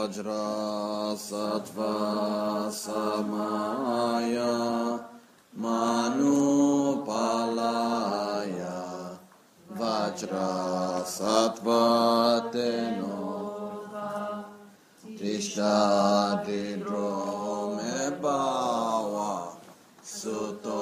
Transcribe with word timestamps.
vajra 0.00 1.14
sattva 1.28 2.72
samaya 2.72 4.52
manu 5.64 7.04
palaya 7.08 8.78
vajra 9.80 11.04
sattva 11.16 11.84
teno 12.52 13.20
Krishna 15.18 15.76
didro 16.46 17.76
me 17.76 18.00
bawa 18.22 19.32
suto 20.02 20.80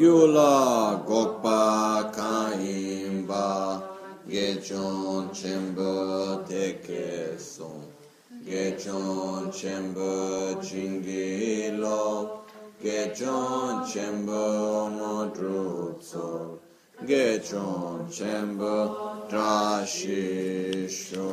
Gyula 0.00 1.04
Gokpa 1.04 2.08
Kaimba 2.10 3.82
Gechon 4.26 5.28
Chemba 5.28 6.40
Teke 6.48 7.36
Son 7.38 7.84
Gechon 8.46 9.52
Chemba 9.52 10.56
Chingilo 10.64 12.40
Gechon 12.82 13.84
Chemba 13.84 14.88
Modrutso 14.96 16.56
Gechon 17.04 18.08
Chemba 18.08 19.28
Drashisho 19.28 21.28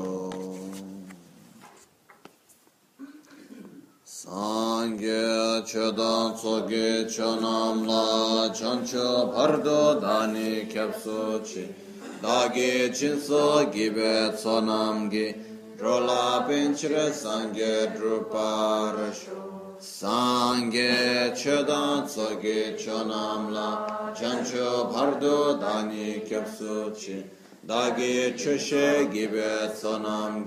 Sangye 4.30 5.64
Chedan 5.66 6.34
Tsoge 6.36 7.06
Chonam 7.06 7.88
La 7.88 8.50
Chancho 8.50 9.34
Pardo 9.34 10.02
Dani 10.02 10.66
Kyapso 10.68 11.40
Chi. 11.42 11.74
Dagi 12.22 12.90
Chinso 12.90 13.72
Gibe 13.72 14.34
Tsonam 14.34 15.10
Gi. 15.10 15.34
Drola 15.78 16.46
Pinchre 16.46 17.10
Sangye 17.12 17.96
Druparasho 17.96 19.80
Sangye 19.80 21.32
Chedan 21.34 22.04
Tsoge 22.04 22.76
Chonam 22.78 23.52
La 23.54 24.14
Chancho 24.14 24.92
Pardo 24.92 25.58
Dani 25.58 26.20
Kyapso 26.28 26.92
Chi. 26.94 27.24
Dagi 27.66 28.34
Choshe 28.34 29.10
Gibe 29.10 29.72
Tsonam 29.72 30.46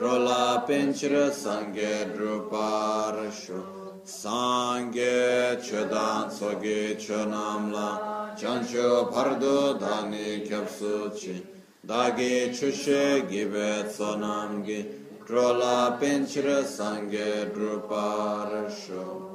Gi 0.00 0.06
Drola 0.06 0.64
Pinchre 0.66 1.30
Sangye 1.30 2.16
Druparasho 2.16 3.62
Sangye 4.02 5.60
Chedan 5.60 6.30
Tsoge 6.30 6.96
Chonam 6.96 7.70
La 7.70 8.34
Chancho 8.34 9.12
Pardo 9.12 9.78
Dani 9.78 10.48
Kyapso 10.48 11.10
Chi 11.10 11.42
Dagi 11.86 12.48
Choshe 12.48 13.28
Gibe 13.28 13.84
Tsonam 13.84 14.64
Gi 14.64 14.86
Drola 15.26 15.98
Pinchre 16.00 16.62
Sangye 16.64 17.50
Druparasho 17.50 19.28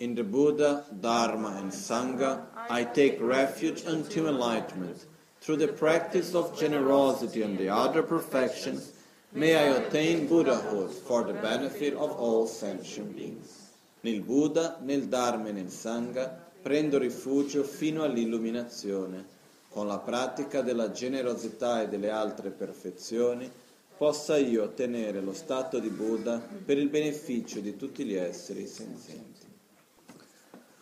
In 0.00 0.16
the 0.16 0.24
Buddha, 0.24 0.84
Dharma 1.00 1.58
and 1.58 1.70
Sangha, 1.70 2.42
I 2.68 2.82
take 2.82 3.20
refuge 3.20 3.82
until 3.82 4.28
enlightenment. 4.28 5.06
Through 5.40 5.58
the 5.58 5.68
practice 5.68 6.34
of 6.34 6.58
generosity 6.58 7.42
and 7.42 7.56
the 7.56 7.68
other 7.68 8.02
perfections, 8.02 8.92
may 9.32 9.54
I 9.54 9.76
attain 9.76 10.26
Buddhahood 10.26 10.90
for 10.90 11.24
the 11.24 11.34
benefit 11.34 11.94
of 11.94 12.10
all 12.18 12.46
sentient 12.46 13.14
beings. 13.14 13.70
Nel 14.00 14.20
Buddha, 14.20 14.78
nel 14.82 15.06
Dharma 15.06 15.48
e 15.48 15.52
nel 15.52 15.70
Sangha 15.70 16.46
prendo 16.62 16.98
rifugio 16.98 17.62
fino 17.64 18.02
all'illuminazione. 18.02 19.36
Con 19.68 19.86
la 19.86 19.98
pratica 19.98 20.62
della 20.62 20.90
generosità 20.90 21.82
e 21.82 21.88
delle 21.88 22.10
altre 22.10 22.50
perfezioni 22.50 23.50
possa 23.96 24.36
io 24.36 24.62
ottenere 24.62 25.20
lo 25.20 25.32
stato 25.32 25.78
di 25.78 25.88
Buddha 25.88 26.40
per 26.64 26.78
il 26.78 26.88
beneficio 26.88 27.60
di 27.60 27.76
tutti 27.76 28.04
gli 28.04 28.14
esseri 28.14 28.66
senzienti. 28.66 29.46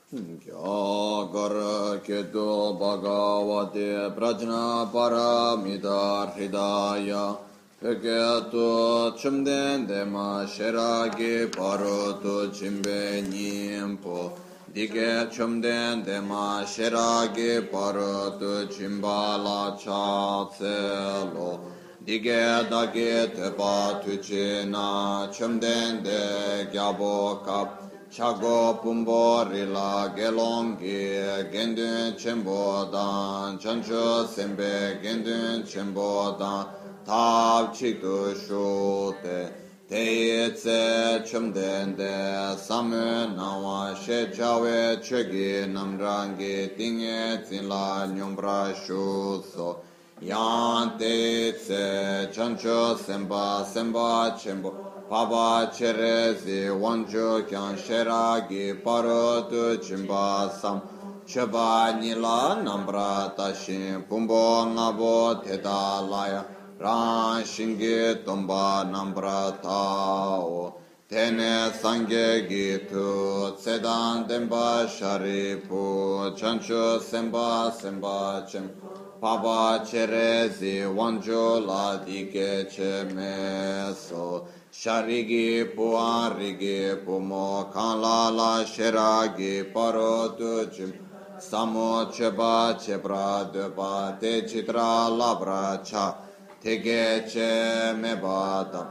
Gyagar 0.09 2.01
Ketu 2.01 2.77
Bhagavate 2.77 4.13
Prajna 4.15 4.89
Paramita 4.91 6.33
Hridaya 6.33 7.46
Pekyato 7.79 9.15
chumden 9.19 9.87
dema 9.87 10.47
sheragi 10.49 11.47
paro 11.55 12.15
tu 12.23 12.49
chimbe 12.51 13.21
nyingpo 13.29 14.33
Dike 14.73 15.31
chumden 15.31 16.03
dema 16.03 16.65
sheragi 16.65 17.71
paro 17.71 18.39
tu 18.39 18.67
chimba 18.73 19.37
la 19.45 19.77
cha 19.77 20.49
tselo 20.57 21.61
Dike 22.03 22.67
dake 22.71 23.35
tepa 23.37 24.01
tuchi 24.03 24.67
na 24.71 25.31
chumden 25.31 26.03
de 26.03 26.69
gyabo 26.73 27.45
kap 27.45 27.83
Chago 28.11 28.81
pumbo 28.83 29.45
rila 29.45 30.17
gelongi 30.17 31.53
gendun 31.53 32.17
chenpo 32.17 32.91
dan 32.91 33.59
Chancho 33.59 34.25
sembe 34.27 34.99
gendun 35.03 35.63
chenpo 35.63 36.39
dan 36.39 36.86
tabchik 37.07 38.01
du 38.01 38.35
shute 38.35 39.23
te 39.23 39.49
teye 39.89 40.51
tse 40.51 41.23
chum 41.25 41.53
de 41.53 42.57
samu 42.59 43.33
nawa 43.37 43.95
she 43.95 44.27
chawe 44.27 44.97
chegi 45.01 45.67
namrangi 45.73 46.77
tinge 46.77 47.47
zinla 47.47 48.09
nyumbra 48.13 48.75
shu 48.75 49.41
so 49.55 49.79
yan 50.21 50.99
te 50.99 51.53
tse 51.53 52.29
chancho 52.35 52.97
semba 52.97 53.65
semba 53.65 54.37
chembo 54.37 54.75
paba 55.09 55.71
cherezi 55.71 56.67
wancho 56.83 57.47
kyan 57.49 57.77
sheragi 57.77 58.83
paro 58.83 59.49
tu 59.49 59.79
chimba 59.79 60.51
samu 60.61 60.83
Cheba 61.27 61.99
nila 62.01 62.63
nambra 62.63 63.35
tashin 63.37 64.05
pumbo 64.09 64.65
ngabo 64.67 65.43
teta 65.43 66.01
laya 66.09 66.56
ran 66.79 67.43
shingi 67.43 68.25
tomba 68.25 68.85
nambra 68.85 69.61
tao 69.63 70.77
tene 71.09 71.71
sangye 71.73 72.47
gitu 72.49 73.57
tsedan 73.57 74.27
demba 74.29 74.87
sharipu 74.87 76.37
chancho 76.37 76.99
semba 77.01 77.73
semba 77.73 78.47
chem. 78.49 78.71
Paba 79.19 79.81
cherezi 79.83 80.85
wancho 80.95 81.65
la 81.67 81.97
dike 82.05 82.67
che 82.69 83.05
meso 83.15 84.47
sharigi 84.71 85.65
puarigi 85.75 87.03
pumo 87.03 87.71
kanla 87.73 88.29
la 88.31 88.63
sheragi 88.63 89.73
parotu 89.73 90.71
chim 90.71 90.93
samo 91.39 92.11
cheba 92.13 92.77
chebra 92.79 93.51
deba 93.51 94.19
te 94.21 94.43
chitra 94.43 95.09
labra 95.09 95.83
cha 95.83 96.26
tege 96.67 97.23
che 97.31 97.93
me 97.95 98.17
bata 98.17 98.85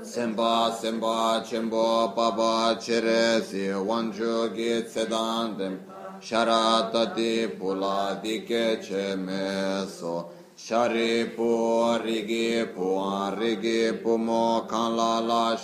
semba 0.00 0.72
semba 0.80 1.42
chembo 1.44 2.14
paba 2.14 2.74
cheresi 2.80 3.68
wanju 3.88 4.50
gi 4.54 4.82
tsedandem 4.88 5.74
sharatati 6.18 7.58
pula 7.58 8.18
dike 8.22 8.78
che 8.78 9.14
me 9.16 9.84
so. 9.86 10.30
Shari 10.54 11.34
pu 11.36 11.98
rigi 12.04 12.64
pu 12.74 12.88
rigi 13.36 13.92
pu 14.02 14.16
mo 14.16 14.64
kan 14.64 14.96
la 14.96 15.18
la 15.18 15.56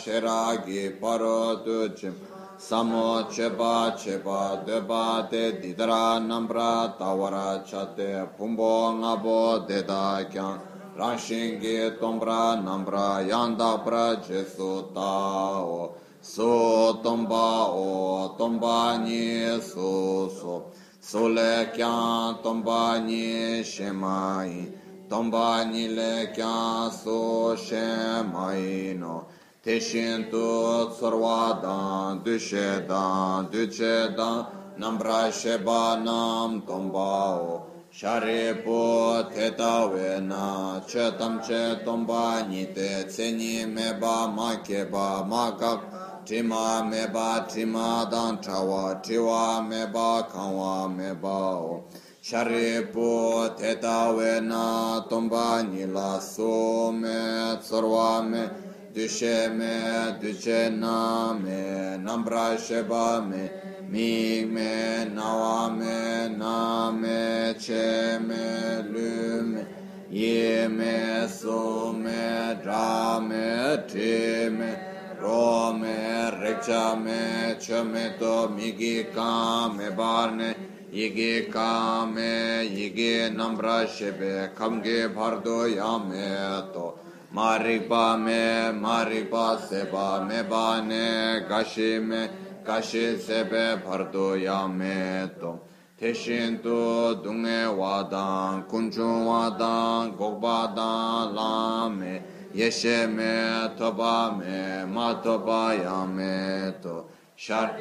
paro 1.00 1.62
tu 1.64 2.12
samo 2.58 3.25
cheba 3.31 3.94
cheba 3.96 4.62
deba 4.66 5.26
de 5.31 5.52
didra 5.61 6.19
nambra 6.20 6.99
tawara 6.99 7.64
chate 7.64 8.28
pumbo 8.37 8.93
ngabo 8.99 9.66
deda 9.66 10.67
rashingi 10.98 11.96
tombra 12.00 12.58
nambra 12.66 13.22
yanda 13.22 13.78
pra 13.84 14.16
jesu 14.26 14.90
tao 14.92 15.94
so 16.20 17.00
tomba 17.04 17.70
o 17.70 18.34
tomba 18.36 18.98
ni 19.04 19.46
so 19.60 20.28
so 20.28 20.72
sole 21.00 21.70
kyan 21.72 22.42
tomba 22.42 22.98
ni 23.06 23.62
shemai 23.62 24.66
tomba 25.08 25.70
nile 25.70 26.34
kya 26.34 26.90
so 26.90 27.54
she 27.54 27.86
mai 28.32 28.92
no 28.98 29.28
te 29.62 29.78
shin 29.78 30.26
tu 30.28 30.90
tsorwa 30.90 31.62
dan 31.62 32.24
du 32.24 32.36
she 32.36 32.82
dan 32.88 33.46
du 33.52 33.68
che 33.68 34.12
dan 34.16 34.46
nambra 34.76 35.30
she 35.32 35.58
ba 35.58 36.02
nam 36.02 36.62
tomba 36.66 37.38
o 37.38 37.67
Sharipo 37.98 39.28
tetawe 39.34 40.20
na 40.22 40.80
che 40.86 41.16
tam 41.18 41.40
che 41.40 41.82
tomba 41.82 42.46
ni 42.46 42.70
te 42.72 43.04
tseni 43.08 43.66
meba 43.66 44.28
ma 44.28 44.54
keba 44.62 45.26
ma 45.26 45.56
kak 45.58 46.24
tima 46.24 46.84
meba 46.88 47.44
tima 47.50 48.06
dan 48.08 48.38
chawa 48.40 49.02
tiwa 49.02 49.66
meba 49.66 50.22
kanwa 50.30 50.86
meba 50.88 51.58
o. 51.58 51.82
Sharipo 52.22 53.50
tetawe 53.58 54.42
na 54.46 55.00
tomba 55.10 55.64
ni 55.68 55.84
la 55.84 56.20
so 56.20 56.92
me 56.92 57.58
tsorwa 57.58 58.22
me. 58.22 58.48
Dushe 58.94 59.50
me 59.58 60.14
dushe 60.22 60.70
na 60.70 61.32
me 61.32 61.98
nambra 61.98 62.56
sheba 62.56 63.20
me. 63.28 63.67
Mi 63.90 64.44
me 64.44 65.06
nawa 65.14 65.75
me 65.75 66.29
na 66.37 66.90
me 66.90 67.55
che 67.58 68.19
me 68.19 68.82
lu 68.82 69.43
me 69.52 69.67
ye 70.11 70.69
me 70.69 71.26
so 71.26 71.93
me 71.93 72.58
dra 72.62 73.19
me 73.20 73.85
ti 73.88 74.49
me 74.50 74.76
ro 75.19 75.73
me 75.73 76.31
rekcha 76.43 76.96
me 77.02 77.56
che 77.58 77.82
me 77.82 78.14
to 78.19 78.49
mi 78.50 78.76
gi 78.76 79.06
ka 79.14 79.69
me 79.69 79.90
bar 79.90 80.32
ne 80.32 80.55
yige 80.93 81.50
kame 81.50 82.64
yige 82.76 83.31
nambra 83.35 83.87
shebe 83.87 84.55
kamge 84.55 85.08
bhardo 85.14 85.67
yame 85.67 86.73
to 86.73 86.94
marikpa 87.35 88.19
me 88.25 88.73
marikpa 88.85 89.46
seba 89.69 90.25
me 90.26 90.43
bane 90.43 91.46
gashi 91.49 92.02
me 92.05 92.29
kashi 92.68 93.16
sepe 93.16 93.82
pardo 93.82 94.36
yame 94.36 95.30
to 95.40 95.58
teshin 95.98 96.62
tu 96.62 97.14
dunge 97.24 97.64
wadan 97.80 98.68
kunchun 98.68 99.24
wadan 99.24 100.12
gokbadan 100.18 101.32
lame 101.38 102.22
yeshe 102.54 103.08
me 103.16 103.74
toba 103.78 104.36
me 104.38 104.84
ma 104.84 105.14
toba 105.22 105.62
yame 105.82 106.78
to 106.82 107.06
shar 107.36 107.74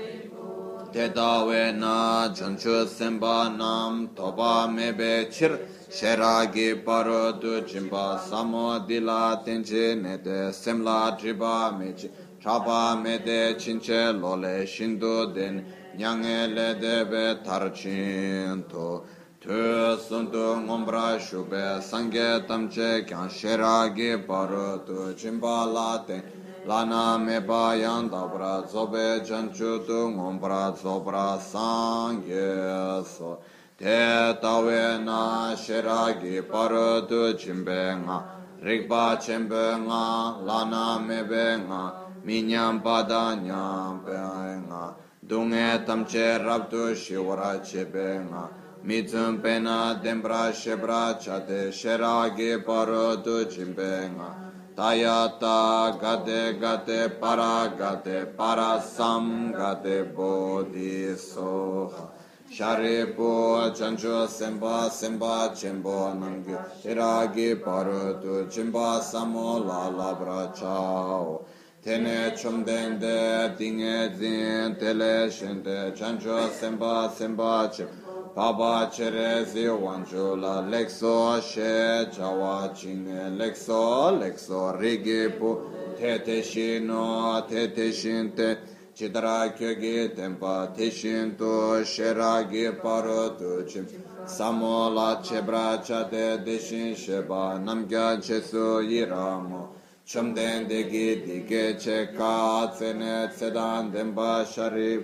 teta 0.93 1.43
we 1.45 1.73
na 1.73 2.29
chanchu 2.29 2.87
semba 2.87 3.53
nam 3.57 4.11
toba 4.15 4.69
mebe 4.71 5.29
chir 5.29 5.59
sheragi 5.91 6.81
paro 6.85 7.37
du 7.41 7.61
chimba 7.63 8.17
samo 8.29 8.87
dila 8.87 9.43
tenche 9.43 10.01
nete 10.01 10.53
semla 10.53 11.17
triba 11.19 11.77
mechi 11.77 12.09
Tapa 12.47 12.95
mede 12.95 13.55
chinche 13.59 14.17
lole 14.17 14.65
shindu 14.65 15.33
den 15.35 15.65
nyange 15.97 16.47
le 16.55 16.69
e 16.71 16.79
debe 16.79 17.43
tarchinto. 17.43 19.03
Tu 19.41 19.51
sundu 19.99 20.55
ngombra 20.63 21.19
shube 21.19 21.81
sange 21.83 22.47
tamche 22.47 23.05
kyan 23.05 23.27
sheragi 23.27 24.25
paru 24.25 24.79
tu 24.85 25.13
chimba 25.19 25.65
laten. 25.67 26.23
Lana 26.65 27.19
meba 27.19 27.77
yan 27.77 28.09
dabra 28.09 28.63
zobe 28.65 29.19
janchu 29.27 29.85
tu 29.85 30.07
ngombra 30.15 30.73
zobra 30.73 31.37
sange 31.41 33.03
so. 33.05 33.41
Te 33.77 34.39
tawe 34.41 35.03
na 35.03 35.53
sheragi 35.53 36.49
paru 36.49 37.05
tu 37.09 37.33
chimbe 37.33 38.05
nga. 38.05 38.23
Rikpa 38.63 39.19
chimbe 39.19 39.83
nga, 39.85 40.39
lana 40.41 40.97
mebe 41.05 41.67
nga. 41.67 42.06
minyam 42.27 42.83
padanyam 42.83 44.03
penga 44.05 44.83
dunge 45.25 45.69
tamche 45.87 46.27
rabdu 46.45 46.83
shivara 47.01 47.51
chepenga 47.67 48.43
mitzum 48.83 49.41
pena 49.41 49.79
dembra 50.03 50.51
shebra 50.51 51.03
chate 51.23 51.71
sheragi 51.79 52.51
paro 52.65 53.15
du 53.23 53.45
chimpenga 53.45 54.29
tayata 54.75 55.97
gate 56.01 56.59
gate 56.59 56.99
para 57.21 57.55
gate 57.79 58.17
para 58.35 58.81
sam 58.81 59.53
gate 59.53 59.97
bodhisoha 60.13 62.05
Sharipo 62.49 63.75
chancho 63.75 64.25
semba 64.25 64.89
semba 64.89 65.51
chembo 65.53 66.13
nangi 66.15 66.55
Shiragi 66.81 67.61
parutu 67.61 68.49
chimba 68.49 69.01
samo 69.01 69.59
la 69.67 69.89
labra 69.89 70.55
chao 70.55 71.45
tene 71.87 72.35
chumden 72.35 72.99
de 72.99 73.55
dinge 73.57 74.11
zin 74.17 74.75
tele 74.75 75.29
shende 75.31 75.93
chancho 75.95 76.49
semba 76.51 77.09
semba 77.09 77.69
che 77.69 77.87
baba 78.35 78.89
chere 78.91 79.45
zi 79.45 79.67
wancho 79.67 80.35
la. 80.35 80.59
Lekso 80.63 81.41
she 81.41 82.09
chawa 82.11 82.73
chine 82.75 83.31
lekso 83.37 84.11
lekso 84.19 84.77
rigi 84.77 85.29
pu. 85.29 85.57
Te 85.97 86.21
te 86.23 86.41
shino 86.41 87.47
te 87.47 87.71
te 87.71 87.89
shinte 87.93 88.57
chidra 88.93 89.55
kyoge 89.55 90.13
tempa 90.13 90.69
te 90.75 90.91
shinto 90.91 91.85
shera 91.85 92.43
ge 92.51 92.73
paro 92.81 93.33
tu 93.37 93.63
chim 93.63 93.87
samo 94.25 94.89
la 94.93 95.21
chebra 95.21 95.81
chate 95.81 96.43
deshin 96.43 96.93
sheba 96.93 97.57
namgya 97.63 98.19
chesu 98.19 98.83
yiramo 98.83 99.76
Çamden 100.07 100.69
de 100.69 100.81
gidi 100.81 101.45
gece 101.49 102.13
kat 102.17 102.79
fenet 102.79 103.33
sedan 103.33 103.93
den 103.93 104.15
başarif 104.15 105.03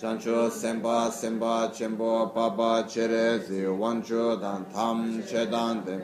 Çanço 0.00 0.50
semba 0.50 1.10
semba 1.10 1.72
çembo 1.72 2.32
baba 2.36 2.88
çerezi. 2.88 3.80
Vançodan 3.80 4.62
tam 4.74 5.22
çedan 5.30 5.86
den 5.86 6.00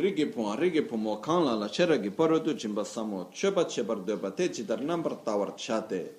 rigi 0.00 0.26
puma, 0.26 0.56
rigi 0.56 0.82
puma, 0.82 1.18
kaanla 1.20 1.54
la 1.58 1.68
cheragi 1.68 2.10
parodu 2.10 2.54
chimba 2.54 2.84
samu, 2.84 3.26
choba 3.32 3.64
chebar 3.64 4.04
doba 4.04 4.30
te 4.34 4.48
chidar 4.48 4.80
nambar 4.80 5.22
tawar 5.24 5.54
chate. 5.56 6.18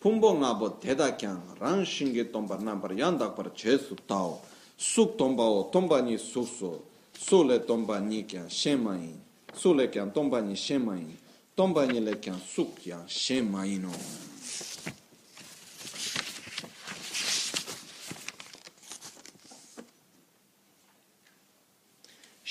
Pumbo 0.00 0.32
ngabo 0.32 0.80
teda 0.80 1.12
kyang, 1.12 1.42
rang 1.60 1.84
shingi 1.84 2.24
tomba 2.32 2.56
nambar 2.56 2.96
yandakbar 2.96 3.52
chesu 3.54 3.94
tao, 4.06 4.40
suk 4.74 5.18
tomba 5.18 5.42
o 5.44 5.68
tomba 5.70 6.00
ni 6.00 6.16
sukso, 6.16 6.80
sule 7.12 7.58
tomba 7.66 8.00
ni 8.00 8.24
kyang 8.24 8.48
shemayin, 8.48 9.20
sule 9.52 9.90
kyang 9.90 10.10
tomba 10.10 10.40
ni 10.40 10.54
shemayin, 10.54 11.12
tomba 11.54 11.84
ni 11.86 12.00
le 12.00 12.16
kyang 12.18 12.40
suk 12.40 12.80
kyang 12.80 13.04
shemayin 13.06 13.84
o. 13.84 14.19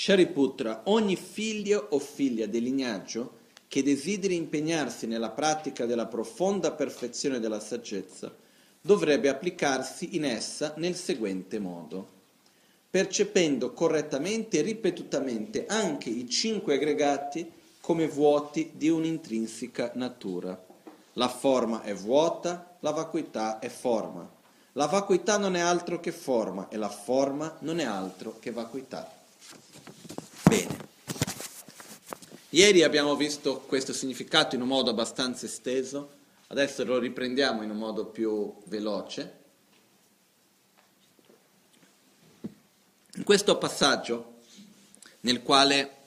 Shariputra, 0.10 0.82
ogni 0.86 1.16
figlio 1.16 1.90
o 1.92 2.00
figlia 2.00 2.48
del 2.48 2.64
lignaggio 2.64 3.34
che 3.68 3.84
desideri 3.84 4.34
impegnarsi 4.34 5.06
nella 5.06 5.30
pratica 5.30 5.86
della 5.86 6.08
profonda 6.08 6.72
perfezione 6.72 7.40
della 7.40 7.60
saggezza 7.60 8.36
dovrebbe 8.82 9.30
applicarsi 9.30 10.16
in 10.16 10.26
essa 10.26 10.74
nel 10.78 10.96
seguente 10.96 11.60
modo, 11.60 12.08
percependo 12.90 13.72
correttamente 13.72 14.58
e 14.58 14.62
ripetutamente 14.64 15.68
anche 15.68 16.10
i 16.10 16.28
cinque 16.28 16.74
aggregati 16.74 17.48
come 17.80 18.08
vuoti 18.08 18.72
di 18.74 18.90
un'intrinseca 18.90 19.92
natura. 19.94 20.60
La 21.14 21.30
forma 21.30 21.84
è 21.84 21.94
vuota, 21.94 22.78
la 22.80 22.90
vacuità 22.90 23.60
è 23.60 23.70
forma. 23.70 24.28
La 24.72 24.88
vacuità 24.88 25.38
non 25.38 25.56
è 25.56 25.60
altro 25.60 26.00
che 26.00 26.12
forma 26.12 26.68
e 26.68 26.78
la 26.78 26.90
forma 26.90 27.58
non 27.60 27.80
è 27.80 27.84
altro 27.84 28.38
che 28.40 28.50
vacuità. 28.50 29.18
Bene. 30.50 30.78
Ieri 32.50 32.82
abbiamo 32.82 33.16
visto 33.16 33.60
questo 33.68 33.94
significato 33.94 34.56
in 34.56 34.62
un 34.62 34.68
modo 34.68 34.90
abbastanza 34.90 35.46
esteso, 35.46 36.10
adesso 36.48 36.84
lo 36.84 36.98
riprendiamo 36.98 37.62
in 37.62 37.70
un 37.70 37.78
modo 37.78 38.08
più 38.08 38.52
veloce. 38.66 39.38
In 43.14 43.24
questo 43.24 43.60
passaggio, 43.60 44.38
nel 45.20 45.44
quale 45.44 45.98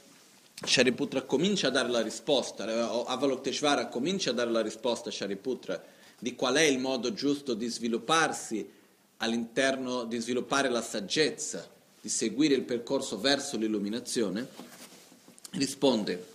Shariputra 0.61 1.22
comincia 1.22 1.68
a 1.68 1.70
dare 1.70 1.90
la 1.90 2.02
risposta, 2.02 2.64
Avalokiteshvara 2.64 3.87
comincia 3.87 4.30
a 4.30 4.34
dare 4.34 4.50
la 4.50 4.61
risposta 4.61 5.11
a 5.11 5.12
Shariputra 5.12 5.80
di 6.18 6.34
qual 6.34 6.56
è 6.56 6.62
il 6.62 6.80
modo 6.80 7.12
giusto 7.12 7.54
di 7.54 7.68
svilupparsi 7.68 8.68
all'interno, 9.18 10.02
di 10.02 10.18
sviluppare 10.18 10.68
la 10.68 10.82
saggezza 10.82 11.80
di 12.02 12.09
seguire 12.09 12.54
il 12.54 12.62
percorso 12.62 13.21
verso 13.21 13.56
l'illuminazione, 13.56 14.49
risponde, 15.52 16.26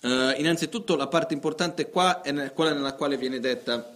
uh, 0.00 0.08
innanzitutto 0.38 0.96
la 0.96 1.06
parte 1.06 1.34
importante 1.34 1.88
qua 1.88 2.20
è 2.22 2.52
quella 2.52 2.72
nella 2.72 2.94
quale 2.94 3.16
viene 3.16 3.40
detta 3.40 3.94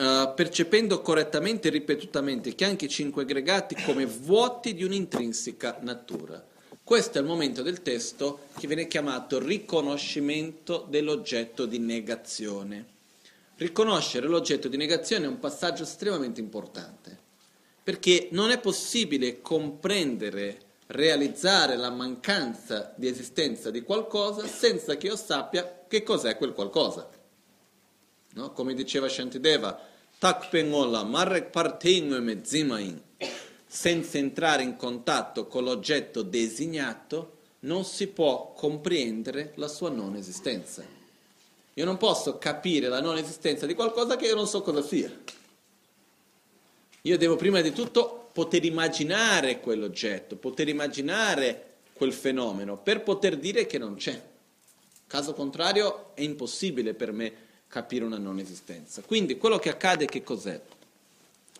Uh, 0.00 0.32
percependo 0.34 1.02
correttamente 1.02 1.68
e 1.68 1.70
ripetutamente 1.70 2.54
che 2.54 2.64
anche 2.64 2.86
i 2.86 2.88
cinque 2.88 3.24
aggregati 3.24 3.74
come 3.84 4.06
vuoti 4.06 4.72
di 4.72 4.82
un'intrinseca 4.82 5.80
natura. 5.82 6.42
Questo 6.82 7.18
è 7.18 7.20
il 7.20 7.26
momento 7.26 7.60
del 7.60 7.82
testo 7.82 8.46
che 8.56 8.66
viene 8.66 8.86
chiamato 8.86 9.38
riconoscimento 9.38 10.86
dell'oggetto 10.88 11.66
di 11.66 11.78
negazione. 11.78 12.86
Riconoscere 13.56 14.26
l'oggetto 14.26 14.68
di 14.68 14.78
negazione 14.78 15.26
è 15.26 15.28
un 15.28 15.38
passaggio 15.38 15.82
estremamente 15.82 16.40
importante 16.40 17.19
perché 17.82 18.28
non 18.32 18.50
è 18.50 18.58
possibile 18.58 19.40
comprendere, 19.40 20.58
realizzare 20.86 21.76
la 21.76 21.90
mancanza 21.90 22.92
di 22.96 23.08
esistenza 23.08 23.70
di 23.70 23.82
qualcosa 23.82 24.46
senza 24.46 24.96
che 24.96 25.06
io 25.06 25.16
sappia 25.16 25.84
che 25.86 26.02
cos'è 26.02 26.36
quel 26.36 26.52
qualcosa. 26.52 27.08
No? 28.32 28.52
Come 28.52 28.74
diceva 28.74 29.08
Shantideva, 29.08 29.88
senza 33.66 34.18
entrare 34.18 34.62
in 34.62 34.76
contatto 34.76 35.46
con 35.46 35.64
l'oggetto 35.64 36.22
designato, 36.22 37.38
non 37.60 37.84
si 37.84 38.08
può 38.08 38.52
comprendere 38.52 39.52
la 39.56 39.68
sua 39.68 39.90
non 39.90 40.16
esistenza. 40.16 40.84
Io 41.74 41.84
non 41.84 41.96
posso 41.96 42.38
capire 42.38 42.88
la 42.88 43.00
non 43.00 43.16
esistenza 43.16 43.66
di 43.66 43.74
qualcosa 43.74 44.16
che 44.16 44.26
io 44.26 44.34
non 44.34 44.46
so 44.46 44.60
cosa 44.60 44.82
sia. 44.82 45.10
Io 47.02 47.16
devo 47.16 47.36
prima 47.36 47.62
di 47.62 47.72
tutto 47.72 48.28
poter 48.32 48.64
immaginare 48.64 49.60
quell'oggetto, 49.60 50.36
poter 50.36 50.68
immaginare 50.68 51.64
quel 51.94 52.12
fenomeno 52.12 52.76
per 52.76 53.02
poter 53.02 53.36
dire 53.36 53.66
che 53.66 53.78
non 53.78 53.94
c'è. 53.94 54.20
Caso 55.06 55.32
contrario 55.32 56.10
è 56.14 56.20
impossibile 56.20 56.94
per 56.94 57.12
me 57.12 57.32
capire 57.68 58.04
una 58.04 58.18
non 58.18 58.38
esistenza. 58.38 59.02
Quindi 59.02 59.38
quello 59.38 59.58
che 59.58 59.70
accade 59.70 60.06
che 60.06 60.22
cos'è? 60.22 60.60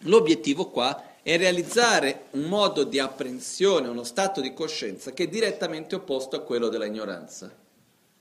L'obiettivo 0.05 0.69
qua 0.69 1.17
è 1.23 1.37
realizzare 1.37 2.27
un 2.31 2.45
modo 2.45 2.85
di 2.85 2.99
apprensione, 2.99 3.89
uno 3.89 4.05
stato 4.05 4.41
di 4.41 4.53
coscienza 4.53 5.13
che 5.13 5.25
è 5.25 5.29
direttamente 5.29 5.95
opposto 5.95 6.37
a 6.37 6.41
quello 6.41 6.69
della 6.69 6.87
ignoranza. 6.87 7.55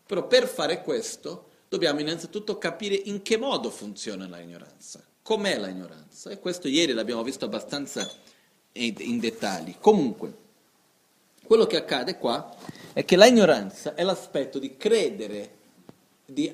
Però 0.05 0.25
per 0.25 0.47
fare 0.47 0.81
questo 0.81 1.47
dobbiamo 1.67 1.99
innanzitutto 1.99 2.57
capire 2.57 2.95
in 2.95 3.21
che 3.21 3.37
modo 3.37 3.69
funziona 3.69 4.25
l'ignoranza 4.25 5.03
com'è 5.29 5.59
la 5.59 5.67
ignoranza. 5.67 6.31
E 6.31 6.39
questo 6.39 6.67
ieri 6.67 6.91
l'abbiamo 6.91 7.21
visto 7.21 7.45
abbastanza 7.45 8.09
in 8.71 9.19
dettagli. 9.19 9.75
Comunque, 9.79 10.33
quello 11.43 11.67
che 11.67 11.77
accade 11.77 12.17
qua 12.17 12.51
è 12.93 13.05
che 13.05 13.15
la 13.15 13.27
ignoranza 13.27 13.93
è 13.93 14.01
l'aspetto 14.01 14.57
di 14.57 14.75
credere, 14.75 15.51
di 16.25 16.51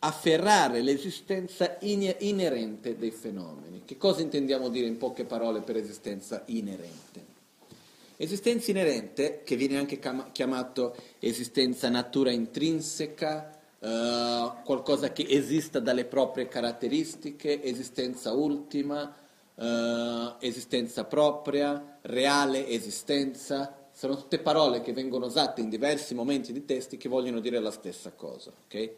afferrare 0.00 0.82
l'esistenza 0.82 1.78
inerente 1.80 2.98
dei 2.98 3.10
fenomeni. 3.10 3.84
Che 3.86 3.96
cosa 3.96 4.20
intendiamo 4.20 4.68
dire 4.68 4.86
in 4.86 4.98
poche 4.98 5.24
parole 5.24 5.62
per 5.62 5.78
esistenza 5.78 6.42
inerente? 6.48 7.24
Esistenza 8.18 8.70
inerente, 8.70 9.40
che 9.44 9.56
viene 9.56 9.78
anche 9.78 9.98
chiamato 10.32 10.94
esistenza 11.20 11.88
natura 11.88 12.30
intrinseca, 12.32 13.59
eh, 13.80 14.52
qualcosa 14.62 15.10
che 15.10 15.24
esista 15.28 15.80
dalle 15.80 16.04
proprie 16.04 16.48
caratteristiche, 16.48 17.62
esistenza 17.62 18.32
ultima, 18.32 19.14
eh, 19.54 20.34
esistenza 20.40 21.04
propria, 21.04 21.98
reale 22.02 22.66
esistenza, 22.68 23.88
sono 23.92 24.16
tutte 24.16 24.38
parole 24.38 24.80
che 24.82 24.92
vengono 24.92 25.26
usate 25.26 25.60
in 25.60 25.68
diversi 25.68 26.14
momenti 26.14 26.52
di 26.52 26.64
testi 26.64 26.96
che 26.96 27.08
vogliono 27.08 27.40
dire 27.40 27.58
la 27.58 27.70
stessa 27.70 28.12
cosa. 28.12 28.52
Okay? 28.66 28.94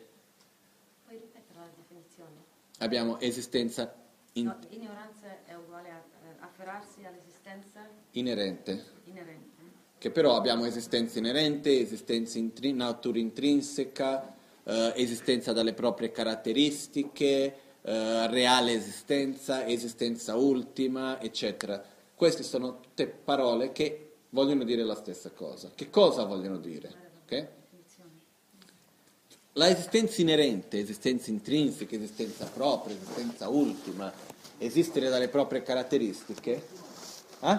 Puoi 1.05 1.17
ripetere 1.17 1.59
la 1.59 1.69
definizione? 1.77 2.37
Abbiamo 2.79 3.21
esistenza... 3.21 4.01
In... 4.35 4.47
No, 4.47 4.57
ignoranza 4.71 5.45
è 5.45 5.55
uguale 5.55 5.91
a 5.91 5.97
eh, 5.97 6.37
afferrarsi 6.41 7.05
all'esistenza 7.05 7.87
inerente. 8.13 8.85
inerente. 9.05 9.51
Che 9.99 10.11
però 10.11 10.37
abbiamo 10.37 10.65
esistenza 10.65 11.19
inerente, 11.19 11.79
esistenza 11.79 12.39
intri- 12.39 12.73
natura 12.73 13.19
intrinseca, 13.19 14.35
eh, 14.65 14.93
esistenza 14.97 15.53
dalle 15.53 15.73
proprie 15.73 16.11
caratteristiche, 16.11 17.55
eh, 17.83 18.27
reale 18.29 18.73
esistenza, 18.73 19.67
esistenza 19.67 20.37
ultima, 20.37 21.21
eccetera. 21.21 21.83
Queste 22.15 22.43
sono 22.43 22.81
tutte 22.81 23.07
parole 23.07 23.73
che 23.73 24.13
vogliono 24.31 24.65
dire 24.65 24.85
la 24.85 24.95
stessa 24.95 25.31
cosa. 25.31 25.71
Che 25.75 25.91
cosa 25.91 26.25
vogliono 26.25 26.59
dire? 26.59 26.95
Okay? 27.25 27.49
La 29.55 29.69
esistenza 29.69 30.21
inerente, 30.21 30.79
esistenza 30.79 31.31
intrinseca, 31.31 31.95
esistenza 31.95 32.47
propria, 32.47 32.97
esistenza 32.97 33.49
ultima, 33.49 34.11
esistere 34.59 35.09
dalle 35.09 35.29
proprie 35.29 35.63
caratteristiche. 35.63 36.67
Eh? 37.41 37.59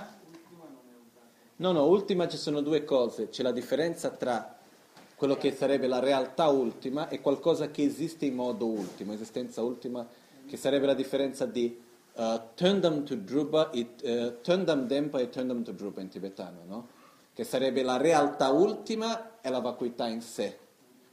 No, 1.58 1.72
no, 1.72 1.86
ultima 1.86 2.28
ci 2.28 2.38
sono 2.38 2.62
due 2.62 2.84
cose. 2.84 3.30
C'è 3.30 3.44
la 3.44 3.52
differenza 3.52 4.10
tra 4.10 4.53
quello 5.24 5.38
che 5.38 5.56
sarebbe 5.56 5.88
la 5.88 6.00
realtà 6.00 6.48
ultima 6.48 7.08
e 7.08 7.22
qualcosa 7.22 7.72
che 7.72 7.82
esiste 7.82 8.26
in 8.26 8.36
modo 8.36 8.66
ultimo, 8.66 9.14
esistenza 9.14 9.62
ultima, 9.62 10.06
che 10.46 10.58
sarebbe 10.58 10.86
la 10.86 10.94
differenza 10.94 11.46
di 11.46 11.82
uh, 12.16 12.42
Tundam 12.54 13.06
to 13.06 13.16
Drupa, 13.16 13.70
it, 13.72 14.02
uh, 14.04 14.42
Tundam 14.42 14.86
Dempa 14.86 15.20
e 15.20 15.30
Tundam 15.30 15.64
to 15.64 15.72
Drupa 15.72 16.02
in 16.02 16.10
tibetano, 16.10 16.64
no? 16.68 16.88
che 17.34 17.46
sarebbe 17.46 17.84
la 17.84 17.96
realtà 17.96 18.50
ultima 18.50 19.40
e 19.40 19.50
la 19.50 19.62
vacuità 19.62 20.10
in 20.10 20.20
sé. 20.20 20.58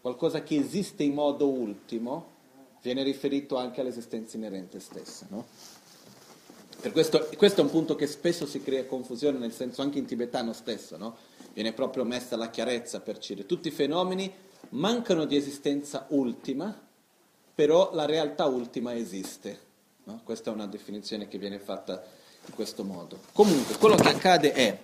Qualcosa 0.01 0.43
che 0.43 0.57
esiste 0.57 1.05
in 1.05 1.15
modo 1.15 1.49
ultimo 1.49 2.31
viene 2.83 3.05
riferito 3.05 3.59
anche 3.59 3.81
all'esistenza 3.81 4.37
inerente 4.37 4.81
stessa. 4.81 5.27
No? 5.31 5.47
Questo, 6.91 7.29
questo 7.37 7.61
è 7.61 7.65
un 7.65 7.71
punto 7.71 7.95
che 7.95 8.09
spesso 8.09 8.45
si 8.45 8.61
crea 8.61 8.87
confusione, 8.87 9.39
nel 9.39 9.53
senso 9.53 9.83
anche 9.83 10.01
in 10.01 10.07
tibetano 10.07 10.53
stesso, 10.53 10.97
no? 10.97 11.17
Viene 11.53 11.73
proprio 11.73 12.05
messa 12.05 12.37
la 12.37 12.51
chiarezza 12.51 13.01
per 13.01 13.19
Cire. 13.19 13.47
Tutti 13.47 13.69
i 13.69 13.73
fenomeni 13.73 14.33
mancano 14.71 15.25
di 15.25 15.37
esistenza 15.37 16.07
ultima, 16.11 16.79
però 17.55 17.91
la 17.93 18.07
realtà 18.07 18.47
ultima 18.47 18.95
esiste. 18.95 19.69
No? 20.05 20.21
Questa 20.25 20.51
è 20.51 20.55
una 20.55 20.67
definizione 20.67 21.29
che 21.29 21.39
viene 21.39 21.59
fatta 21.59 22.03
in 22.47 22.55
questo 22.55 22.85
modo. 22.85 23.19
Comunque, 23.33 23.77
quello 23.77 23.97
che 23.97 24.09
accade 24.09 24.53
è, 24.53 24.79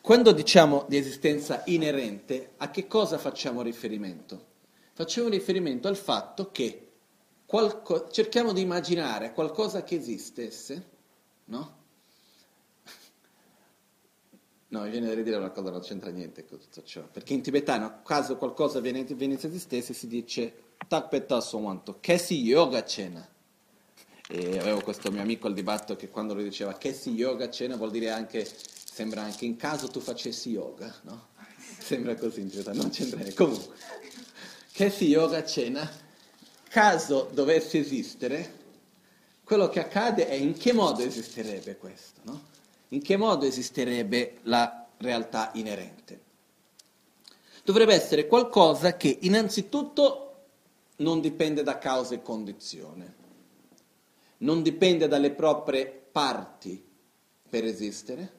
quando 0.00 0.32
diciamo 0.32 0.84
di 0.88 0.96
esistenza 0.96 1.62
inerente, 1.66 2.52
a 2.58 2.70
che 2.70 2.86
cosa 2.86 3.18
facciamo 3.18 3.62
riferimento? 3.62 4.54
Facciamo 4.92 5.28
riferimento 5.28 5.88
al 5.88 5.96
fatto 5.96 6.50
che 6.50 6.90
qualco, 7.44 8.08
cerchiamo 8.08 8.52
di 8.52 8.62
immaginare 8.62 9.32
qualcosa 9.32 9.84
che 9.84 9.96
esistesse, 9.96 10.88
no? 11.46 11.74
No, 14.68 14.82
mi 14.82 14.90
viene 14.90 15.06
da 15.06 15.14
ridere 15.14 15.36
una 15.36 15.50
cosa, 15.50 15.70
non 15.70 15.80
c'entra 15.80 16.10
niente 16.10 16.44
con 16.44 16.58
tutto 16.58 16.82
ciò. 16.82 17.02
Perché 17.02 17.34
in 17.34 17.42
tibetano, 17.42 18.02
caso 18.02 18.36
qualcosa 18.36 18.80
venisse 18.80 19.46
esistesse, 19.46 19.94
si 19.94 20.08
dice 20.08 20.52
Takpeta 20.88 21.40
Sowanto, 21.40 21.98
Kesi 22.00 22.40
Yoga 22.40 22.84
Cena. 22.84 23.26
E 24.28 24.58
avevo 24.58 24.80
questo 24.80 25.12
mio 25.12 25.22
amico 25.22 25.46
al 25.46 25.54
dibattito 25.54 25.94
che 25.94 26.08
quando 26.08 26.34
lui 26.34 26.42
diceva 26.42 26.72
Kesi 26.72 27.10
Yoga 27.10 27.48
Cena 27.48 27.76
vuol 27.76 27.92
dire 27.92 28.10
anche, 28.10 28.44
sembra 28.44 29.22
anche 29.22 29.44
in 29.44 29.54
caso 29.56 29.86
tu 29.86 30.00
facessi 30.00 30.50
yoga, 30.50 30.92
no? 31.02 31.28
Sembra 31.78 32.16
così 32.16 32.40
in 32.40 32.50
tibetano, 32.50 32.82
non 32.82 32.90
c'entra 32.90 33.18
niente. 33.18 33.36
Comunque, 33.36 33.76
Kesi 34.72 35.06
Yoga 35.06 35.44
Cena, 35.44 35.88
caso 36.68 37.30
dovesse 37.32 37.78
esistere, 37.78 38.64
quello 39.44 39.68
che 39.68 39.78
accade 39.78 40.26
è 40.26 40.34
in 40.34 40.54
che 40.54 40.72
modo 40.72 41.02
esisterebbe 41.02 41.76
questo, 41.76 42.20
no? 42.24 42.54
In 42.88 43.02
che 43.02 43.16
modo 43.16 43.46
esisterebbe 43.46 44.38
la 44.42 44.86
realtà 44.98 45.50
inerente? 45.54 46.20
Dovrebbe 47.64 47.94
essere 47.94 48.26
qualcosa 48.28 48.96
che 48.96 49.18
innanzitutto 49.22 50.22
non 50.98 51.20
dipende 51.20 51.62
da 51.62 51.78
causa 51.78 52.14
e 52.14 52.22
condizione, 52.22 53.14
non 54.38 54.62
dipende 54.62 55.08
dalle 55.08 55.32
proprie 55.32 55.86
parti 56.12 56.82
per 57.48 57.64
esistere, 57.64 58.32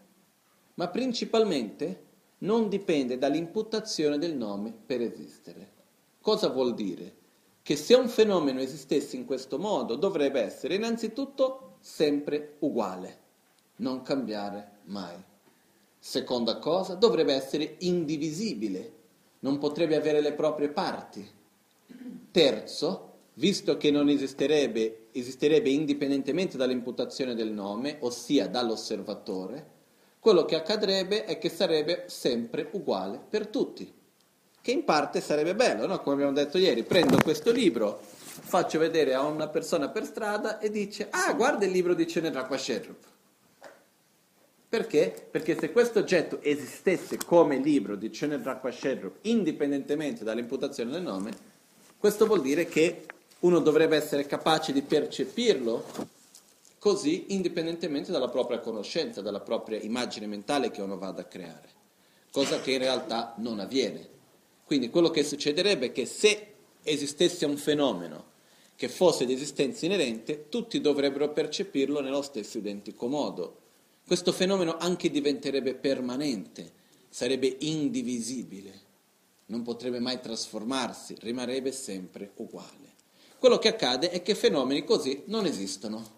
ma 0.75 0.87
principalmente 0.87 2.05
non 2.39 2.69
dipende 2.69 3.17
dall'imputazione 3.17 4.17
del 4.17 4.35
nome 4.35 4.71
per 4.71 5.01
esistere. 5.01 5.73
Cosa 6.21 6.47
vuol 6.49 6.73
dire? 6.73 7.15
Che 7.61 7.75
se 7.75 7.95
un 7.95 8.07
fenomeno 8.07 8.61
esistesse 8.61 9.17
in 9.17 9.25
questo 9.25 9.59
modo 9.59 9.95
dovrebbe 9.95 10.39
essere 10.41 10.75
innanzitutto 10.75 11.77
sempre 11.81 12.55
uguale 12.59 13.25
non 13.77 14.01
cambiare 14.01 14.79
mai. 14.85 15.15
Seconda 15.99 16.57
cosa, 16.57 16.95
dovrebbe 16.95 17.33
essere 17.33 17.75
indivisibile, 17.79 18.93
non 19.39 19.57
potrebbe 19.57 19.95
avere 19.95 20.21
le 20.21 20.33
proprie 20.33 20.69
parti. 20.69 21.27
Terzo, 22.31 23.13
visto 23.35 23.77
che 23.77 23.91
non 23.91 24.09
esisterebbe, 24.09 25.07
esisterebbe 25.11 25.69
indipendentemente 25.69 26.57
dall'imputazione 26.57 27.35
del 27.35 27.51
nome, 27.51 27.97
ossia 27.99 28.47
dall'osservatore, 28.47 29.75
quello 30.19 30.45
che 30.45 30.55
accadrebbe 30.55 31.25
è 31.25 31.37
che 31.37 31.49
sarebbe 31.49 32.05
sempre 32.07 32.67
uguale 32.71 33.19
per 33.29 33.47
tutti. 33.47 33.93
Che 34.61 34.71
in 34.71 34.83
parte 34.83 35.21
sarebbe 35.21 35.55
bello, 35.55 35.87
no? 35.87 36.01
come 36.01 36.15
abbiamo 36.15 36.33
detto 36.33 36.57
ieri, 36.57 36.83
prendo 36.83 37.17
questo 37.21 37.51
libro, 37.51 37.99
faccio 38.01 38.79
vedere 38.79 39.13
a 39.13 39.23
una 39.23 39.47
persona 39.47 39.89
per 39.89 40.05
strada 40.05 40.59
e 40.59 40.69
dice, 40.69 41.07
ah 41.09 41.33
guarda 41.33 41.65
il 41.65 41.71
libro 41.71 41.93
di 41.93 42.05
Cenedrakwa 42.05 42.57
Sherrup. 42.57 43.15
Perché? 44.69 45.29
Perché 45.31 45.57
se 45.57 45.71
questo 45.71 45.99
oggetto 45.99 46.41
esistesse 46.41 47.15
come 47.25 47.57
libro 47.57 47.95
di 47.95 48.11
Cenedrakwa 48.11 48.69
Shedrup, 48.69 49.19
indipendentemente 49.21 50.25
dall'imputazione 50.25 50.91
del 50.91 51.03
nome, 51.03 51.31
questo 51.97 52.25
vuol 52.25 52.41
dire 52.41 52.65
che 52.65 53.05
uno 53.39 53.59
dovrebbe 53.59 53.95
essere 53.95 54.25
capace 54.25 54.73
di 54.73 54.81
percepirlo 54.81 55.85
così 56.79 57.33
indipendentemente 57.33 58.11
dalla 58.11 58.27
propria 58.27 58.59
conoscenza, 58.59 59.21
dalla 59.21 59.39
propria 59.39 59.79
immagine 59.79 60.27
mentale 60.27 60.69
che 60.69 60.81
uno 60.81 60.97
vada 60.97 61.21
a 61.21 61.25
creare, 61.25 61.69
cosa 62.29 62.59
che 62.59 62.71
in 62.71 62.79
realtà 62.79 63.35
non 63.37 63.61
avviene. 63.61 64.05
Quindi 64.65 64.89
quello 64.89 65.09
che 65.11 65.23
succederebbe 65.23 65.87
è 65.87 65.91
che 65.93 66.05
se 66.05 66.53
esistesse 66.83 67.45
un 67.45 67.55
fenomeno 67.55 68.35
che 68.75 68.89
fosse 68.89 69.25
di 69.25 69.31
esistenza 69.31 69.85
inerente, 69.85 70.49
tutti 70.49 70.81
dovrebbero 70.81 71.31
percepirlo 71.31 72.01
nello 72.01 72.21
stesso 72.21 72.57
identico 72.57 73.07
modo 73.07 73.65
questo 74.07 74.31
fenomeno 74.31 74.77
anche 74.77 75.11
diventerebbe 75.11 75.75
permanente, 75.75 76.71
sarebbe 77.09 77.57
indivisibile, 77.59 78.85
non 79.47 79.63
potrebbe 79.63 79.99
mai 79.99 80.21
trasformarsi, 80.21 81.17
rimarrebbe 81.19 81.73
sempre 81.73 82.31
uguale. 82.35 82.95
Quello 83.37 83.57
che 83.59 83.67
accade 83.67 84.09
è 84.09 84.21
che 84.21 84.33
fenomeni 84.33 84.85
così 84.85 85.23
non 85.25 85.45
esistono. 85.45 86.15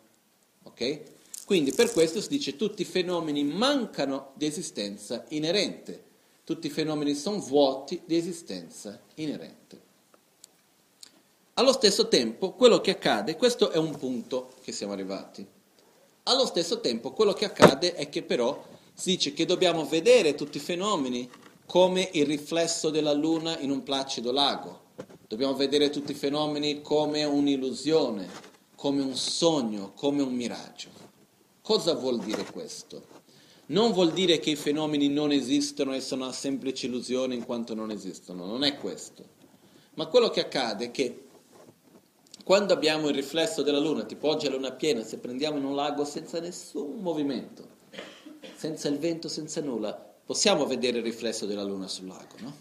Ok? 0.64 1.02
Quindi 1.46 1.74
per 1.74 1.92
questo 1.92 2.22
si 2.22 2.28
dice 2.30 2.56
tutti 2.56 2.84
i 2.84 2.86
fenomeni 2.86 3.44
mancano 3.44 4.34
di 4.36 4.46
esistenza 4.46 5.26
inerente, 5.30 6.04
tutti 6.44 6.68
i 6.68 6.70
fenomeni 6.70 7.16
sono 7.16 7.40
vuoti 7.40 8.04
di 8.06 8.16
esistenza 8.16 9.02
inerente. 9.16 9.82
Allo 11.56 11.74
stesso 11.74 12.08
tempo, 12.08 12.52
quello 12.54 12.82
che 12.82 12.92
accade, 12.92 13.36
questo 13.36 13.72
è 13.72 13.78
un 13.78 13.98
punto 13.98 14.54
che 14.62 14.72
siamo 14.72 14.94
arrivati. 14.94 15.58
Allo 16.30 16.46
stesso 16.46 16.80
tempo 16.80 17.12
quello 17.12 17.34
che 17.34 17.46
accade 17.46 17.96
è 17.96 18.08
che 18.08 18.22
però 18.22 18.64
si 18.94 19.14
dice 19.14 19.34
che 19.34 19.48
dobbiamo 19.48 19.84
vedere 19.84 20.36
tutti 20.36 20.58
i 20.58 20.62
fenomeni 20.62 21.28
come 21.66 22.08
il 22.14 22.28
riflesso 22.28 22.92
della 22.92 23.14
luna 23.14 23.58
in 23.58 23.72
un 23.72 23.82
placido 23.82 24.32
lago. 24.32 24.82
Dobbiamo 25.28 25.56
vedere 25.56 25.90
tutti 25.90 26.12
i 26.12 26.16
fenomeni 26.16 26.84
come 26.84 27.24
un'illusione, 27.24 28.30
come 28.76 29.02
un 29.02 29.16
sogno, 29.16 29.94
come 29.96 30.22
un 30.22 30.36
miraggio. 30.36 30.90
Cosa 31.64 31.96
vuol 31.96 32.20
dire 32.20 32.46
questo? 32.46 33.08
Non 33.68 33.92
vuol 33.92 34.14
dire 34.14 34.38
che 34.38 34.52
i 34.52 34.56
fenomeni 34.56 35.10
non 35.10 35.32
esistono 35.32 35.96
e 35.96 36.00
sono 36.00 36.26
una 36.26 36.32
semplice 36.32 36.86
illusione 36.86 37.34
in 37.34 37.44
quanto 37.44 37.74
non 37.74 37.90
esistono, 37.90 38.46
non 38.46 38.64
è 38.64 38.78
questo. 38.78 39.24
Ma 39.96 40.06
quello 40.06 40.30
che 40.30 40.42
accade 40.42 40.86
è 40.86 40.92
che 40.92 41.24
quando 42.50 42.74
abbiamo 42.74 43.10
il 43.10 43.14
riflesso 43.14 43.62
della 43.62 43.78
luna, 43.78 44.06
tipo 44.06 44.28
oggi 44.28 44.48
è 44.48 44.50
luna 44.50 44.72
piena, 44.72 45.04
se 45.04 45.20
prendiamo 45.20 45.60
in 45.60 45.66
un 45.66 45.76
lago 45.76 46.04
senza 46.04 46.40
nessun 46.40 46.96
movimento, 47.00 47.64
senza 48.56 48.88
il 48.88 48.98
vento, 48.98 49.28
senza 49.28 49.62
nulla, 49.62 49.94
possiamo 50.26 50.66
vedere 50.66 50.98
il 50.98 51.04
riflesso 51.04 51.46
della 51.46 51.62
luna 51.62 51.88
sul 51.88 52.08
lago, 52.08 52.36
no? 52.40 52.56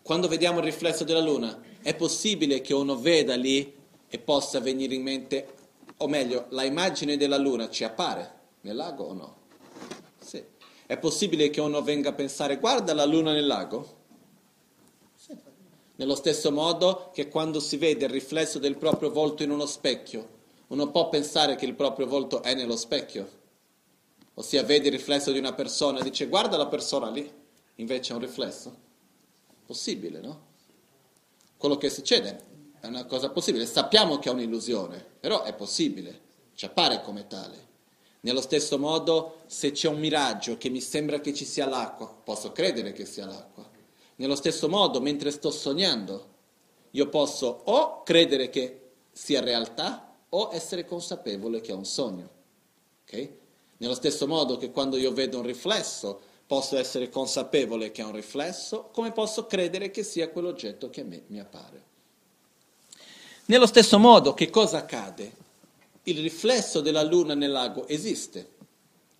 Quando 0.00 0.28
vediamo 0.28 0.58
il 0.58 0.64
riflesso 0.64 1.02
della 1.02 1.18
luna, 1.18 1.60
è 1.82 1.96
possibile 1.96 2.60
che 2.60 2.72
uno 2.72 2.96
veda 2.96 3.34
lì 3.34 3.74
e 4.06 4.18
possa 4.20 4.60
venire 4.60 4.94
in 4.94 5.02
mente, 5.02 5.54
o 5.96 6.06
meglio, 6.06 6.46
la 6.50 6.62
immagine 6.62 7.16
della 7.16 7.38
luna 7.38 7.68
ci 7.68 7.82
appare 7.82 8.32
nel 8.60 8.76
lago 8.76 9.06
o 9.06 9.12
no? 9.12 9.36
Sì. 10.20 10.40
È 10.86 10.96
possibile 10.98 11.50
che 11.50 11.60
uno 11.60 11.82
venga 11.82 12.10
a 12.10 12.12
pensare, 12.12 12.58
guarda 12.58 12.94
la 12.94 13.06
luna 13.06 13.32
nel 13.32 13.44
lago? 13.44 13.95
Nello 15.96 16.14
stesso 16.14 16.52
modo 16.52 17.10
che 17.12 17.28
quando 17.28 17.58
si 17.58 17.78
vede 17.78 18.04
il 18.04 18.10
riflesso 18.10 18.58
del 18.58 18.76
proprio 18.76 19.10
volto 19.10 19.42
in 19.42 19.50
uno 19.50 19.64
specchio, 19.64 20.34
uno 20.68 20.90
può 20.90 21.08
pensare 21.08 21.56
che 21.56 21.64
il 21.64 21.74
proprio 21.74 22.06
volto 22.06 22.42
è 22.42 22.54
nello 22.54 22.76
specchio. 22.76 23.44
Ossia 24.34 24.62
vede 24.62 24.86
il 24.88 24.92
riflesso 24.92 25.32
di 25.32 25.38
una 25.38 25.54
persona 25.54 26.00
e 26.00 26.02
dice 26.02 26.26
guarda 26.26 26.58
la 26.58 26.66
persona 26.66 27.08
lì, 27.08 27.30
invece 27.76 28.12
è 28.12 28.16
un 28.16 28.20
riflesso. 28.20 28.76
Possibile, 29.64 30.20
no? 30.20 30.44
Quello 31.56 31.78
che 31.78 31.88
succede 31.88 32.44
è 32.78 32.86
una 32.86 33.06
cosa 33.06 33.30
possibile. 33.30 33.64
Sappiamo 33.64 34.18
che 34.18 34.28
è 34.28 34.32
un'illusione, 34.32 35.02
però 35.18 35.44
è 35.44 35.54
possibile, 35.54 36.20
ci 36.54 36.66
appare 36.66 37.00
come 37.00 37.26
tale. 37.26 37.64
Nello 38.20 38.42
stesso 38.42 38.78
modo, 38.78 39.42
se 39.46 39.70
c'è 39.70 39.88
un 39.88 39.98
miraggio 39.98 40.58
che 40.58 40.68
mi 40.68 40.82
sembra 40.82 41.20
che 41.20 41.32
ci 41.32 41.46
sia 41.46 41.66
l'acqua, 41.66 42.06
posso 42.06 42.52
credere 42.52 42.92
che 42.92 43.06
sia 43.06 43.24
l'acqua. 43.24 43.75
Nello 44.16 44.36
stesso 44.36 44.68
modo, 44.68 45.00
mentre 45.00 45.30
sto 45.30 45.50
sognando, 45.50 46.34
io 46.92 47.08
posso 47.08 47.62
o 47.64 48.02
credere 48.02 48.48
che 48.48 48.80
sia 49.12 49.40
realtà 49.40 50.16
o 50.30 50.50
essere 50.52 50.84
consapevole 50.84 51.60
che 51.60 51.72
è 51.72 51.74
un 51.74 51.84
sogno. 51.84 52.28
Okay? 53.04 53.38
Nello 53.78 53.94
stesso 53.94 54.26
modo 54.26 54.56
che 54.56 54.70
quando 54.70 54.96
io 54.96 55.12
vedo 55.12 55.38
un 55.38 55.46
riflesso, 55.46 56.20
Posso 56.46 56.78
essere 56.78 57.10
consapevole 57.10 57.90
che 57.90 58.02
è 58.02 58.04
un 58.04 58.12
riflesso, 58.12 58.90
come 58.92 59.10
posso 59.10 59.46
credere 59.46 59.90
che 59.90 60.04
sia 60.04 60.28
quell'oggetto 60.28 60.90
che 60.90 61.00
a 61.00 61.04
me 61.04 61.22
mi 61.26 61.40
appare. 61.40 61.82
Nello 63.46 63.66
stesso 63.66 63.98
modo, 63.98 64.32
che 64.32 64.48
cosa 64.48 64.78
accade? 64.78 65.44
Il 66.04 66.20
riflesso 66.20 66.80
della 66.80 67.02
luna 67.02 67.34
nel 67.34 67.50
lago 67.50 67.88
esiste, 67.88 68.50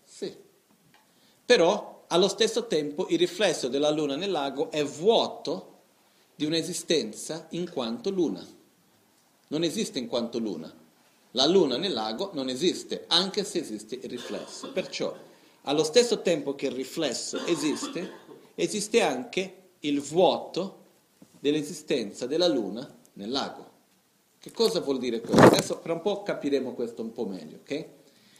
sì, 0.05 0.33
però 1.45 1.96
allo 2.07 2.27
stesso 2.27 2.67
tempo 2.67 3.07
il 3.09 3.17
riflesso 3.17 3.67
della 3.67 3.89
luna 3.89 4.15
nel 4.15 4.31
lago 4.31 4.71
è 4.71 4.83
vuoto 4.83 5.75
di 6.35 6.45
un'esistenza 6.45 7.47
in 7.51 7.69
quanto 7.69 8.09
luna. 8.09 8.45
Non 9.49 9.63
esiste 9.63 9.99
in 9.99 10.07
quanto 10.07 10.39
luna. 10.39 10.73
La 11.31 11.45
luna 11.45 11.77
nel 11.77 11.93
lago 11.93 12.31
non 12.33 12.49
esiste, 12.49 13.05
anche 13.07 13.43
se 13.43 13.59
esiste 13.59 13.95
il 13.95 14.09
riflesso. 14.09 14.71
Perciò 14.71 15.15
allo 15.63 15.83
stesso 15.83 16.21
tempo 16.21 16.55
che 16.55 16.67
il 16.67 16.71
riflesso 16.71 17.45
esiste, 17.45 18.11
esiste 18.55 19.01
anche 19.01 19.71
il 19.79 20.01
vuoto 20.01 20.85
dell'esistenza 21.39 22.25
della 22.25 22.47
Luna 22.47 22.89
nel 23.13 23.29
lago. 23.29 23.65
Che 24.39 24.51
cosa 24.51 24.79
vuol 24.79 24.97
dire 24.97 25.19
questo? 25.19 25.45
Adesso 25.45 25.79
fra 25.81 25.93
un 25.93 26.01
po' 26.01 26.23
capiremo 26.23 26.73
questo 26.73 27.01
un 27.01 27.11
po' 27.11 27.25
meglio, 27.25 27.57
ok? 27.57 27.85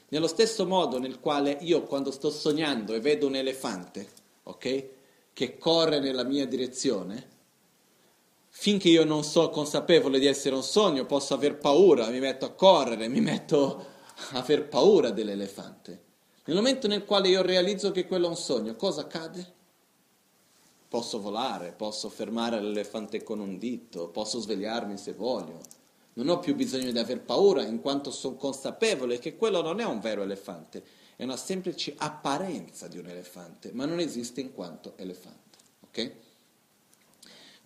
Nello 0.09 0.27
stesso 0.27 0.65
modo 0.65 0.99
nel 0.99 1.19
quale 1.19 1.57
io 1.61 1.83
quando 1.83 2.11
sto 2.11 2.29
sognando 2.29 2.93
e 2.93 3.01
vedo 3.01 3.27
un 3.27 3.35
elefante, 3.35 4.07
ok? 4.43 4.85
Che 5.33 5.57
corre 5.57 5.99
nella 5.99 6.23
mia 6.23 6.47
direzione, 6.47 7.27
finché 8.47 8.87
io 8.87 9.03
non 9.03 9.23
sono 9.23 9.49
consapevole 9.49 10.17
di 10.17 10.25
essere 10.25 10.55
un 10.55 10.63
sogno, 10.63 11.05
posso 11.05 11.33
aver 11.33 11.57
paura, 11.57 12.07
mi 12.07 12.19
metto 12.19 12.45
a 12.45 12.51
correre, 12.51 13.09
mi 13.09 13.19
metto 13.19 13.85
a 14.31 14.39
aver 14.39 14.67
paura 14.69 15.11
dell'elefante. 15.11 16.05
Nel 16.45 16.55
momento 16.55 16.87
nel 16.87 17.03
quale 17.03 17.27
io 17.27 17.41
realizzo 17.41 17.91
che 17.91 18.07
quello 18.07 18.27
è 18.27 18.29
un 18.29 18.37
sogno, 18.37 18.75
cosa 18.77 19.01
accade? 19.01 19.53
Posso 20.87 21.19
volare, 21.19 21.73
posso 21.73 22.07
fermare 22.07 22.61
l'elefante 22.61 23.21
con 23.21 23.41
un 23.41 23.57
dito, 23.57 24.07
posso 24.07 24.39
svegliarmi 24.39 24.97
se 24.97 25.11
voglio. 25.11 25.59
Non 26.17 26.30
ho 26.30 26.39
più 26.39 26.56
bisogno 26.56 26.91
di 26.91 26.97
aver 26.97 27.21
paura 27.21 27.63
in 27.63 27.80
quanto 27.80 28.10
sono 28.10 28.36
consapevole 28.36 29.19
che 29.19 29.36
quello 29.36 29.62
non 29.62 29.80
è 29.80 29.86
un 29.86 29.99
vero 29.99 30.23
elefante, 30.23 30.84
è 31.15 31.23
una 31.23 31.38
semplice 31.38 31.93
apparenza 31.95 32.88
di 32.88 32.97
un 32.97 33.06
elefante, 33.06 33.71
ma 33.71 33.86
non 33.86 33.99
esiste 33.99 34.41
in 34.41 34.51
quanto 34.51 34.93
elefante. 34.97 35.58
Okay? 35.88 36.15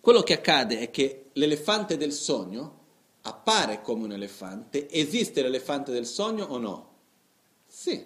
Quello 0.00 0.22
che 0.22 0.34
accade 0.34 0.80
è 0.80 0.90
che 0.90 1.30
l'elefante 1.32 1.96
del 1.96 2.12
sogno 2.12 2.80
appare 3.22 3.80
come 3.80 4.04
un 4.04 4.12
elefante, 4.12 4.86
esiste 4.90 5.40
l'elefante 5.40 5.90
del 5.90 6.06
sogno 6.06 6.44
o 6.44 6.58
no? 6.58 6.90
Sì, 7.66 8.04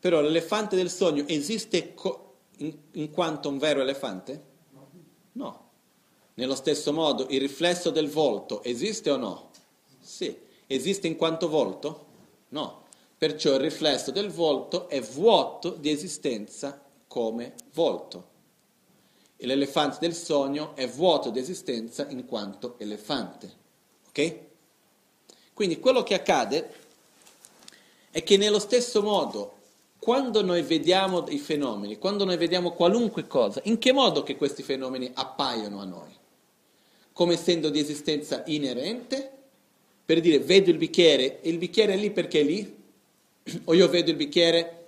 però 0.00 0.22
l'elefante 0.22 0.74
del 0.74 0.90
sogno 0.90 1.24
esiste 1.26 1.92
co- 1.92 2.36
in, 2.58 2.74
in 2.92 3.10
quanto 3.10 3.50
un 3.50 3.58
vero 3.58 3.82
elefante? 3.82 4.42
No. 5.32 5.70
Nello 6.34 6.54
stesso 6.54 6.94
modo 6.94 7.26
il 7.28 7.40
riflesso 7.40 7.90
del 7.90 8.08
volto 8.08 8.62
esiste 8.62 9.10
o 9.10 9.16
no? 9.18 9.50
Sì. 10.06 10.34
Esiste 10.68 11.06
in 11.06 11.16
quanto 11.16 11.48
volto? 11.48 12.06
No. 12.50 12.84
Perciò 13.18 13.54
il 13.54 13.60
riflesso 13.60 14.10
del 14.10 14.30
volto 14.30 14.88
è 14.88 15.00
vuoto 15.00 15.70
di 15.70 15.90
esistenza 15.90 16.80
come 17.08 17.54
volto. 17.74 18.34
E 19.36 19.46
l'elefante 19.46 19.98
del 20.00 20.14
sogno 20.14 20.74
è 20.76 20.88
vuoto 20.88 21.30
di 21.30 21.38
esistenza 21.38 22.06
in 22.08 22.24
quanto 22.24 22.76
elefante. 22.78 23.52
Ok? 24.08 24.38
Quindi 25.52 25.80
quello 25.80 26.02
che 26.02 26.14
accade 26.14 26.72
è 28.10 28.22
che 28.22 28.36
nello 28.36 28.58
stesso 28.58 29.02
modo 29.02 29.54
quando 29.98 30.42
noi 30.42 30.62
vediamo 30.62 31.26
i 31.28 31.38
fenomeni, 31.38 31.98
quando 31.98 32.24
noi 32.24 32.36
vediamo 32.36 32.72
qualunque 32.72 33.26
cosa, 33.26 33.60
in 33.64 33.78
che 33.78 33.92
modo 33.92 34.22
che 34.22 34.36
questi 34.36 34.62
fenomeni 34.62 35.10
appaiono 35.12 35.80
a 35.80 35.84
noi? 35.84 36.14
Come 37.12 37.34
essendo 37.34 37.70
di 37.70 37.80
esistenza 37.80 38.42
inerente? 38.46 39.35
Per 40.06 40.20
dire, 40.20 40.38
vedo 40.38 40.70
il 40.70 40.76
bicchiere, 40.76 41.40
e 41.42 41.50
il 41.50 41.58
bicchiere 41.58 41.94
è 41.94 41.96
lì 41.96 42.12
perché 42.12 42.40
è 42.40 42.44
lì? 42.44 42.74
O 43.64 43.74
io 43.74 43.88
vedo 43.88 44.10
il 44.10 44.16
bicchiere 44.16 44.86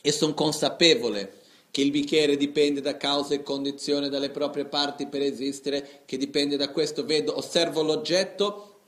e 0.00 0.12
sono 0.12 0.34
consapevole 0.34 1.40
che 1.70 1.80
il 1.80 1.90
bicchiere 1.90 2.36
dipende 2.36 2.82
da 2.82 2.98
cause 2.98 3.36
e 3.36 3.42
condizioni, 3.42 4.10
dalle 4.10 4.28
proprie 4.28 4.66
parti 4.66 5.06
per 5.06 5.22
esistere, 5.22 6.02
che 6.04 6.18
dipende 6.18 6.56
da 6.56 6.70
questo, 6.70 7.04
vedo, 7.06 7.36
osservo 7.38 7.82
l'oggetto 7.82 8.80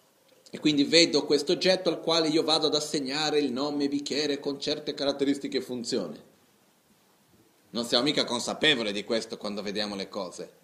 e 0.50 0.58
quindi 0.58 0.84
vedo 0.84 1.24
questo 1.24 1.52
oggetto 1.52 1.88
al 1.88 2.00
quale 2.00 2.28
io 2.28 2.42
vado 2.42 2.66
ad 2.66 2.74
assegnare 2.74 3.38
il 3.38 3.52
nome 3.52 3.88
bicchiere 3.88 4.38
con 4.38 4.60
certe 4.60 4.92
caratteristiche 4.92 5.58
e 5.58 5.62
funzioni. 5.62 6.20
Non 7.70 7.84
siamo 7.86 8.04
mica 8.04 8.24
consapevoli 8.24 8.92
di 8.92 9.02
questo 9.02 9.38
quando 9.38 9.62
vediamo 9.62 9.96
le 9.96 10.08
cose. 10.08 10.63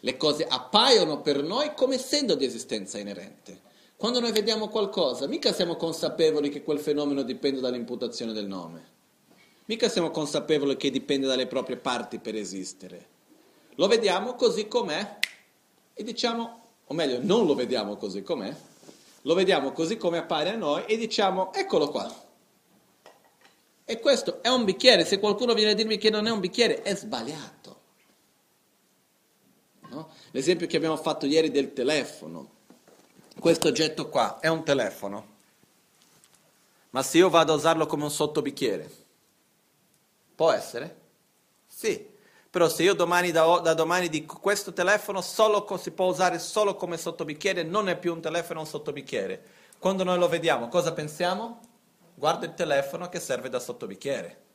Le 0.00 0.16
cose 0.16 0.46
appaiono 0.46 1.20
per 1.20 1.42
noi 1.42 1.74
come 1.74 1.96
essendo 1.96 2.34
di 2.34 2.44
esistenza 2.44 2.98
inerente. 2.98 3.68
Quando 3.96 4.20
noi 4.20 4.32
vediamo 4.32 4.68
qualcosa, 4.68 5.26
mica 5.26 5.52
siamo 5.52 5.76
consapevoli 5.76 6.48
che 6.48 6.62
quel 6.62 6.78
fenomeno 6.78 7.22
dipende 7.22 7.60
dall'imputazione 7.60 8.32
del 8.32 8.46
nome. 8.46 8.98
Mica 9.66 9.88
siamo 9.88 10.10
consapevoli 10.10 10.76
che 10.76 10.90
dipende 10.90 11.26
dalle 11.26 11.46
proprie 11.46 11.76
parti 11.76 12.18
per 12.18 12.34
esistere. 12.34 13.06
Lo 13.74 13.86
vediamo 13.86 14.34
così 14.34 14.66
com'è 14.66 15.18
e 15.92 16.02
diciamo, 16.02 16.60
o 16.86 16.94
meglio, 16.94 17.18
non 17.22 17.46
lo 17.46 17.54
vediamo 17.54 17.96
così 17.96 18.22
com'è 18.22 18.54
lo 19.22 19.34
vediamo 19.34 19.72
così 19.72 19.96
come 19.96 20.18
appare 20.18 20.50
a 20.50 20.56
noi 20.56 20.84
e 20.86 20.96
diciamo 20.96 21.52
eccolo 21.52 21.88
qua. 21.88 22.28
E 23.84 23.98
questo 23.98 24.40
è 24.40 24.48
un 24.48 24.64
bicchiere, 24.64 25.04
se 25.04 25.18
qualcuno 25.18 25.52
viene 25.52 25.72
a 25.72 25.74
dirmi 25.74 25.98
che 25.98 26.10
non 26.10 26.26
è 26.26 26.30
un 26.30 26.40
bicchiere 26.40 26.82
è 26.82 26.94
sbagliato. 26.94 27.59
L'esempio 30.32 30.66
che 30.68 30.76
abbiamo 30.76 30.96
fatto 30.96 31.26
ieri 31.26 31.50
del 31.50 31.72
telefono, 31.72 32.58
questo 33.38 33.68
oggetto 33.68 34.08
qua 34.08 34.38
è 34.38 34.46
un 34.46 34.62
telefono, 34.64 35.26
ma 36.90 37.02
se 37.02 37.18
io 37.18 37.28
vado 37.28 37.52
a 37.52 37.56
usarlo 37.56 37.86
come 37.86 38.04
un 38.04 38.10
sottobicchiere, 38.10 38.90
può 40.36 40.52
essere? 40.52 40.98
Sì, 41.66 42.08
però 42.48 42.68
se 42.68 42.84
io 42.84 42.94
domani 42.94 43.32
da, 43.32 43.58
da 43.58 43.74
domani 43.74 44.08
dico 44.08 44.38
questo 44.38 44.72
telefono 44.72 45.20
solo, 45.20 45.66
si 45.78 45.90
può 45.90 46.06
usare 46.06 46.38
solo 46.38 46.76
come 46.76 46.96
sottobicchiere, 46.96 47.64
non 47.64 47.88
è 47.88 47.98
più 47.98 48.12
un 48.12 48.20
telefono, 48.20 48.60
è 48.60 48.62
un 48.62 48.68
sottobicchiere. 48.68 49.42
Quando 49.78 50.04
noi 50.04 50.18
lo 50.18 50.28
vediamo, 50.28 50.68
cosa 50.68 50.92
pensiamo? 50.92 51.60
Guarda 52.14 52.46
il 52.46 52.54
telefono 52.54 53.08
che 53.08 53.18
serve 53.18 53.48
da 53.48 53.58
sottobicchiere. 53.58 54.48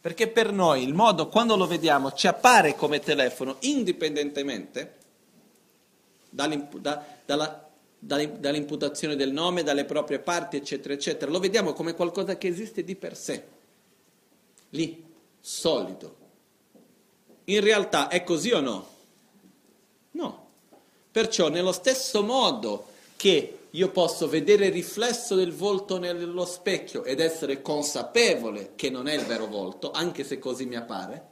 Perché 0.00 0.28
per 0.28 0.52
noi 0.52 0.82
il 0.82 0.94
modo, 0.94 1.28
quando 1.28 1.56
lo 1.56 1.66
vediamo, 1.66 2.12
ci 2.12 2.26
appare 2.26 2.76
come 2.76 3.00
telefono 3.00 3.56
indipendentemente 3.60 4.96
da, 6.30 7.04
dalla, 7.24 7.68
dall'imputazione 7.98 9.16
del 9.16 9.32
nome, 9.32 9.62
dalle 9.62 9.84
proprie 9.84 10.20
parti, 10.20 10.56
eccetera, 10.56 10.94
eccetera. 10.94 11.30
Lo 11.30 11.40
vediamo 11.40 11.72
come 11.72 11.94
qualcosa 11.94 12.38
che 12.38 12.46
esiste 12.46 12.84
di 12.84 12.94
per 12.94 13.16
sé. 13.16 13.44
Lì, 14.70 15.04
solido, 15.40 16.16
in 17.44 17.60
realtà 17.60 18.08
è 18.08 18.22
così 18.22 18.52
o 18.52 18.60
no? 18.60 18.88
No. 20.12 20.46
Perciò 21.10 21.48
nello 21.48 21.72
stesso 21.72 22.22
modo 22.22 22.86
che 23.16 23.57
io 23.70 23.90
posso 23.90 24.28
vedere 24.28 24.66
il 24.66 24.72
riflesso 24.72 25.34
del 25.34 25.52
volto 25.52 25.98
nello 25.98 26.44
specchio 26.46 27.04
ed 27.04 27.20
essere 27.20 27.60
consapevole 27.60 28.72
che 28.76 28.88
non 28.88 29.08
è 29.08 29.14
il 29.14 29.24
vero 29.26 29.46
volto, 29.46 29.90
anche 29.90 30.24
se 30.24 30.38
così 30.38 30.64
mi 30.64 30.76
appare, 30.76 31.22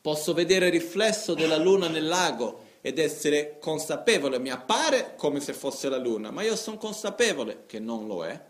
posso 0.00 0.32
vedere 0.32 0.66
il 0.66 0.72
riflesso 0.72 1.34
della 1.34 1.56
luna 1.56 1.88
nel 1.88 2.06
lago 2.06 2.64
ed 2.80 2.98
essere 2.98 3.58
consapevole, 3.58 4.38
mi 4.38 4.50
appare 4.50 5.14
come 5.16 5.40
se 5.40 5.52
fosse 5.52 5.88
la 5.88 5.98
luna, 5.98 6.30
ma 6.30 6.42
io 6.42 6.56
sono 6.56 6.78
consapevole 6.78 7.64
che 7.66 7.80
non 7.80 8.06
lo 8.06 8.24
è. 8.24 8.44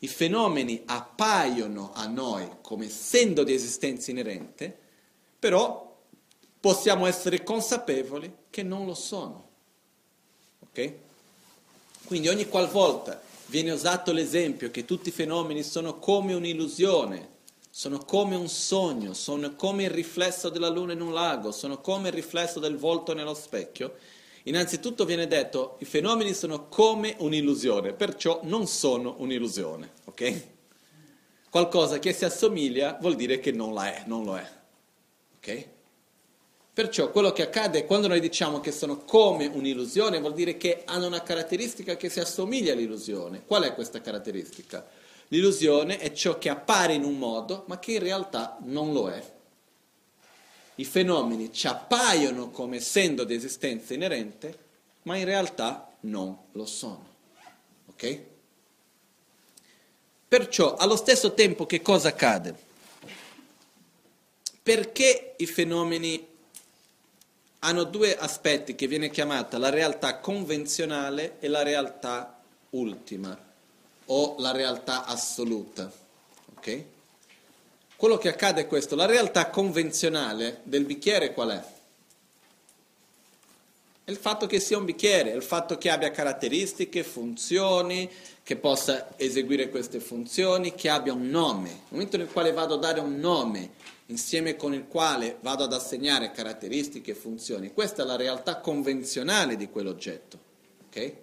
I 0.00 0.08
fenomeni 0.08 0.82
appaiono 0.84 1.92
a 1.94 2.06
noi 2.06 2.46
come 2.60 2.86
essendo 2.86 3.42
di 3.42 3.54
esistenza 3.54 4.10
inerente, 4.10 4.78
però 5.38 5.96
possiamo 6.60 7.06
essere 7.06 7.42
consapevoli 7.42 8.32
che 8.50 8.62
non 8.62 8.84
lo 8.84 8.94
sono. 8.94 9.48
Ok? 10.60 10.94
Quindi 12.04 12.28
ogni 12.28 12.48
qualvolta 12.48 13.20
viene 13.46 13.70
usato 13.70 14.12
l'esempio 14.12 14.70
che 14.70 14.84
tutti 14.84 15.08
i 15.08 15.12
fenomeni 15.12 15.62
sono 15.62 15.98
come 15.98 16.34
un'illusione, 16.34 17.32
sono 17.70 17.98
come 17.98 18.36
un 18.36 18.48
sogno, 18.48 19.14
sono 19.14 19.54
come 19.56 19.84
il 19.84 19.90
riflesso 19.90 20.48
della 20.48 20.68
luna 20.68 20.92
in 20.92 21.00
un 21.00 21.12
lago, 21.12 21.50
sono 21.50 21.80
come 21.80 22.08
il 22.08 22.14
riflesso 22.14 22.60
del 22.60 22.76
volto 22.76 23.14
nello 23.14 23.34
specchio. 23.34 23.94
Innanzitutto 24.44 25.04
viene 25.04 25.26
detto 25.26 25.76
i 25.80 25.84
fenomeni 25.86 26.34
sono 26.34 26.68
come 26.68 27.16
un'illusione, 27.18 27.94
perciò 27.94 28.40
non 28.44 28.66
sono 28.66 29.14
un'illusione, 29.18 29.90
ok? 30.04 30.42
Qualcosa 31.48 31.98
che 31.98 32.12
si 32.12 32.24
assomiglia 32.24 32.98
vuol 33.00 33.14
dire 33.14 33.40
che 33.40 33.50
non 33.50 33.72
la 33.72 33.92
è, 33.94 34.04
non 34.06 34.24
lo 34.24 34.36
è. 34.36 34.50
Ok? 35.36 35.68
Perciò 36.74 37.12
quello 37.12 37.30
che 37.30 37.42
accade 37.42 37.84
quando 37.84 38.08
noi 38.08 38.18
diciamo 38.18 38.58
che 38.58 38.72
sono 38.72 39.04
come 39.04 39.46
un'illusione 39.46 40.18
vuol 40.18 40.34
dire 40.34 40.56
che 40.56 40.82
hanno 40.86 41.06
una 41.06 41.22
caratteristica 41.22 41.96
che 41.96 42.08
si 42.08 42.18
assomiglia 42.18 42.72
all'illusione. 42.72 43.44
Qual 43.46 43.62
è 43.62 43.74
questa 43.74 44.00
caratteristica? 44.00 44.84
L'illusione 45.28 45.98
è 45.98 46.12
ciò 46.12 46.36
che 46.36 46.48
appare 46.48 46.94
in 46.94 47.04
un 47.04 47.16
modo, 47.16 47.62
ma 47.68 47.78
che 47.78 47.92
in 47.92 48.00
realtà 48.00 48.58
non 48.64 48.92
lo 48.92 49.08
è. 49.08 49.22
I 50.74 50.84
fenomeni 50.84 51.52
ci 51.52 51.68
appaiono 51.68 52.50
come 52.50 52.78
essendo 52.78 53.22
di 53.22 53.34
esistenza 53.34 53.94
inerente, 53.94 54.58
ma 55.02 55.16
in 55.16 55.26
realtà 55.26 55.92
non 56.00 56.36
lo 56.50 56.66
sono. 56.66 57.06
Ok? 57.86 58.20
Perciò, 60.26 60.74
allo 60.74 60.96
stesso 60.96 61.34
tempo, 61.34 61.66
che 61.66 61.80
cosa 61.80 62.08
accade? 62.08 62.52
Perché 64.60 65.34
i 65.36 65.46
fenomeni 65.46 66.32
hanno 67.64 67.84
due 67.84 68.16
aspetti 68.16 68.74
che 68.74 68.86
viene 68.86 69.10
chiamata 69.10 69.56
la 69.56 69.70
realtà 69.70 70.18
convenzionale 70.18 71.36
e 71.40 71.48
la 71.48 71.62
realtà 71.62 72.38
ultima 72.70 73.36
o 74.06 74.34
la 74.38 74.52
realtà 74.52 75.06
assoluta. 75.06 75.90
Okay? 76.56 76.86
Quello 77.96 78.18
che 78.18 78.28
accade 78.28 78.62
è 78.62 78.66
questo, 78.66 78.94
la 78.94 79.06
realtà 79.06 79.48
convenzionale 79.48 80.60
del 80.64 80.84
bicchiere 80.84 81.32
qual 81.32 81.50
è? 81.50 81.72
È 84.04 84.10
il 84.10 84.18
fatto 84.18 84.46
che 84.46 84.60
sia 84.60 84.76
un 84.76 84.84
bicchiere, 84.84 85.32
è 85.32 85.34
il 85.34 85.42
fatto 85.42 85.78
che 85.78 85.88
abbia 85.88 86.10
caratteristiche, 86.10 87.02
funzioni, 87.02 88.10
che 88.42 88.56
possa 88.56 89.14
eseguire 89.16 89.70
queste 89.70 90.00
funzioni, 90.00 90.74
che 90.74 90.90
abbia 90.90 91.14
un 91.14 91.30
nome. 91.30 91.68
Nel 91.70 91.80
momento 91.88 92.18
nel 92.18 92.28
quale 92.30 92.52
vado 92.52 92.74
a 92.74 92.78
dare 92.78 93.00
un 93.00 93.16
nome, 93.18 93.70
insieme 94.06 94.56
con 94.56 94.74
il 94.74 94.86
quale 94.86 95.38
vado 95.40 95.64
ad 95.64 95.72
assegnare 95.72 96.30
caratteristiche 96.30 97.12
e 97.12 97.14
funzioni, 97.14 97.72
questa 97.72 98.02
è 98.02 98.06
la 98.06 98.16
realtà 98.16 98.60
convenzionale 98.60 99.56
di 99.56 99.68
quell'oggetto. 99.68 100.38
Okay? 100.86 101.16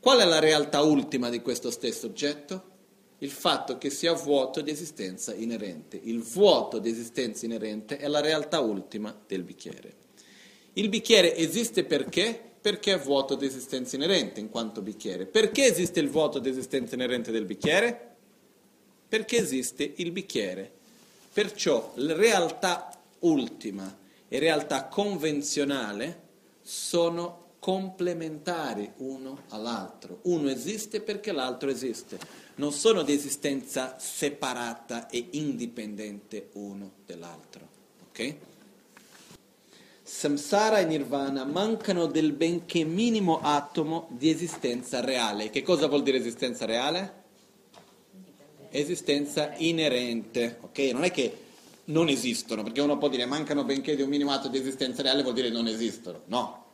Qual 0.00 0.18
è 0.18 0.24
la 0.24 0.38
realtà 0.38 0.80
ultima 0.82 1.28
di 1.28 1.42
questo 1.42 1.70
stesso 1.70 2.06
oggetto? 2.06 2.76
Il 3.18 3.30
fatto 3.30 3.78
che 3.78 3.90
sia 3.90 4.12
vuoto 4.12 4.60
di 4.60 4.70
esistenza 4.70 5.34
inerente. 5.34 5.98
Il 6.00 6.22
vuoto 6.22 6.78
di 6.78 6.88
esistenza 6.88 7.46
inerente 7.46 7.96
è 7.96 8.06
la 8.06 8.20
realtà 8.20 8.60
ultima 8.60 9.16
del 9.26 9.42
bicchiere. 9.42 9.94
Il 10.74 10.88
bicchiere 10.88 11.34
esiste 11.34 11.82
perché? 11.82 12.40
Perché 12.60 12.94
è 12.94 12.98
vuoto 12.98 13.34
di 13.34 13.46
esistenza 13.46 13.96
inerente 13.96 14.38
in 14.38 14.50
quanto 14.50 14.82
bicchiere. 14.82 15.26
Perché 15.26 15.64
esiste 15.64 15.98
il 15.98 16.08
vuoto 16.08 16.38
di 16.38 16.48
esistenza 16.48 16.94
inerente 16.94 17.32
del 17.32 17.44
bicchiere? 17.44 18.16
Perché 19.08 19.38
esiste 19.38 19.94
il 19.96 20.12
bicchiere. 20.12 20.77
Perciò 21.32 21.92
la 21.96 22.14
realtà 22.14 22.90
ultima 23.20 23.96
e 24.28 24.38
realtà 24.38 24.84
convenzionale 24.84 26.26
sono 26.62 27.46
complementari 27.58 28.90
uno 28.98 29.42
all'altro. 29.48 30.20
Uno 30.22 30.48
esiste 30.48 31.00
perché 31.00 31.32
l'altro 31.32 31.70
esiste. 31.70 32.18
Non 32.56 32.72
sono 32.72 33.02
di 33.02 33.12
esistenza 33.12 33.96
separata 33.98 35.08
e 35.08 35.28
indipendente 35.32 36.48
uno 36.54 36.92
dell'altro. 37.06 37.66
Ok? 38.08 38.34
Samsara 40.02 40.78
e 40.78 40.84
Nirvana 40.86 41.44
mancano 41.44 42.06
del 42.06 42.32
benché 42.32 42.84
minimo 42.84 43.40
atomo 43.42 44.08
di 44.10 44.30
esistenza 44.30 45.00
reale. 45.00 45.50
Che 45.50 45.62
cosa 45.62 45.86
vuol 45.86 46.02
dire 46.02 46.16
esistenza 46.16 46.64
reale? 46.64 47.17
Esistenza 48.70 49.52
inerente. 49.56 50.58
Ok? 50.62 50.78
Non 50.92 51.04
è 51.04 51.10
che 51.10 51.46
non 51.88 52.08
esistono, 52.08 52.62
perché 52.62 52.80
uno 52.80 52.98
può 52.98 53.08
dire 53.08 53.24
mancano 53.26 53.64
benché 53.64 53.96
di 53.96 54.02
un 54.02 54.08
minimo 54.08 54.30
atomo 54.30 54.52
di 54.52 54.58
esistenza 54.58 55.02
reale, 55.02 55.22
vuol 55.22 55.34
dire 55.34 55.50
non 55.50 55.66
esistono. 55.66 56.22
No, 56.26 56.64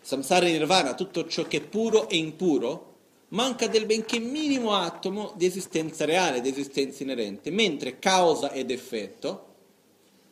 samsara 0.00 0.46
e 0.46 0.52
nirvana, 0.52 0.94
tutto 0.94 1.26
ciò 1.26 1.44
che 1.44 1.58
è 1.58 1.60
puro 1.62 2.08
e 2.08 2.16
impuro, 2.16 2.90
manca 3.28 3.66
del 3.66 3.86
benché 3.86 4.18
minimo 4.18 4.74
atomo 4.74 5.32
di 5.36 5.46
esistenza 5.46 6.04
reale, 6.04 6.40
di 6.40 6.48
esistenza 6.48 7.02
inerente, 7.02 7.50
mentre 7.50 7.98
causa 7.98 8.52
ed 8.52 8.70
effetto, 8.70 9.46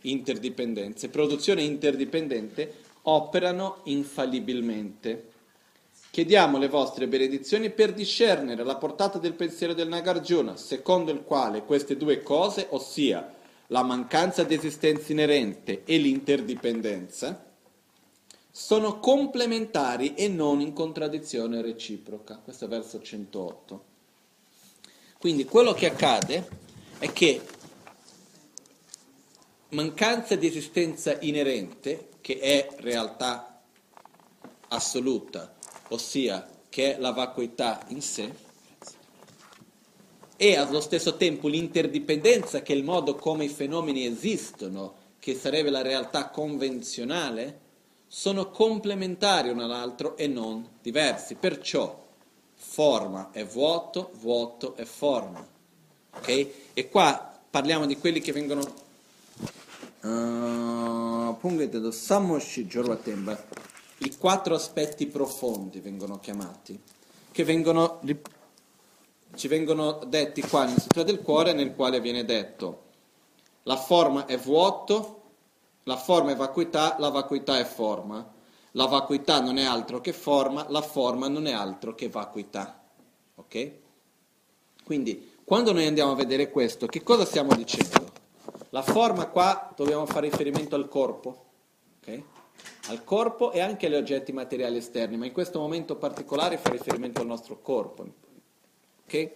interdipendenze, 0.03 1.09
produzione 1.09 1.63
interdipendente, 1.63 2.73
operano 3.03 3.81
infallibilmente. 3.85 5.30
Chiediamo 6.11 6.59
le 6.59 6.69
vostre 6.69 7.07
benedizioni 7.07 7.71
per 7.71 7.93
discernere 7.93 8.65
la 8.65 8.75
portata 8.75 9.19
del 9.19 9.35
pensiero 9.35 9.75
del 9.75 9.87
Nagarjuna, 9.87 10.57
secondo 10.57 11.13
il 11.13 11.23
quale 11.23 11.63
queste 11.63 11.97
due 11.97 12.21
cose, 12.21 12.67
ossia 12.71 13.33
la 13.69 13.85
mancanza 13.85 14.43
di 14.43 14.55
esistenza 14.55 15.13
inerente 15.13 15.85
e 15.85 15.99
l'interdipendenza, 15.99 17.47
sono 18.51 18.99
complementari 18.99 20.15
e 20.15 20.27
non 20.27 20.61
in 20.61 20.73
contraddizione 20.73 21.63
reciproca. 21.63 22.41
Questo 22.43 22.65
è 22.65 22.69
verso 22.69 23.01
108. 23.01 23.85
Quindi 25.17 25.45
quello 25.45 25.73
che 25.75 25.87
accade 25.87 26.49
è 26.99 27.13
che 27.13 27.41
mancanza 29.69 30.35
di 30.35 30.49
esistenza 30.49 31.17
inerente, 31.21 32.09
che 32.21 32.41
è 32.41 32.69
realtà 32.81 33.61
assoluta, 34.69 35.55
ossia 35.91 36.49
che 36.69 36.97
è 36.97 37.01
la 37.01 37.13
vacuità 37.13 37.85
in 37.89 38.01
sé, 38.01 38.49
e 40.43 40.57
allo 40.57 40.81
stesso 40.81 41.19
tempo 41.19 41.49
l'interdipendenza, 41.49 42.63
che 42.63 42.73
è 42.73 42.77
il 42.77 42.83
modo 42.83 43.15
come 43.15 43.45
i 43.45 43.49
fenomeni 43.51 44.07
esistono, 44.07 44.95
che 45.19 45.35
sarebbe 45.35 45.69
la 45.69 45.83
realtà 45.83 46.31
convenzionale, 46.31 47.61
sono 48.07 48.49
complementari 48.49 49.51
uno 49.51 49.65
all'altro 49.65 50.17
e 50.17 50.27
non 50.29 50.67
diversi. 50.81 51.35
Perciò 51.35 51.95
forma 52.55 53.29
è 53.33 53.45
vuoto, 53.45 54.13
vuoto 54.21 54.77
è 54.77 54.85
forma. 54.85 55.47
Ok? 56.17 56.49
E 56.73 56.89
qua 56.89 57.39
parliamo 57.51 57.85
di 57.85 57.99
quelli 57.99 58.23
che 58.23 58.33
vengono 58.33 58.63
uh, 60.01 61.37
i 64.01 64.17
quattro 64.17 64.55
aspetti 64.55 65.07
profondi 65.07 65.81
vengono 65.81 66.19
chiamati, 66.19 66.81
che 67.31 67.45
vengono, 67.45 68.01
ci 69.35 69.49
vengono 69.49 70.01
detti 70.07 70.43
qua 70.43 70.65
nel 70.65 70.81
Sutra 70.81 71.03
del 71.03 71.23
Cuore, 71.23 71.53
nel 71.53 71.75
quale 71.75 72.01
viene 72.01 72.25
detto 72.25 72.89
la 73.65 73.77
forma 73.77 74.27
è 74.27 74.39
vuoto, 74.39 75.23
la 75.85 75.97
forma 75.97 76.33
è 76.33 76.37
vacuità, 76.37 76.97
la 76.99 77.11
vacuità 77.11 77.59
è 77.59 77.65
forma. 77.65 78.39
La 78.75 78.87
vacuità 78.87 79.41
non 79.41 79.59
è 79.59 79.65
altro 79.65 80.01
che 80.01 80.13
forma, 80.13 80.67
la 80.69 80.81
forma 80.81 81.29
non 81.29 81.47
è 81.47 81.53
altro 81.53 81.95
che 81.95 82.09
vacuità. 82.09 82.81
Ok? 83.35 83.73
Quindi, 84.85 85.39
quando 85.45 85.73
noi 85.73 85.87
andiamo 85.87 86.13
a 86.13 86.15
vedere 86.15 86.51
questo, 86.51 86.87
che 86.87 87.03
cosa 87.03 87.25
stiamo 87.25 87.55
dicendo? 87.55 88.11
La 88.71 88.83
forma 88.83 89.27
qua 89.27 89.73
dobbiamo 89.75 90.07
fare 90.07 90.31
riferimento 90.31 90.77
al 90.77 90.89
corpo, 90.89 91.45
ok? 92.01 92.23
Al 92.87 93.05
corpo 93.05 93.53
e 93.53 93.61
anche 93.61 93.87
agli 93.87 93.95
oggetti 93.95 94.33
materiali 94.33 94.79
esterni, 94.79 95.17
ma 95.17 95.27
in 95.27 95.33
questo 95.33 95.59
momento 95.59 95.97
particolare 95.97 96.57
fa 96.59 96.71
riferimento 96.71 97.21
al 97.21 97.27
nostro 97.27 97.61
corpo, 97.61 98.07
ok? 99.05 99.31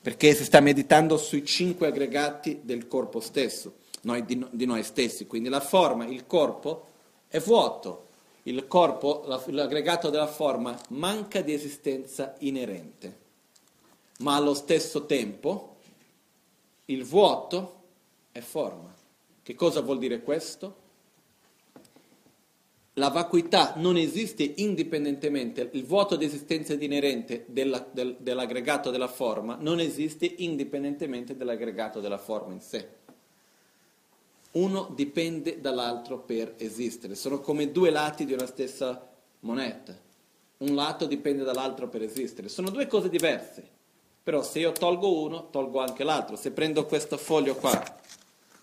Perché 0.00 0.34
si 0.34 0.44
sta 0.44 0.60
meditando 0.60 1.16
sui 1.16 1.44
cinque 1.44 1.88
aggregati 1.88 2.60
del 2.62 2.86
corpo 2.86 3.18
stesso 3.20 3.84
noi, 4.06 4.24
di, 4.24 4.44
di, 4.50 4.64
noi 4.64 4.82
stessi. 4.82 5.26
Quindi 5.26 5.48
la 5.48 5.60
forma, 5.60 6.06
il 6.06 6.26
corpo, 6.26 6.86
è 7.28 7.38
vuoto. 7.38 8.04
Il 8.44 8.66
corpo, 8.68 9.24
l'aggregato 9.26 10.08
della 10.08 10.28
forma, 10.28 10.78
manca 10.90 11.42
di 11.42 11.52
esistenza 11.52 12.34
inerente. 12.38 13.24
Ma 14.20 14.36
allo 14.36 14.54
stesso 14.54 15.04
tempo 15.04 15.76
il 16.86 17.04
vuoto 17.04 17.82
è 18.30 18.40
forma. 18.40 18.94
Che 19.42 19.54
cosa 19.54 19.80
vuol 19.80 19.98
dire 19.98 20.22
questo? 20.22 20.84
La 22.98 23.10
vacuità 23.10 23.74
non 23.76 23.98
esiste 23.98 24.54
indipendentemente, 24.56 25.68
il 25.72 25.84
vuoto 25.84 26.16
di 26.16 26.24
esistenza 26.24 26.72
inerente 26.72 27.44
della, 27.46 27.86
del, 27.90 28.16
dell'aggregato 28.18 28.90
della 28.90 29.06
forma 29.06 29.58
non 29.60 29.80
esiste 29.80 30.24
indipendentemente 30.38 31.36
dall'aggregato 31.36 32.00
della 32.00 32.16
forma 32.16 32.54
in 32.54 32.60
sé. 32.62 32.88
Uno 34.52 34.90
dipende 34.94 35.60
dall'altro 35.60 36.20
per 36.20 36.54
esistere, 36.56 37.16
sono 37.16 37.40
come 37.40 37.70
due 37.70 37.90
lati 37.90 38.24
di 38.24 38.32
una 38.32 38.46
stessa 38.46 39.06
moneta. 39.40 39.94
Un 40.58 40.74
lato 40.74 41.04
dipende 41.04 41.44
dall'altro 41.44 41.90
per 41.90 42.00
esistere, 42.02 42.48
sono 42.48 42.70
due 42.70 42.86
cose 42.86 43.10
diverse. 43.10 43.68
Però 44.22 44.42
se 44.42 44.60
io 44.60 44.72
tolgo 44.72 45.20
uno, 45.20 45.50
tolgo 45.50 45.80
anche 45.80 46.02
l'altro. 46.02 46.34
Se 46.34 46.50
prendo 46.50 46.86
questo 46.86 47.18
foglio 47.18 47.56
qua, 47.56 47.78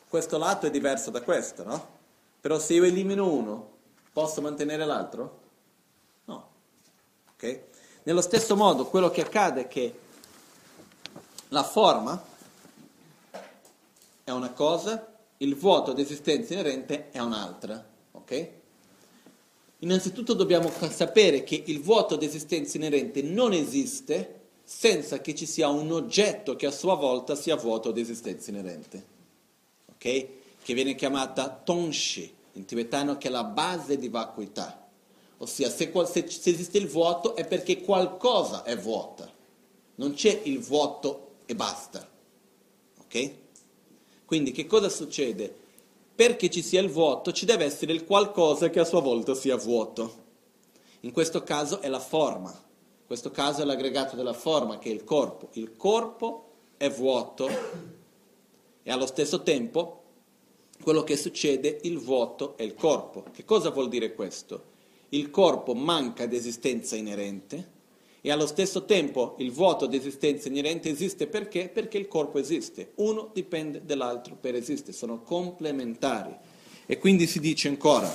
questo 0.09 0.39
lato 0.39 0.65
è 0.65 0.71
diverso 0.71 1.11
da 1.11 1.21
questo, 1.21 1.63
no? 1.63 1.87
Però 2.41 2.57
se 2.57 2.73
io 2.73 2.83
elimino 2.83 3.31
uno, 3.31 3.72
Posso 4.13 4.41
mantenere 4.41 4.85
l'altro? 4.85 5.39
No. 6.25 6.49
Ok? 7.33 7.61
Nello 8.03 8.21
stesso 8.21 8.55
modo, 8.55 8.85
quello 8.85 9.09
che 9.09 9.21
accade 9.21 9.61
è 9.61 9.67
che 9.67 9.99
la 11.47 11.63
forma 11.63 12.23
è 14.23 14.29
una 14.29 14.51
cosa, 14.51 15.07
il 15.37 15.55
vuoto 15.55 15.93
di 15.93 16.03
esistenza 16.03 16.53
inerente 16.53 17.09
è 17.09 17.17
un'altra. 17.19 17.83
Ok? 18.11 18.49
Innanzitutto 19.79 20.33
dobbiamo 20.33 20.71
sapere 20.89 21.43
che 21.43 21.63
il 21.65 21.81
vuoto 21.81 22.15
di 22.15 22.25
esistenza 22.25 22.77
inerente 22.77 23.23
non 23.23 23.51
esiste 23.51 24.41
senza 24.63 25.21
che 25.21 25.33
ci 25.33 25.47
sia 25.47 25.69
un 25.69 25.91
oggetto 25.91 26.55
che 26.55 26.67
a 26.67 26.71
sua 26.71 26.93
volta 26.93 27.33
sia 27.35 27.55
vuoto 27.55 27.91
di 27.91 28.01
esistenza 28.01 28.51
inerente. 28.51 29.05
Ok? 29.93 30.27
Che 30.61 30.73
viene 30.75 30.93
chiamata 30.93 31.49
tonshi 31.49 32.41
in 32.53 32.65
tibetano 32.65 33.17
che 33.17 33.27
è 33.27 33.31
la 33.31 33.43
base 33.43 33.97
di 33.97 34.09
vacuità. 34.09 34.87
Ossia, 35.37 35.69
se, 35.69 35.91
se, 36.05 36.29
se 36.29 36.49
esiste 36.49 36.77
il 36.77 36.87
vuoto 36.87 37.35
è 37.35 37.45
perché 37.45 37.81
qualcosa 37.81 38.63
è 38.63 38.77
vuota. 38.77 39.29
Non 39.95 40.13
c'è 40.13 40.41
il 40.43 40.59
vuoto 40.59 41.35
e 41.45 41.55
basta. 41.55 42.07
Ok? 43.01 43.31
Quindi 44.25 44.51
che 44.51 44.65
cosa 44.65 44.89
succede? 44.89 45.61
Perché 46.15 46.49
ci 46.49 46.61
sia 46.61 46.79
il 46.79 46.89
vuoto 46.89 47.31
ci 47.31 47.45
deve 47.45 47.65
essere 47.65 47.91
il 47.91 48.05
qualcosa 48.05 48.69
che 48.69 48.79
a 48.79 48.85
sua 48.85 49.01
volta 49.01 49.35
sia 49.35 49.55
vuoto. 49.55 50.21
In 51.01 51.11
questo 51.11 51.43
caso 51.43 51.81
è 51.81 51.89
la 51.89 51.99
forma. 51.99 52.49
In 52.49 53.05
questo 53.05 53.31
caso 53.31 53.61
è 53.61 53.65
l'aggregato 53.65 54.15
della 54.15 54.33
forma 54.33 54.79
che 54.79 54.89
è 54.89 54.93
il 54.93 55.03
corpo. 55.03 55.49
Il 55.53 55.75
corpo 55.75 56.51
è 56.77 56.89
vuoto 56.89 57.49
e 58.83 58.91
allo 58.91 59.05
stesso 59.05 59.43
tempo 59.43 60.02
quello 60.83 61.03
che 61.03 61.17
succede, 61.17 61.79
il 61.83 61.97
vuoto 61.97 62.55
è 62.57 62.63
il 62.63 62.75
corpo. 62.75 63.23
Che 63.33 63.43
cosa 63.45 63.71
vuol 63.71 63.89
dire 63.89 64.13
questo? 64.13 64.71
Il 65.09 65.31
corpo 65.31 65.73
manca 65.73 66.25
di 66.25 66.35
esistenza 66.35 66.95
inerente 66.95 67.71
e 68.25 68.31
allo 68.31 68.47
stesso 68.47 68.85
tempo 68.85 69.35
il 69.39 69.51
vuoto 69.51 69.85
di 69.85 69.97
esistenza 69.97 70.47
inerente 70.47 70.89
esiste 70.89 71.27
perché? 71.27 71.67
Perché 71.67 71.97
il 71.97 72.07
corpo 72.07 72.39
esiste. 72.39 72.91
Uno 72.95 73.29
dipende 73.33 73.81
dall'altro 73.83 74.37
per 74.39 74.55
esistere, 74.55 74.93
sono 74.93 75.21
complementari. 75.21 76.33
E 76.85 76.97
quindi 76.99 77.27
si 77.27 77.39
dice 77.39 77.67
ancora, 77.67 78.13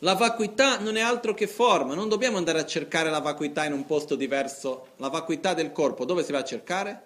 la 0.00 0.14
vacuità 0.14 0.78
non 0.80 0.96
è 0.96 1.00
altro 1.00 1.34
che 1.34 1.46
forma, 1.46 1.94
non 1.94 2.08
dobbiamo 2.08 2.36
andare 2.36 2.60
a 2.60 2.66
cercare 2.66 3.10
la 3.10 3.20
vacuità 3.20 3.64
in 3.64 3.72
un 3.72 3.86
posto 3.86 4.16
diverso. 4.16 4.88
La 4.96 5.08
vacuità 5.08 5.54
del 5.54 5.72
corpo 5.72 6.04
dove 6.04 6.22
si 6.22 6.32
va 6.32 6.38
a 6.38 6.44
cercare? 6.44 7.02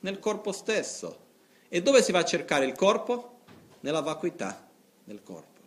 Nel 0.00 0.18
corpo 0.18 0.52
stesso. 0.52 1.28
E 1.72 1.82
dove 1.82 2.02
si 2.02 2.10
va 2.10 2.18
a 2.18 2.24
cercare 2.24 2.66
il 2.66 2.72
corpo? 2.72 3.38
Nella 3.80 4.00
vacuità 4.00 4.68
del 5.04 5.22
corpo. 5.22 5.60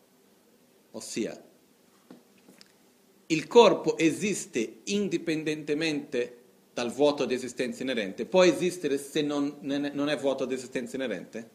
Ossia, 0.91 1.41
il 3.27 3.47
corpo 3.47 3.97
esiste 3.97 4.81
indipendentemente 4.83 6.37
dal 6.73 6.91
vuoto 6.91 7.23
di 7.23 7.33
esistenza 7.33 7.83
inerente. 7.83 8.25
Può 8.25 8.43
esistere 8.43 8.97
se 8.97 9.21
non, 9.21 9.55
non 9.61 10.09
è 10.09 10.17
vuoto 10.17 10.43
di 10.43 10.53
esistenza 10.53 10.97
inerente? 10.97 11.49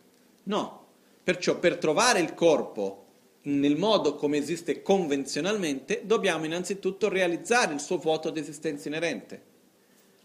No. 0.45 0.87
Perciò 1.23 1.59
per 1.59 1.77
trovare 1.77 2.21
il 2.21 2.33
corpo 2.33 3.05
nel 3.43 3.77
modo 3.77 4.15
come 4.15 4.39
esiste 4.39 4.81
convenzionalmente, 4.81 6.03
dobbiamo 6.05 6.47
innanzitutto 6.47 7.11
realizzare 7.11 7.75
il 7.75 7.81
suo 7.81 7.99
vuoto 7.99 8.31
di 8.31 8.41
esistenza 8.41 8.89
inerente. 8.89 9.43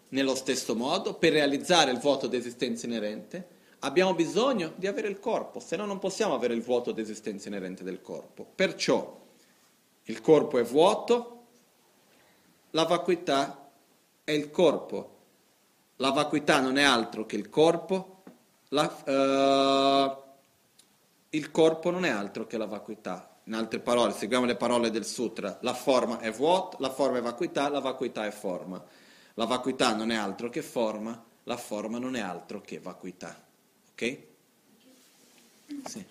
Nello 0.10 0.36
stesso 0.36 0.76
modo, 0.76 1.16
per 1.16 1.34
realizzare 1.34 1.92
il 1.92 2.00
vuoto 2.00 2.28
di 2.28 2.38
esistenza 2.38 2.86
inerente, 2.86 3.53
abbiamo 3.84 4.14
bisogno 4.14 4.74
di 4.76 4.88
avere 4.88 5.08
il 5.08 5.20
corpo, 5.20 5.60
se 5.60 5.76
no 5.76 5.86
non 5.86 6.00
possiamo 6.00 6.34
avere 6.34 6.54
il 6.54 6.62
vuoto 6.62 6.92
d'esistenza 6.92 7.48
inerente 7.48 7.84
del 7.84 8.02
corpo. 8.02 8.46
Perciò 8.56 9.22
il 10.04 10.22
corpo 10.22 10.58
è 10.58 10.64
vuoto, 10.64 11.44
la 12.72 12.86
vacuità 12.86 13.70
è 14.24 14.32
il 14.32 14.50
corpo. 14.52 15.12
La 15.98 16.12
vacuità 16.12 16.60
non 16.60 16.78
è 16.78 16.84
altro 16.84 17.26
che 17.26 17.36
il 17.36 17.50
corpo, 17.50 18.24
la, 18.70 18.84
uh, 19.06 20.22
il 21.30 21.52
corpo 21.52 21.92
non 21.92 22.04
è 22.04 22.10
altro 22.10 22.48
che 22.48 22.58
la 22.58 22.66
vacuità. 22.66 23.30
In 23.46 23.54
altre 23.54 23.80
parole, 23.80 24.14
seguiamo 24.14 24.46
le 24.46 24.56
parole 24.56 24.90
del 24.90 25.06
sutra, 25.06 25.60
la 25.62 25.74
forma 25.74 26.20
è 26.20 26.32
vuota, 26.32 26.78
la 26.80 26.90
forma 26.90 27.18
è 27.18 27.22
vacuità, 27.22 27.70
la 27.70 27.80
vacuità 27.80 28.26
è 28.26 28.32
forma. 28.32 28.84
La 29.36 29.46
vacuità 29.46 29.94
non 29.94 30.10
è 30.12 30.16
altro 30.16 30.50
che 30.50 30.62
forma, 30.62 31.22
la 31.44 31.58
forma 31.58 32.00
non 32.00 32.16
è 32.16 32.22
altro 32.22 32.62
che 32.62 32.80
vacuità. 32.80 33.52
Ok? 33.94 34.18
Sì. 35.86 36.06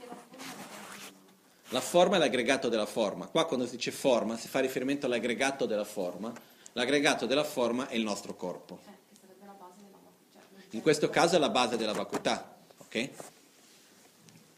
La 1.70 1.80
forma 1.80 2.16
è 2.16 2.18
l'aggregato 2.18 2.68
della 2.68 2.86
forma. 2.86 3.26
Qua 3.26 3.46
quando 3.46 3.66
si 3.66 3.76
dice 3.76 3.90
forma 3.90 4.36
si 4.36 4.48
fa 4.48 4.60
riferimento 4.60 5.06
all'aggregato 5.06 5.66
della 5.66 5.84
forma. 5.84 6.32
L'aggregato 6.72 7.26
della 7.26 7.44
forma 7.44 7.88
è 7.88 7.96
il 7.96 8.04
nostro 8.04 8.34
corpo. 8.34 8.80
In 10.70 10.80
questo 10.80 11.10
caso 11.10 11.36
è 11.36 11.38
la 11.38 11.50
base 11.50 11.76
della 11.76 11.92
vacuità. 11.92 12.56
Ok? 12.78 13.10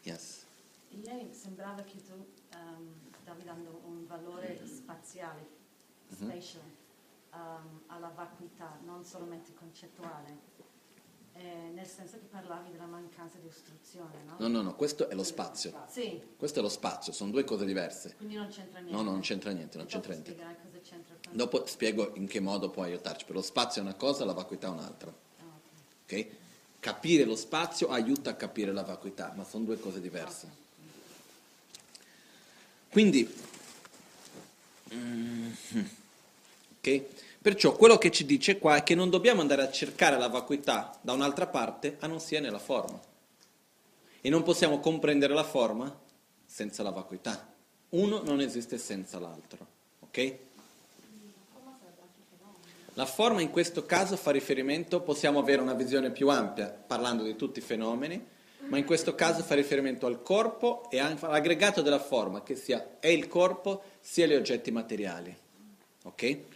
Yes. 0.02 0.44
Ieri 0.90 1.32
sembrava 1.32 1.82
che 1.82 2.02
tu 2.04 2.12
um, 2.12 2.94
stavi 3.22 3.42
dando 3.42 3.80
un 3.87 4.06
valore 4.06 4.60
spaziale, 4.66 5.48
mhm. 6.08 6.16
spatial, 6.16 6.62
um, 7.32 7.80
alla 7.87 8.12
vacuità, 8.14 8.78
non 8.84 9.04
solamente 9.04 9.54
concettuale 9.54 10.52
eh, 11.36 11.70
nel 11.74 11.86
senso 11.86 12.18
che 12.18 12.26
parlavi 12.30 12.70
della 12.70 12.86
mancanza 12.86 13.38
di 13.38 13.48
ostruzione, 13.48 14.22
no? 14.24 14.36
No, 14.38 14.48
no, 14.48 14.62
no, 14.62 14.74
questo 14.74 15.08
è 15.08 15.14
lo 15.14 15.24
spazio. 15.24 15.72
Sì. 15.88 16.20
Questo 16.36 16.60
è 16.60 16.62
lo 16.62 16.68
spazio, 16.68 17.12
sono 17.12 17.30
due 17.30 17.44
cose 17.44 17.64
diverse. 17.64 18.14
Quindi 18.16 18.36
non 18.36 18.48
c'entra 18.48 18.78
niente. 18.78 18.96
No, 18.96 19.02
no, 19.02 19.10
non 19.10 19.20
c'entra 19.20 19.50
niente, 19.50 19.76
non 19.76 19.86
c'entra 19.86 20.12
niente. 20.12 20.34
C'entra 20.34 21.30
Dopo 21.30 21.66
spiego 21.66 22.12
in 22.14 22.28
che 22.28 22.38
modo 22.38 22.70
può 22.70 22.84
aiutarci, 22.84 23.24
però 23.24 23.38
lo 23.38 23.44
spazio 23.44 23.82
è 23.82 23.84
una 23.84 23.94
cosa, 23.94 24.24
la 24.24 24.32
vacuità 24.32 24.68
è 24.68 24.70
un'altra. 24.70 25.10
Ah, 25.10 25.42
ok? 25.42 26.02
okay? 26.04 26.30
Capire 26.78 27.24
lo 27.24 27.34
spazio 27.34 27.88
aiuta 27.88 28.30
a 28.30 28.34
capire 28.34 28.72
la 28.72 28.82
vacuità, 28.82 29.32
ma 29.34 29.44
sono 29.44 29.64
due 29.64 29.80
cose 29.80 30.00
diverse. 30.00 30.62
Quindi, 32.90 33.28
mm, 34.94 35.50
ok? 36.78 37.04
Perciò 37.44 37.76
quello 37.76 37.98
che 37.98 38.11
ci 38.11 38.24
dice 38.24 38.59
qua 38.59 38.76
è 38.76 38.83
che 38.83 38.94
non 38.94 39.11
dobbiamo 39.11 39.42
andare 39.42 39.61
a 39.61 39.70
cercare 39.70 40.16
la 40.16 40.28
vacuità 40.28 40.98
da 41.02 41.12
un'altra 41.12 41.46
parte 41.46 41.98
a 42.00 42.07
non 42.07 42.18
sia 42.18 42.40
nella 42.40 42.59
forma. 42.59 42.98
E 44.22 44.30
non 44.30 44.42
possiamo 44.42 44.80
comprendere 44.80 45.35
la 45.35 45.44
forma 45.44 45.94
senza 46.46 46.83
la 46.83 46.88
vacuità. 46.88 47.52
Uno 47.90 48.22
non 48.22 48.40
esiste 48.40 48.78
senza 48.78 49.18
l'altro. 49.18 49.66
Ok? 50.00 50.37
La 52.94 53.04
forma 53.04 53.42
in 53.42 53.50
questo 53.50 53.85
caso 53.85 54.16
fa 54.16 54.30
riferimento, 54.30 55.02
possiamo 55.02 55.38
avere 55.38 55.61
una 55.61 55.74
visione 55.74 56.12
più 56.12 56.30
ampia 56.30 56.68
parlando 56.68 57.25
di 57.25 57.37
tutti 57.37 57.58
i 57.58 57.62
fenomeni, 57.62 58.27
ma 58.68 58.79
in 58.79 58.87
questo 58.87 59.14
caso 59.14 59.42
fa 59.42 59.54
riferimento 59.54 60.06
al 60.06 60.23
corpo 60.23 60.88
e 60.90 60.98
all'aggregato 60.98 61.83
della 61.83 62.00
forma, 62.00 62.42
che 62.42 62.56
sia 62.56 62.96
è 63.00 63.08
il 63.08 63.29
corpo 63.29 63.83
sia 64.00 64.25
gli 64.27 64.33
oggetti 64.33 64.71
materiali. 64.71 65.37
Ok? 66.04 66.52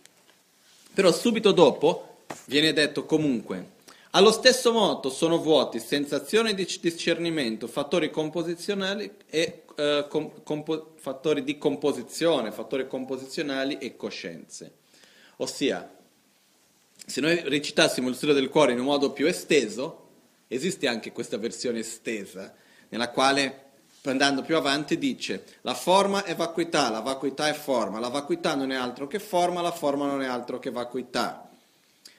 Però 0.95 1.13
subito 1.13 1.53
dopo 1.53 2.23
viene 2.47 2.73
detto 2.73 3.05
comunque, 3.05 3.77
allo 4.13 4.33
stesso 4.33 4.73
modo 4.73 5.11
sono 5.11 5.39
vuoti 5.39 5.79
sensazione 5.79 6.55
di 6.55 6.67
discernimento, 6.81 7.67
fattori 7.67 8.11
composizionali 8.11 9.11
e 9.29 9.65
eh, 9.77 10.07
com, 10.09 10.43
compo, 10.43 10.95
fattori 10.97 11.45
di 11.45 11.59
composizione, 11.59 12.51
fattori 12.51 12.89
composizionali 12.89 13.79
e 13.79 13.97
coscienze. 13.97 14.73
Ossia, 15.37 15.95
se 17.07 17.21
noi 17.21 17.41
recitassimo 17.45 18.09
il 18.09 18.17
studio 18.17 18.35
del 18.35 18.49
cuore 18.49 18.73
in 18.73 18.81
un 18.81 18.87
modo 18.87 19.13
più 19.13 19.27
esteso, 19.27 20.07
esiste 20.49 20.89
anche 20.89 21.13
questa 21.13 21.37
versione 21.37 21.81
estesa 21.81 22.55
nella 22.89 23.11
quale 23.11 23.68
andando 24.03 24.43
più 24.43 24.57
avanti 24.57 24.97
dice 24.97 25.45
la 25.63 25.75
forma 25.75 26.25
è 26.25 26.35
vacuità, 26.35 26.91
la 26.91 27.01
vacuità 27.01 27.49
è 27.49 27.53
forma, 27.53 27.99
la 27.99 28.09
vacuità 28.09 28.55
non 28.55 28.71
è 28.71 28.77
altro 28.77 29.07
che 29.07 29.19
forma, 29.19 29.61
la 29.61 29.73
forma 29.73 30.07
non 30.07 30.23
è 30.23 30.27
altro 30.27 30.59
che 30.59 30.71
vacuità. 30.71 31.49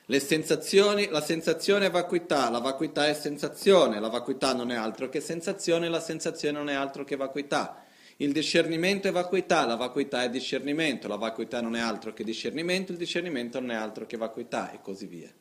Le 0.06 0.20
sensazioni, 0.20 1.08
la 1.08 1.22
sensazione 1.22 1.86
è 1.86 1.92
vacuità, 1.92 2.50
la 2.50 2.60
vacuità 2.60 3.08
è 3.08 3.14
sensazione, 3.14 4.00
la 4.00 4.10
vacuità 4.10 4.54
non 4.54 4.72
è 4.72 4.76
altro 4.76 5.08
che 5.08 5.22
sensazione, 5.22 5.88
la 5.88 6.02
sensazione 6.02 6.58
non 6.58 6.68
è 6.68 6.74
altro 6.74 7.04
che 7.04 7.16
vacuità. 7.16 7.84
Il 8.18 8.34
discernimento 8.34 9.08
è 9.08 9.12
vacuità, 9.12 9.66
la 9.66 9.76
vacuità 9.76 10.24
è 10.24 10.30
discernimento, 10.30 11.08
la 11.08 11.16
vacuità 11.16 11.62
non 11.62 11.76
è 11.76 11.80
altro 11.80 12.12
che 12.12 12.24
discernimento, 12.24 12.92
il 12.92 12.98
discernimento 12.98 13.60
non 13.60 13.72
è 13.72 13.76
altro 13.76 14.06
che 14.08 14.18
vacuità 14.18 14.72
e 14.72 14.80
così 14.82 15.06
via. 15.06 15.32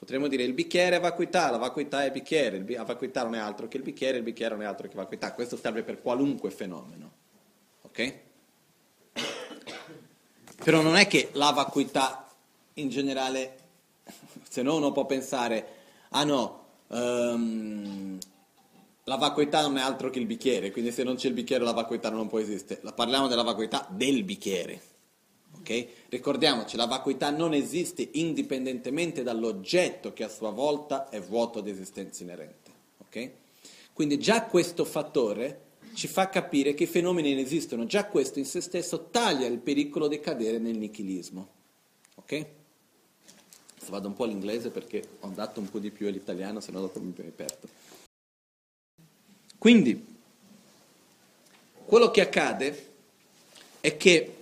Potremmo 0.00 0.28
dire 0.28 0.44
il 0.44 0.54
bicchiere 0.54 0.96
è 0.96 1.00
vacuità, 1.00 1.50
la 1.50 1.58
vacuità 1.58 2.04
è 2.04 2.10
bicchiere, 2.10 2.64
la 2.66 2.84
vacuità 2.84 3.22
non 3.22 3.34
è 3.34 3.38
altro 3.38 3.68
che 3.68 3.76
il 3.76 3.82
bicchiere, 3.82 4.16
il 4.16 4.22
bicchiere 4.22 4.54
non 4.54 4.64
è 4.64 4.66
altro 4.66 4.88
che 4.88 4.94
vacuità. 4.94 5.34
Questo 5.34 5.58
serve 5.58 5.82
per 5.82 6.00
qualunque 6.00 6.50
fenomeno. 6.50 7.12
Ok? 7.82 8.14
Però 10.64 10.80
non 10.80 10.96
è 10.96 11.06
che 11.06 11.28
la 11.32 11.50
vacuità 11.50 12.26
in 12.74 12.88
generale, 12.88 13.58
se 14.48 14.62
no 14.62 14.76
uno 14.76 14.90
può 14.90 15.04
pensare, 15.04 15.66
ah 16.08 16.24
no, 16.24 16.64
um, 16.86 18.18
la 19.04 19.16
vacuità 19.16 19.60
non 19.60 19.76
è 19.76 19.82
altro 19.82 20.08
che 20.08 20.18
il 20.18 20.24
bicchiere, 20.24 20.70
quindi 20.70 20.92
se 20.92 21.02
non 21.02 21.16
c'è 21.16 21.28
il 21.28 21.34
bicchiere 21.34 21.62
la 21.62 21.74
vacuità 21.74 22.08
non 22.08 22.26
può 22.26 22.38
esistere. 22.38 22.80
Parliamo 22.94 23.28
della 23.28 23.42
vacuità 23.42 23.86
del 23.90 24.24
bicchiere. 24.24 24.80
Okay? 25.60 25.88
Ricordiamoci, 26.08 26.76
la 26.76 26.86
vacuità 26.86 27.30
non 27.30 27.54
esiste 27.54 28.08
indipendentemente 28.12 29.22
dall'oggetto 29.22 30.12
che 30.12 30.24
a 30.24 30.28
sua 30.28 30.50
volta 30.50 31.08
è 31.08 31.20
vuoto 31.20 31.60
di 31.60 31.70
esistenza 31.70 32.22
inerente. 32.22 32.70
Okay? 33.06 33.32
Quindi 33.92 34.18
già 34.18 34.44
questo 34.44 34.84
fattore 34.84 35.68
ci 35.94 36.08
fa 36.08 36.28
capire 36.28 36.74
che 36.74 36.84
i 36.84 36.86
fenomeni 36.86 37.34
non 37.34 37.42
esistono, 37.42 37.84
già 37.84 38.06
questo 38.06 38.38
in 38.38 38.46
se 38.46 38.60
stesso 38.60 39.08
taglia 39.10 39.46
il 39.46 39.58
pericolo 39.58 40.08
di 40.08 40.20
cadere 40.20 40.58
nel 40.58 40.78
nichilismo. 40.78 41.48
Ok? 42.14 42.32
Adesso 42.32 43.90
vado 43.90 44.08
un 44.08 44.14
po' 44.14 44.24
all'inglese 44.24 44.70
perché 44.70 45.02
ho 45.20 45.28
dato 45.28 45.60
un 45.60 45.68
po' 45.68 45.78
di 45.78 45.90
più 45.90 46.06
all'italiano, 46.06 46.60
se 46.60 46.72
no 46.72 46.80
dopo 46.80 47.00
mi 47.00 47.12
perdo. 47.12 47.68
Quindi, 49.58 50.06
quello 51.84 52.10
che 52.10 52.20
accade 52.20 52.88
è 53.80 53.96
che 53.96 54.39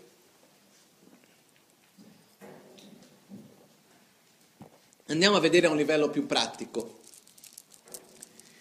Andiamo 5.11 5.37
a 5.37 5.41
vedere 5.41 5.67
a 5.67 5.71
un 5.71 5.79
livello 5.79 6.11
più 6.11 6.27
pratico. 6.27 6.99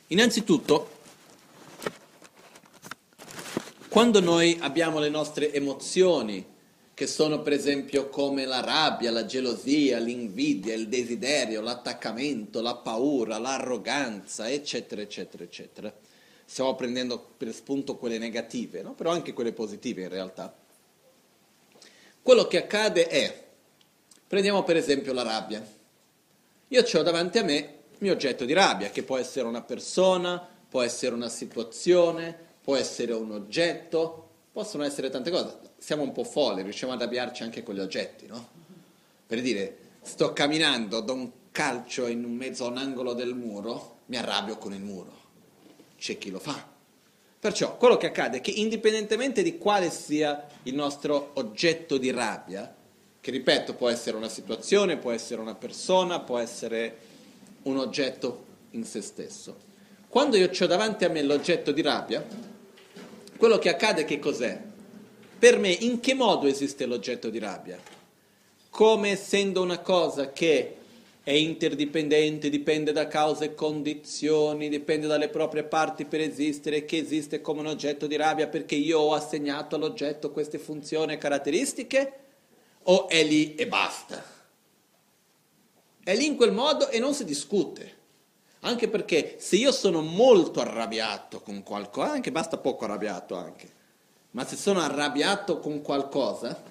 Innanzitutto, 0.07 0.91
quando 3.89 4.21
noi 4.21 4.57
abbiamo 4.61 4.99
le 4.99 5.09
nostre 5.09 5.51
emozioni, 5.51 6.55
che 6.93 7.05
sono 7.05 7.41
per 7.41 7.51
esempio 7.51 8.07
come 8.07 8.45
la 8.45 8.61
rabbia, 8.61 9.11
la 9.11 9.25
gelosia, 9.25 9.99
l'invidia, 9.99 10.73
il 10.73 10.87
desiderio, 10.87 11.59
l'attaccamento, 11.59 12.61
la 12.61 12.75
paura, 12.75 13.37
l'arroganza, 13.37 14.49
eccetera, 14.49 15.01
eccetera, 15.01 15.43
eccetera. 15.43 15.93
Stiamo 16.45 16.75
prendendo 16.75 17.33
per 17.35 17.53
spunto 17.53 17.97
quelle 17.97 18.17
negative, 18.17 18.81
no? 18.83 18.93
però 18.93 19.11
anche 19.11 19.33
quelle 19.33 19.51
positive 19.51 20.03
in 20.03 20.09
realtà. 20.09 20.55
Quello 22.21 22.47
che 22.47 22.57
accade 22.57 23.07
è, 23.07 23.47
prendiamo 24.25 24.63
per 24.63 24.77
esempio 24.77 25.11
la 25.11 25.23
rabbia. 25.23 25.75
Io 26.69 26.83
ho 26.93 27.01
davanti 27.01 27.37
a 27.37 27.43
me 27.43 27.55
il 27.55 27.97
mio 27.99 28.13
oggetto 28.13 28.43
di 28.43 28.53
rabbia, 28.53 28.89
che 28.89 29.03
può 29.03 29.17
essere 29.17 29.47
una 29.47 29.61
persona, 29.61 30.45
può 30.67 30.81
essere 30.81 31.15
una 31.15 31.29
situazione, 31.29 32.37
può 32.61 32.75
essere 32.75 33.13
un 33.13 33.31
oggetto, 33.31 34.29
possono 34.51 34.83
essere 34.83 35.09
tante 35.09 35.31
cose. 35.31 35.59
Siamo 35.77 36.03
un 36.03 36.11
po' 36.11 36.25
folli, 36.25 36.63
riusciamo 36.63 36.91
ad 36.91 37.01
arrabbiarci 37.01 37.43
anche 37.43 37.63
con 37.63 37.75
gli 37.75 37.79
oggetti, 37.79 38.27
no? 38.27 38.49
Per 39.25 39.41
dire, 39.41 39.77
sto 40.01 40.33
camminando, 40.33 40.99
do 40.99 41.13
un 41.13 41.31
calcio 41.51 42.07
in 42.07 42.23
mezzo 42.23 42.65
a 42.65 42.69
un 42.69 42.77
angolo 42.77 43.13
del 43.13 43.33
muro, 43.33 43.99
mi 44.07 44.17
arrabbio 44.17 44.57
con 44.57 44.73
il 44.73 44.81
muro. 44.81 45.15
C'è 45.97 46.17
chi 46.17 46.29
lo 46.29 46.39
fa. 46.39 46.75
Perciò 47.39 47.77
quello 47.77 47.97
che 47.97 48.07
accade 48.07 48.37
è 48.37 48.41
che 48.41 48.51
indipendentemente 48.51 49.41
di 49.41 49.57
quale 49.57 49.89
sia 49.89 50.45
il 50.63 50.75
nostro 50.75 51.31
oggetto 51.35 51.97
di 51.97 52.11
rabbia, 52.11 52.75
che 53.27 53.33
ripeto 53.33 53.73
può 53.73 53.89
essere 53.89 54.15
una 54.15 54.29
situazione, 54.29 54.95
può 54.95 55.11
essere 55.11 55.41
una 55.41 55.53
persona, 55.53 56.21
può 56.21 56.37
essere 56.37 56.95
un 57.63 57.77
oggetto 57.77 58.45
in 58.71 58.85
se 58.85 59.01
stesso. 59.01 59.57
Quando 60.07 60.37
io 60.37 60.49
ho 60.57 60.65
davanti 60.65 61.03
a 61.03 61.09
me 61.09 61.21
l'oggetto 61.23 61.73
di 61.73 61.81
rabbia, 61.81 62.25
quello 63.35 63.57
che 63.57 63.67
accade 63.67 64.05
che 64.05 64.17
cos'è? 64.19 64.57
Per 65.37 65.57
me 65.57 65.67
in 65.71 65.99
che 65.99 66.13
modo 66.13 66.47
esiste 66.47 66.85
l'oggetto 66.85 67.29
di 67.29 67.37
rabbia? 67.37 67.77
Come 68.69 69.09
essendo 69.09 69.61
una 69.61 69.79
cosa 69.79 70.31
che 70.31 70.77
è 71.21 71.31
interdipendente, 71.31 72.49
dipende 72.49 72.93
da 72.93 73.07
cause 73.07 73.43
e 73.43 73.55
condizioni, 73.55 74.69
dipende 74.69 75.05
dalle 75.05 75.27
proprie 75.27 75.63
parti 75.63 76.05
per 76.05 76.21
esistere, 76.21 76.85
che 76.85 76.95
esiste 76.95 77.41
come 77.41 77.59
un 77.59 77.67
oggetto 77.67 78.07
di 78.07 78.15
rabbia 78.15 78.47
perché 78.47 78.75
io 78.75 78.99
ho 78.99 79.13
assegnato 79.13 79.75
all'oggetto 79.75 80.31
queste 80.31 80.59
funzioni 80.59 81.11
e 81.11 81.17
caratteristiche? 81.17 82.21
O 82.89 83.07
è 83.07 83.23
lì 83.23 83.55
e 83.55 83.67
basta. 83.67 84.23
È 86.03 86.15
lì 86.15 86.25
in 86.25 86.35
quel 86.35 86.51
modo 86.51 86.89
e 86.89 86.99
non 86.99 87.13
si 87.13 87.25
discute. 87.25 87.95
Anche 88.61 88.87
perché 88.87 89.35
se 89.39 89.55
io 89.55 89.71
sono 89.71 90.01
molto 90.01 90.61
arrabbiato 90.61 91.41
con 91.41 91.63
qualcosa, 91.63 92.11
anche 92.11 92.31
basta 92.31 92.57
poco 92.57 92.85
arrabbiato 92.85 93.35
anche, 93.35 93.71
ma 94.31 94.45
se 94.45 94.55
sono 94.55 94.79
arrabbiato 94.79 95.59
con 95.59 95.81
qualcosa, 95.81 96.61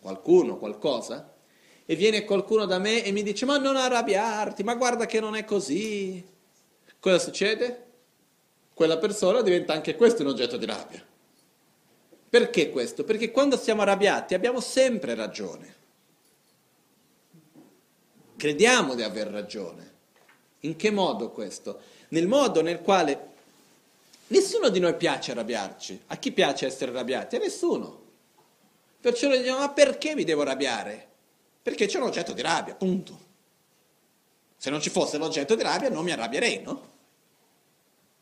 qualcuno, 0.00 0.58
qualcosa, 0.58 1.32
e 1.86 1.96
viene 1.96 2.24
qualcuno 2.24 2.66
da 2.66 2.78
me 2.78 3.02
e 3.04 3.12
mi 3.12 3.22
dice 3.22 3.44
ma 3.44 3.56
non 3.56 3.76
arrabbiarti, 3.76 4.62
ma 4.62 4.74
guarda 4.74 5.06
che 5.06 5.20
non 5.20 5.36
è 5.36 5.44
così, 5.44 6.24
cosa 7.00 7.18
succede? 7.18 7.82
Quella 8.74 8.98
persona 8.98 9.42
diventa 9.42 9.72
anche 9.72 9.96
questo 9.96 10.22
un 10.22 10.28
oggetto 10.28 10.56
di 10.56 10.66
rabbia. 10.66 11.13
Perché 12.34 12.68
questo? 12.70 13.04
Perché 13.04 13.30
quando 13.30 13.56
siamo 13.56 13.82
arrabbiati 13.82 14.34
abbiamo 14.34 14.58
sempre 14.58 15.14
ragione. 15.14 15.74
Crediamo 18.36 18.96
di 18.96 19.04
aver 19.04 19.28
ragione. 19.28 19.92
In 20.62 20.74
che 20.74 20.90
modo 20.90 21.30
questo? 21.30 21.80
Nel 22.08 22.26
modo 22.26 22.60
nel 22.60 22.80
quale 22.80 23.28
nessuno 24.26 24.68
di 24.70 24.80
noi 24.80 24.96
piace 24.96 25.30
arrabbiarci. 25.30 26.02
A 26.06 26.16
chi 26.16 26.32
piace 26.32 26.66
essere 26.66 26.90
arrabbiati? 26.90 27.36
A 27.36 27.38
nessuno. 27.38 28.02
Perciò 29.00 29.28
noi 29.28 29.38
diciamo, 29.38 29.60
ma 29.60 29.70
perché 29.70 30.16
mi 30.16 30.24
devo 30.24 30.42
arrabbiare? 30.42 31.06
Perché 31.62 31.86
c'è 31.86 31.98
un 31.98 32.08
oggetto 32.08 32.32
di 32.32 32.42
rabbia, 32.42 32.74
punto. 32.74 33.16
Se 34.56 34.70
non 34.70 34.80
ci 34.80 34.90
fosse 34.90 35.18
l'oggetto 35.18 35.54
di 35.54 35.62
rabbia 35.62 35.88
non 35.88 36.02
mi 36.02 36.10
arrabbierei, 36.10 36.62
no? 36.62 36.90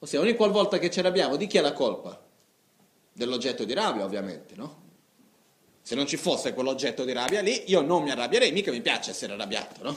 Ossia, 0.00 0.20
ogni 0.20 0.36
qualvolta 0.36 0.76
che 0.76 0.90
ci 0.90 0.98
arrabbiamo, 0.98 1.36
di 1.36 1.46
chi 1.46 1.56
è 1.56 1.62
la 1.62 1.72
colpa? 1.72 2.28
Dell'oggetto 3.24 3.64
di 3.64 3.72
rabbia, 3.74 4.04
ovviamente, 4.04 4.54
no? 4.54 4.80
Se 5.80 5.94
non 5.94 6.06
ci 6.06 6.16
fosse 6.16 6.54
quell'oggetto 6.54 7.04
di 7.04 7.12
rabbia 7.12 7.40
lì, 7.40 7.64
io 7.66 7.80
non 7.80 8.02
mi 8.02 8.10
arrabbierei, 8.10 8.52
mica 8.52 8.70
mi 8.70 8.80
piace 8.80 9.10
essere 9.10 9.32
arrabbiato, 9.32 9.82
no? 9.82 9.90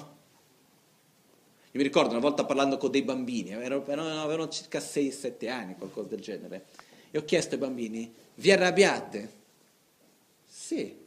Io 1.71 1.81
mi 1.81 1.83
ricordo 1.83 2.11
una 2.11 2.19
volta 2.19 2.45
parlando 2.45 2.77
con 2.77 2.89
dei 2.89 3.03
bambini, 3.03 3.53
avevano, 3.53 4.47
circa 4.47 4.79
6-7 4.79 5.49
anni, 5.49 5.75
qualcosa 5.75 6.07
del 6.07 6.21
genere, 6.21 6.65
e 7.11 7.17
ho 7.17 7.25
chiesto 7.25 7.55
ai 7.55 7.59
bambini, 7.59 8.13
vi 8.35 8.51
arrabbiate? 8.51 9.33
Sì. 10.47 11.03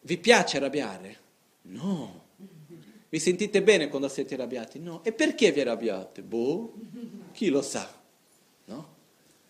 Vi 0.00 0.18
piace 0.18 0.56
arrabbiare? 0.56 1.18
No. 1.62 2.24
Vi 3.08 3.18
sentite 3.20 3.62
bene 3.62 3.88
quando 3.88 4.08
siete 4.08 4.34
arrabbiati? 4.34 4.78
No. 4.78 5.04
E 5.04 5.12
perché 5.12 5.52
vi 5.52 5.60
arrabbiate? 5.60 6.22
Boh, 6.22 6.74
chi 7.32 7.48
lo 7.48 7.62
sa? 7.62 8.02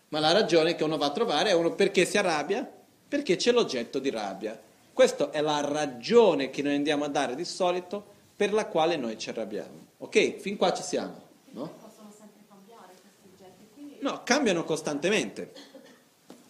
Ma 0.09 0.19
la 0.19 0.31
ragione 0.31 0.75
che 0.75 0.83
uno 0.83 0.97
va 0.97 1.07
a 1.07 1.11
trovare 1.11 1.49
è 1.49 1.53
uno 1.53 1.73
perché 1.73 2.05
si 2.05 2.17
arrabbia? 2.17 2.69
Perché 3.07 3.35
c'è 3.35 3.51
l'oggetto 3.51 3.99
di 3.99 4.09
rabbia. 4.09 4.59
Questa 4.93 5.29
è 5.31 5.41
la 5.41 5.61
ragione 5.61 6.49
che 6.49 6.61
noi 6.61 6.75
andiamo 6.75 7.03
a 7.03 7.07
dare 7.09 7.35
di 7.35 7.45
solito 7.45 8.15
per 8.35 8.53
la 8.53 8.65
quale 8.67 8.95
noi 8.95 9.17
ci 9.17 9.29
arrabbiamo. 9.29 9.85
Ok? 9.97 10.37
Fin 10.37 10.57
qua 10.57 10.73
ci 10.73 10.83
siamo. 10.83 11.21
No? 11.51 11.73
Possono 11.81 12.13
sempre 12.17 12.43
cambiare 12.47 12.93
questi 13.01 13.27
oggetti? 13.33 13.67
Quindi... 13.73 13.97
No, 13.99 14.21
cambiano 14.23 14.63
costantemente. 14.63 15.51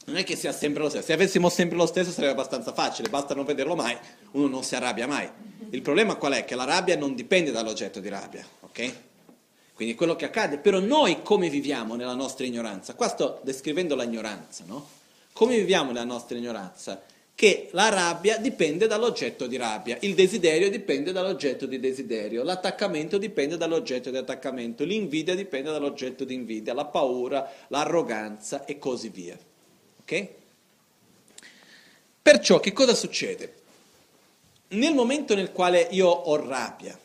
Non 0.06 0.18
è 0.18 0.24
che 0.24 0.36
sia 0.36 0.54
sempre 0.54 0.84
lo 0.84 0.90
stesso. 0.90 1.06
Se 1.06 1.14
avessimo 1.14 1.50
sempre 1.50 1.78
lo 1.78 1.86
stesso 1.86 2.12
sarebbe 2.12 2.34
abbastanza 2.34 2.72
facile, 2.74 3.10
basta 3.10 3.34
non 3.34 3.44
vederlo 3.44 3.76
mai, 3.76 3.98
uno 4.32 4.48
non 4.48 4.64
si 4.64 4.76
arrabbia 4.76 5.08
mai. 5.08 5.30
Il 5.72 5.82
problema 5.82 6.16
qual 6.16 6.34
è? 6.34 6.46
Che 6.46 6.56
la 6.56 6.64
rabbia 6.64 6.96
non 6.96 7.16
dipende 7.16 7.52
dall'oggetto 7.52 8.00
di 8.00 8.08
rabbia, 8.08 8.46
ok? 8.62 8.94
Quindi 9.78 9.94
quello 9.94 10.16
che 10.16 10.26
accade, 10.26 10.58
però 10.58 10.80
noi 10.80 11.22
come 11.22 11.50
viviamo 11.50 11.94
nella 11.94 12.16
nostra 12.16 12.48
ignoranza? 12.48 12.96
Qua 12.96 13.08
sto 13.10 13.42
descrivendo 13.44 13.96
l'ignoranza, 13.96 14.64
no? 14.66 14.90
Come 15.34 15.56
viviamo 15.56 15.92
nella 15.92 16.04
nostra 16.04 16.36
ignoranza? 16.36 17.00
che 17.36 17.70
la 17.74 17.90
rabbia 17.90 18.38
dipende 18.38 18.88
dall'oggetto 18.88 19.46
di 19.46 19.58
rabbia, 19.58 19.96
il 20.00 20.16
desiderio 20.16 20.72
dipende 20.72 21.12
dall'oggetto 21.12 21.68
di 21.68 21.80
desiderio, 21.80 22.42
l'attaccamento 22.42 23.20
dipende 23.20 23.58
dall'oggetto 23.58 24.10
di 24.10 24.18
attaccamento, 24.18 24.84
l'invidia 24.84 25.36
dipende 25.36 25.70
dall'oggetto 25.70 26.24
di 26.24 26.34
invidia, 26.34 26.74
la 26.74 26.86
paura, 26.86 27.48
l'arroganza 27.68 28.66
e 28.66 28.80
così 28.80 29.10
via. 29.10 29.38
Ok? 30.02 30.28
Perciò 32.20 32.60
che 32.60 32.74
cosa 32.74 32.96
succede? 32.96 33.54
Nel 34.70 34.96
momento 34.96 35.36
nel 35.36 35.52
quale 35.52 35.88
io 35.92 36.08
ho 36.08 36.36
rabbia, 36.38 36.98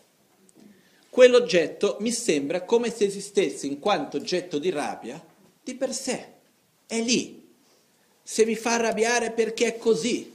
quell'oggetto 1.12 1.98
mi 2.00 2.10
sembra 2.10 2.62
come 2.62 2.90
se 2.90 3.04
esistesse 3.04 3.66
in 3.66 3.78
quanto 3.78 4.16
oggetto 4.16 4.58
di 4.58 4.70
rabbia 4.70 5.22
di 5.62 5.74
per 5.74 5.92
sé, 5.92 6.26
è 6.86 6.98
lì, 7.02 7.48
se 8.22 8.46
mi 8.46 8.54
fa 8.54 8.76
arrabbiare 8.76 9.30
perché 9.30 9.66
è 9.66 9.76
così. 9.76 10.34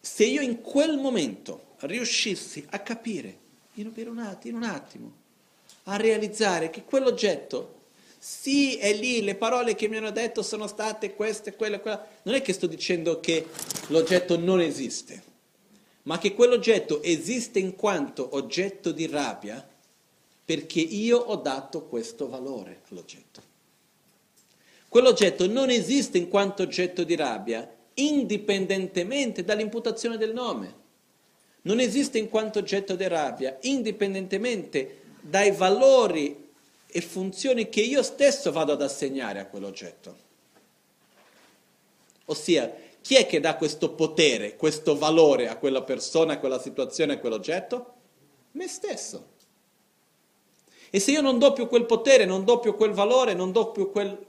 Se 0.00 0.24
io 0.24 0.40
in 0.40 0.62
quel 0.62 0.98
momento 0.98 1.76
riuscissi 1.82 2.66
a 2.70 2.80
capire, 2.80 3.38
in 3.74 3.86
un 3.86 4.18
attimo, 4.18 4.56
in 4.56 4.62
un 4.62 4.68
attimo 4.68 5.12
a 5.84 5.96
realizzare 5.96 6.70
che 6.70 6.82
quell'oggetto, 6.82 7.76
sì, 8.18 8.76
è 8.78 8.92
lì, 8.92 9.22
le 9.22 9.36
parole 9.36 9.76
che 9.76 9.86
mi 9.86 9.98
hanno 9.98 10.10
detto 10.10 10.42
sono 10.42 10.66
state 10.66 11.14
queste, 11.14 11.54
quelle, 11.54 11.80
quella. 11.80 12.04
Non 12.22 12.34
è 12.34 12.42
che 12.42 12.52
sto 12.52 12.66
dicendo 12.66 13.20
che 13.20 13.46
l'oggetto 13.86 14.36
non 14.36 14.60
esiste, 14.60 15.22
ma 16.02 16.18
che 16.18 16.34
quell'oggetto 16.34 17.00
esiste 17.02 17.60
in 17.60 17.76
quanto 17.76 18.34
oggetto 18.34 18.90
di 18.90 19.06
rabbia 19.06 19.67
perché 20.48 20.80
io 20.80 21.18
ho 21.18 21.36
dato 21.36 21.84
questo 21.84 22.26
valore 22.26 22.80
all'oggetto. 22.88 23.42
Quell'oggetto 24.88 25.46
non 25.46 25.68
esiste 25.68 26.16
in 26.16 26.30
quanto 26.30 26.62
oggetto 26.62 27.04
di 27.04 27.14
rabbia, 27.16 27.70
indipendentemente 27.92 29.44
dall'imputazione 29.44 30.16
del 30.16 30.32
nome. 30.32 30.74
Non 31.62 31.80
esiste 31.80 32.16
in 32.16 32.30
quanto 32.30 32.60
oggetto 32.60 32.96
di 32.96 33.06
rabbia, 33.06 33.58
indipendentemente 33.60 35.02
dai 35.20 35.50
valori 35.50 36.48
e 36.86 37.00
funzioni 37.02 37.68
che 37.68 37.82
io 37.82 38.02
stesso 38.02 38.50
vado 38.50 38.72
ad 38.72 38.80
assegnare 38.80 39.40
a 39.40 39.46
quell'oggetto. 39.46 40.16
Ossia, 42.24 42.74
chi 43.02 43.16
è 43.16 43.26
che 43.26 43.38
dà 43.40 43.54
questo 43.56 43.90
potere, 43.90 44.56
questo 44.56 44.96
valore 44.96 45.48
a 45.48 45.58
quella 45.58 45.82
persona, 45.82 46.32
a 46.32 46.38
quella 46.38 46.58
situazione, 46.58 47.12
a 47.12 47.18
quell'oggetto? 47.18 47.92
Me 48.52 48.66
stesso. 48.66 49.36
E 50.90 51.00
se 51.00 51.10
io 51.10 51.20
non 51.20 51.38
do 51.38 51.52
più 51.52 51.68
quel 51.68 51.84
potere, 51.84 52.24
non 52.24 52.44
do 52.44 52.58
più 52.60 52.74
quel 52.74 52.92
valore, 52.92 53.34
non 53.34 53.52
do 53.52 53.70
più 53.70 53.90
quel 53.90 54.26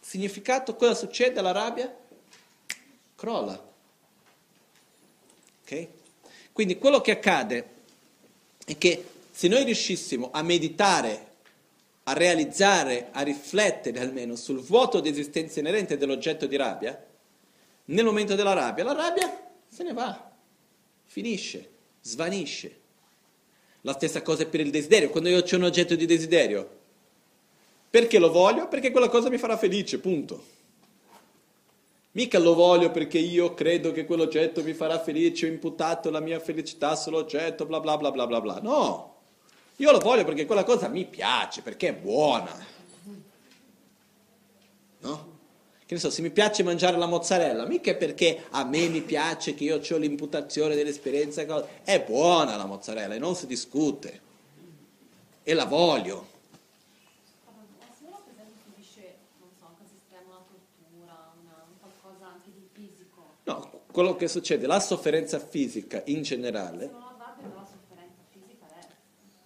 significato, 0.00 0.74
cosa 0.74 0.94
succede 0.94 1.38
alla 1.38 1.52
rabbia? 1.52 1.94
Crolla. 3.14 3.66
Ok? 5.62 5.88
Quindi 6.52 6.78
quello 6.78 7.00
che 7.00 7.12
accade 7.12 7.70
è 8.64 8.78
che 8.78 9.04
se 9.30 9.48
noi 9.48 9.64
riuscissimo 9.64 10.30
a 10.32 10.42
meditare, 10.42 11.26
a 12.04 12.14
realizzare, 12.14 13.08
a 13.12 13.20
riflettere 13.20 14.00
almeno 14.00 14.34
sul 14.34 14.60
vuoto 14.60 15.00
di 15.00 15.10
esistenza 15.10 15.60
inerente 15.60 15.96
dell'oggetto 15.96 16.46
di 16.46 16.56
rabbia, 16.56 17.06
nel 17.84 18.04
momento 18.04 18.34
della 18.34 18.54
rabbia, 18.54 18.84
la 18.84 18.94
rabbia 18.94 19.50
se 19.68 19.82
ne 19.82 19.92
va, 19.92 20.30
finisce, 21.04 21.70
svanisce. 22.00 22.80
La 23.88 23.94
stessa 23.94 24.20
cosa 24.20 24.44
per 24.44 24.60
il 24.60 24.70
desiderio. 24.70 25.08
Quando 25.08 25.30
io 25.30 25.38
ho 25.38 25.56
un 25.56 25.62
oggetto 25.62 25.94
di 25.94 26.04
desiderio, 26.04 26.68
perché 27.88 28.18
lo 28.18 28.30
voglio? 28.30 28.68
Perché 28.68 28.90
quella 28.90 29.08
cosa 29.08 29.30
mi 29.30 29.38
farà 29.38 29.56
felice, 29.56 29.98
punto. 29.98 30.44
Mica 32.10 32.38
lo 32.38 32.52
voglio 32.52 32.90
perché 32.90 33.16
io 33.16 33.54
credo 33.54 33.90
che 33.92 34.04
quell'oggetto 34.04 34.62
mi 34.62 34.74
farà 34.74 35.00
felice, 35.00 35.46
ho 35.46 35.48
imputato 35.48 36.10
la 36.10 36.20
mia 36.20 36.38
felicità 36.38 36.94
sull'oggetto, 36.96 37.64
bla 37.64 37.80
bla 37.80 37.96
bla 37.96 38.10
bla 38.10 38.26
bla 38.26 38.40
bla. 38.42 38.60
No, 38.60 39.14
io 39.76 39.90
lo 39.90 39.98
voglio 40.00 40.24
perché 40.26 40.44
quella 40.44 40.64
cosa 40.64 40.88
mi 40.88 41.06
piace, 41.06 41.62
perché 41.62 41.88
è 41.88 41.94
buona. 41.94 42.66
No? 44.98 45.37
Che 45.88 45.94
ne 45.94 46.00
so, 46.00 46.10
se 46.10 46.20
mi 46.20 46.28
piace 46.28 46.62
mangiare 46.62 46.98
la 46.98 47.06
mozzarella, 47.06 47.66
mica 47.66 47.92
è 47.92 47.96
perché 47.96 48.44
a 48.50 48.62
me 48.62 48.88
mi 48.88 49.00
piace 49.00 49.54
che 49.54 49.64
io 49.64 49.80
ho 49.80 49.96
l'imputazione 49.96 50.74
dell'esperienza, 50.74 51.40
è 51.82 52.04
buona 52.04 52.56
la 52.56 52.66
mozzarella 52.66 53.14
e 53.14 53.18
non 53.18 53.34
si 53.34 53.46
discute. 53.46 54.20
E 55.42 55.54
la 55.54 55.64
voglio. 55.64 56.26
No, 63.44 63.80
quello 63.90 64.14
che 64.14 64.28
succede, 64.28 64.66
la 64.66 64.80
sofferenza 64.80 65.38
fisica 65.38 66.02
in 66.04 66.20
generale... 66.20 66.92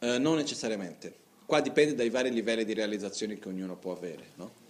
Eh, 0.00 0.18
non 0.18 0.34
necessariamente. 0.34 1.14
Qua 1.46 1.60
dipende 1.60 1.94
dai 1.94 2.10
vari 2.10 2.32
livelli 2.32 2.64
di 2.64 2.74
realizzazione 2.74 3.38
che 3.38 3.46
ognuno 3.46 3.76
può 3.76 3.92
avere. 3.92 4.30
No? 4.34 4.61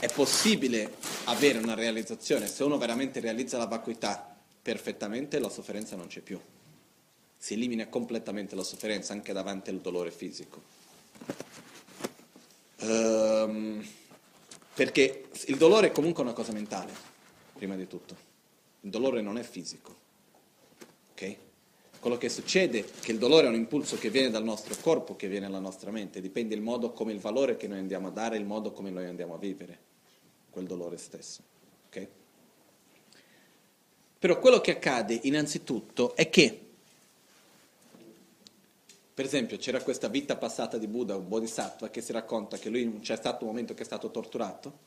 È 0.00 0.08
possibile 0.12 0.94
avere 1.24 1.58
una 1.58 1.74
realizzazione, 1.74 2.46
se 2.46 2.62
uno 2.62 2.78
veramente 2.78 3.18
realizza 3.18 3.58
la 3.58 3.66
vacuità 3.66 4.36
perfettamente, 4.62 5.40
la 5.40 5.48
sofferenza 5.48 5.96
non 5.96 6.06
c'è 6.06 6.20
più. 6.20 6.40
Si 7.36 7.54
elimina 7.54 7.88
completamente 7.88 8.54
la 8.54 8.62
sofferenza 8.62 9.12
anche 9.12 9.32
davanti 9.32 9.70
al 9.70 9.80
dolore 9.80 10.12
fisico. 10.12 10.62
Um, 12.80 13.84
perché 14.72 15.30
il 15.46 15.56
dolore 15.56 15.88
è 15.88 15.92
comunque 15.92 16.22
una 16.22 16.32
cosa 16.32 16.52
mentale, 16.52 16.92
prima 17.54 17.74
di 17.74 17.88
tutto. 17.88 18.16
Il 18.82 18.90
dolore 18.90 19.20
non 19.20 19.36
è 19.36 19.42
fisico. 19.42 20.06
Quello 22.00 22.16
che 22.16 22.28
succede 22.28 22.78
è 22.78 22.84
che 23.00 23.10
il 23.10 23.18
dolore 23.18 23.46
è 23.46 23.48
un 23.48 23.56
impulso 23.56 23.98
che 23.98 24.08
viene 24.08 24.30
dal 24.30 24.44
nostro 24.44 24.74
corpo, 24.80 25.16
che 25.16 25.26
viene 25.26 25.46
dalla 25.46 25.58
nostra 25.58 25.90
mente, 25.90 26.20
dipende 26.20 26.54
il 26.54 26.60
modo 26.60 26.92
come 26.92 27.12
il 27.12 27.18
valore 27.18 27.56
che 27.56 27.66
noi 27.66 27.78
andiamo 27.78 28.08
a 28.08 28.10
dare, 28.10 28.36
il 28.36 28.44
modo 28.44 28.70
come 28.70 28.90
noi 28.90 29.06
andiamo 29.06 29.34
a 29.34 29.38
vivere 29.38 29.78
quel 30.50 30.66
dolore 30.66 30.96
stesso. 30.96 31.42
Ok? 31.86 32.06
Però 34.20 34.38
quello 34.38 34.60
che 34.60 34.72
accade 34.72 35.18
innanzitutto 35.24 36.14
è 36.14 36.30
che, 36.30 36.60
per 39.12 39.24
esempio, 39.24 39.56
c'era 39.56 39.82
questa 39.82 40.06
vita 40.06 40.36
passata 40.36 40.78
di 40.78 40.86
Buddha, 40.86 41.16
un 41.16 41.26
bodhisattva, 41.26 41.90
che 41.90 42.00
si 42.00 42.12
racconta 42.12 42.58
che 42.58 42.68
lui 42.68 43.00
c'è 43.00 43.16
stato 43.16 43.44
un 43.44 43.50
momento 43.50 43.74
che 43.74 43.82
è 43.82 43.86
stato 43.86 44.12
torturato 44.12 44.86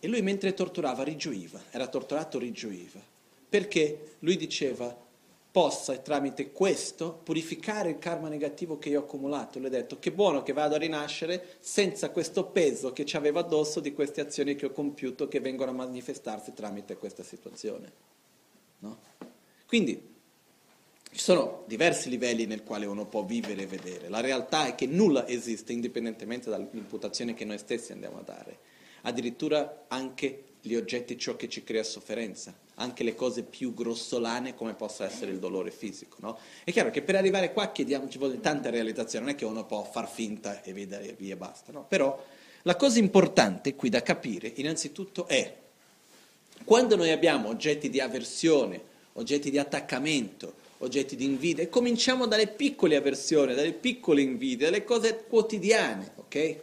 e 0.00 0.08
lui 0.08 0.22
mentre 0.22 0.54
torturava 0.54 1.04
rigioiva, 1.04 1.60
era 1.70 1.86
torturato 1.86 2.38
rigioiva, 2.38 3.00
perché 3.48 4.16
lui 4.20 4.36
diceva 4.36 5.06
possa 5.50 5.96
tramite 5.98 6.52
questo 6.52 7.20
purificare 7.22 7.90
il 7.90 7.98
karma 7.98 8.28
negativo 8.28 8.78
che 8.78 8.90
io 8.90 9.00
ho 9.00 9.04
accumulato. 9.04 9.58
Lui 9.58 9.68
ha 9.68 9.70
detto 9.70 9.98
che 9.98 10.12
buono 10.12 10.42
che 10.42 10.52
vado 10.52 10.74
a 10.74 10.78
rinascere 10.78 11.56
senza 11.60 12.10
questo 12.10 12.46
peso 12.46 12.92
che 12.92 13.04
ci 13.04 13.16
avevo 13.16 13.38
addosso 13.38 13.80
di 13.80 13.92
queste 13.92 14.20
azioni 14.20 14.54
che 14.56 14.66
ho 14.66 14.72
compiuto 14.72 15.26
che 15.28 15.40
vengono 15.40 15.70
a 15.70 15.74
manifestarsi 15.74 16.52
tramite 16.52 16.96
questa 16.96 17.22
situazione. 17.22 17.92
No? 18.80 18.98
Quindi 19.66 20.16
ci 21.10 21.20
sono 21.20 21.64
diversi 21.66 22.10
livelli 22.10 22.46
nel 22.46 22.62
quale 22.62 22.86
uno 22.86 23.06
può 23.06 23.24
vivere 23.24 23.62
e 23.62 23.66
vedere. 23.66 24.08
La 24.08 24.20
realtà 24.20 24.66
è 24.66 24.74
che 24.74 24.86
nulla 24.86 25.26
esiste 25.26 25.72
indipendentemente 25.72 26.50
dall'imputazione 26.50 27.34
che 27.34 27.44
noi 27.44 27.58
stessi 27.58 27.92
andiamo 27.92 28.18
a 28.18 28.22
dare 28.22 28.76
addirittura 29.02 29.84
anche 29.88 30.44
gli 30.60 30.74
oggetti 30.74 31.16
ciò 31.16 31.36
che 31.36 31.48
ci 31.48 31.62
crea 31.62 31.82
sofferenza, 31.82 32.54
anche 32.74 33.04
le 33.04 33.14
cose 33.14 33.42
più 33.42 33.74
grossolane 33.74 34.54
come 34.54 34.74
possa 34.74 35.04
essere 35.04 35.30
il 35.30 35.38
dolore 35.38 35.70
fisico. 35.70 36.16
No? 36.20 36.38
È 36.64 36.72
chiaro 36.72 36.90
che 36.90 37.02
per 37.02 37.16
arrivare 37.16 37.52
qua 37.52 37.70
chiediamo, 37.70 38.08
ci 38.08 38.18
vuole 38.18 38.40
tanta 38.40 38.70
realizzazione, 38.70 39.26
non 39.26 39.34
è 39.34 39.38
che 39.38 39.44
uno 39.44 39.64
può 39.64 39.84
far 39.84 40.10
finta 40.10 40.62
e 40.62 40.72
via 40.72 41.00
e 41.00 41.36
basta, 41.36 41.72
no? 41.72 41.84
però 41.86 42.22
la 42.62 42.76
cosa 42.76 42.98
importante 42.98 43.74
qui 43.74 43.88
da 43.88 44.02
capire 44.02 44.52
innanzitutto 44.56 45.26
è 45.26 45.54
quando 46.64 46.96
noi 46.96 47.10
abbiamo 47.10 47.48
oggetti 47.48 47.88
di 47.88 48.00
avversione, 48.00 48.80
oggetti 49.14 49.50
di 49.50 49.58
attaccamento, 49.58 50.54
oggetti 50.78 51.16
di 51.16 51.24
invidia, 51.24 51.62
e 51.64 51.68
cominciamo 51.68 52.26
dalle 52.26 52.48
piccole 52.48 52.96
avversioni, 52.96 53.54
dalle 53.54 53.72
piccole 53.72 54.22
invidie, 54.22 54.66
dalle 54.66 54.84
cose 54.84 55.24
quotidiane, 55.26 56.12
ok? 56.16 56.56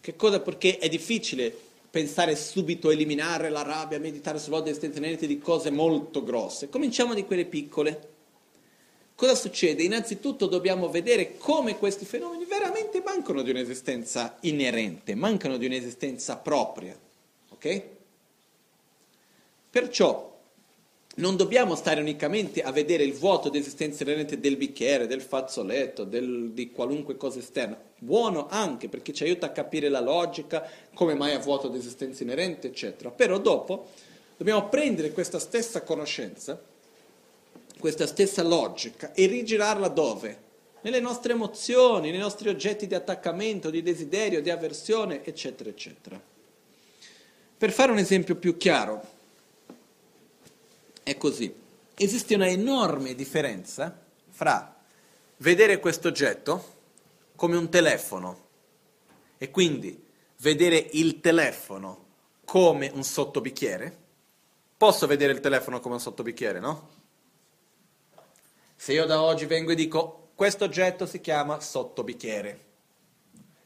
Che 0.00 0.16
cosa? 0.16 0.40
Perché 0.40 0.78
è 0.78 0.88
difficile 0.88 1.54
pensare 1.92 2.36
subito 2.36 2.88
a 2.88 2.92
eliminare 2.94 3.50
la 3.50 3.60
rabbia, 3.60 3.98
meditare 3.98 4.38
sull'odio 4.38 4.72
essenzialmente 4.72 5.26
di 5.26 5.38
cose 5.38 5.70
molto 5.70 6.24
grosse. 6.24 6.70
Cominciamo 6.70 7.12
di 7.12 7.26
quelle 7.26 7.44
piccole. 7.44 8.08
Cosa 9.14 9.34
succede? 9.34 9.82
Innanzitutto 9.82 10.46
dobbiamo 10.46 10.88
vedere 10.88 11.36
come 11.36 11.76
questi 11.76 12.06
fenomeni 12.06 12.46
veramente 12.46 13.02
mancano 13.04 13.42
di 13.42 13.50
un'esistenza 13.50 14.38
inerente, 14.40 15.14
mancano 15.14 15.58
di 15.58 15.66
un'esistenza 15.66 16.38
propria. 16.38 16.98
Ok? 17.50 17.82
Perciò 19.68 20.31
non 21.16 21.36
dobbiamo 21.36 21.74
stare 21.74 22.00
unicamente 22.00 22.62
a 22.62 22.72
vedere 22.72 23.04
il 23.04 23.12
vuoto 23.12 23.48
di 23.48 23.58
esistenza 23.58 24.02
inerente 24.02 24.40
del 24.40 24.56
bicchiere, 24.56 25.06
del 25.06 25.20
fazzoletto, 25.20 26.04
del, 26.04 26.50
di 26.52 26.70
qualunque 26.70 27.16
cosa 27.16 27.38
esterna. 27.38 27.78
Buono 27.98 28.48
anche 28.48 28.88
perché 28.88 29.12
ci 29.12 29.24
aiuta 29.24 29.46
a 29.46 29.50
capire 29.50 29.88
la 29.88 30.00
logica, 30.00 30.66
come 30.94 31.14
mai 31.14 31.34
ha 31.34 31.38
vuoto 31.38 31.68
di 31.68 31.78
esistenza 31.78 32.22
inerente, 32.22 32.68
eccetera. 32.68 33.10
Però 33.10 33.38
dopo 33.38 33.88
Dobbiamo 34.42 34.68
prendere 34.68 35.12
questa 35.12 35.38
stessa 35.38 35.82
conoscenza, 35.82 36.60
questa 37.78 38.08
stessa 38.08 38.42
logica 38.42 39.12
e 39.12 39.26
rigirarla 39.26 39.86
dove? 39.86 40.50
Nelle 40.80 40.98
nostre 40.98 41.34
emozioni, 41.34 42.10
nei 42.10 42.18
nostri 42.18 42.48
oggetti 42.48 42.88
di 42.88 42.96
attaccamento, 42.96 43.70
di 43.70 43.82
desiderio, 43.82 44.42
di 44.42 44.50
avversione, 44.50 45.24
eccetera, 45.24 45.70
eccetera. 45.70 46.20
Per 47.56 47.70
fare 47.70 47.92
un 47.92 47.98
esempio 47.98 48.34
più 48.34 48.56
chiaro, 48.56 49.00
è 51.02 51.16
così. 51.16 51.54
Esiste 51.94 52.34
una 52.34 52.48
enorme 52.48 53.14
differenza 53.14 54.00
fra 54.28 54.76
vedere 55.38 55.78
questo 55.78 56.08
oggetto 56.08 56.80
come 57.36 57.56
un 57.56 57.68
telefono 57.68 58.48
e 59.38 59.50
quindi 59.50 60.04
vedere 60.38 60.88
il 60.92 61.20
telefono 61.20 62.06
come 62.44 62.90
un 62.92 63.02
sottobicchiere. 63.02 63.98
Posso 64.76 65.06
vedere 65.06 65.32
il 65.32 65.40
telefono 65.40 65.80
come 65.80 65.94
un 65.94 66.00
sottobicchiere, 66.00 66.58
no? 66.58 66.88
Se 68.74 68.92
io 68.92 69.06
da 69.06 69.22
oggi 69.22 69.46
vengo 69.46 69.70
e 69.72 69.76
dico 69.76 70.30
questo 70.34 70.64
oggetto 70.64 71.06
si 71.06 71.20
chiama 71.20 71.60
sottobicchiere, 71.60 72.64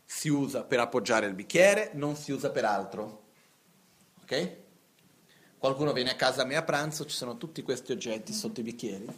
si 0.05 0.29
usa 0.29 0.63
per 0.63 0.79
appoggiare 0.81 1.27
il 1.27 1.35
bicchiere, 1.35 1.91
non 1.95 2.17
si 2.17 2.33
usa 2.33 2.51
per 2.51 2.65
altro. 2.65 3.23
Ok? 4.23 4.57
Qualcuno 5.67 5.93
viene 5.93 6.13
a 6.13 6.15
casa 6.15 6.45
mia 6.45 6.61
a 6.61 6.63
pranzo, 6.63 7.05
ci 7.07 7.17
sono 7.17 7.39
tutti 7.39 7.61
questi 7.63 7.91
oggetti 7.91 8.33
sotto 8.33 8.61
i 8.61 8.63
bicchieri. 8.63 9.05
E 9.05 9.13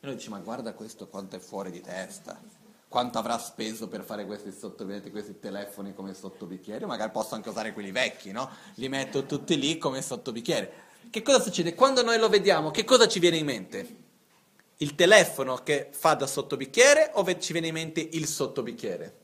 noi 0.00 0.16
diciamo, 0.16 0.34
ma 0.34 0.42
guarda 0.42 0.72
questo 0.72 1.06
quanto 1.06 1.36
è 1.36 1.38
fuori 1.38 1.70
di 1.70 1.80
testa. 1.80 2.40
Quanto 2.88 3.18
avrà 3.18 3.38
speso 3.38 3.86
per 3.86 4.02
fare 4.02 4.26
questi 4.26 4.52
questi 5.12 5.38
telefoni 5.38 5.94
come 5.94 6.12
sottobicchieri? 6.12 6.86
Magari 6.86 7.12
posso 7.12 7.36
anche 7.36 7.50
usare 7.50 7.72
quelli 7.72 7.92
vecchi, 7.92 8.32
no? 8.32 8.50
Li 8.74 8.88
metto 8.88 9.24
tutti 9.26 9.56
lì 9.56 9.78
come 9.78 10.02
sottobicchieri. 10.02 10.68
Che 11.08 11.22
cosa 11.22 11.40
succede? 11.40 11.76
Quando 11.76 12.02
noi 12.02 12.18
lo 12.18 12.28
vediamo, 12.28 12.72
che 12.72 12.82
cosa 12.82 13.06
ci 13.06 13.20
viene 13.20 13.36
in 13.36 13.44
mente? 13.44 13.96
Il 14.78 14.96
telefono 14.96 15.54
che 15.58 15.90
fa 15.92 16.14
da 16.14 16.26
sottobicchiere 16.26 17.12
o 17.14 17.38
ci 17.38 17.52
viene 17.52 17.68
in 17.68 17.74
mente 17.74 18.00
il 18.00 18.26
sottobicchiere? 18.26 19.18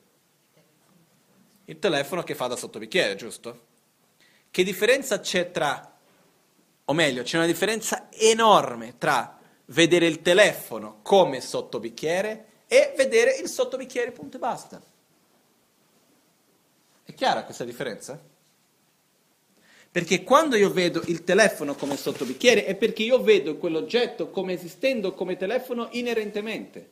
Il 1.65 1.81
telefono 1.81 2.23
che 2.23 2.37
fa 2.37 2.47
da 2.47 2.55
sottobicchiere, 2.55 3.17
giusto? 3.17 3.65
Che 4.49 4.63
differenza 4.63 5.19
c'è 5.19 5.51
tra 5.51 5.91
o 6.89 6.93
meglio, 6.93 7.23
c'è 7.23 7.37
una 7.37 7.47
differenza 7.47 8.09
enorme 8.11 8.95
tra 8.97 9.39
vedere 9.67 10.07
il 10.07 10.23
telefono 10.23 11.01
come 11.03 11.41
sottobicchiere 11.41 12.45
e 12.69 12.95
vedere 12.97 13.37
il 13.37 13.49
sottobicchiere, 13.49 14.13
punto 14.13 14.37
e 14.37 14.41
basta. 14.41 14.81
È 17.05 17.15
chiara 17.15 17.45
questa 17.45 17.65
differenza? 17.65 18.21
Perché 19.91 20.23
quando 20.23 20.57
io 20.57 20.71
vedo 20.71 21.03
il 21.07 21.25
telefono 21.25 21.75
come 21.75 21.97
sottobicchiere 21.97 22.65
è 22.67 22.75
perché 22.75 23.03
io 23.03 23.21
vedo 23.23 23.57
quell'oggetto 23.57 24.31
come 24.31 24.53
esistendo 24.53 25.15
come 25.15 25.37
telefono 25.37 25.89
inerentemente. 25.93 26.91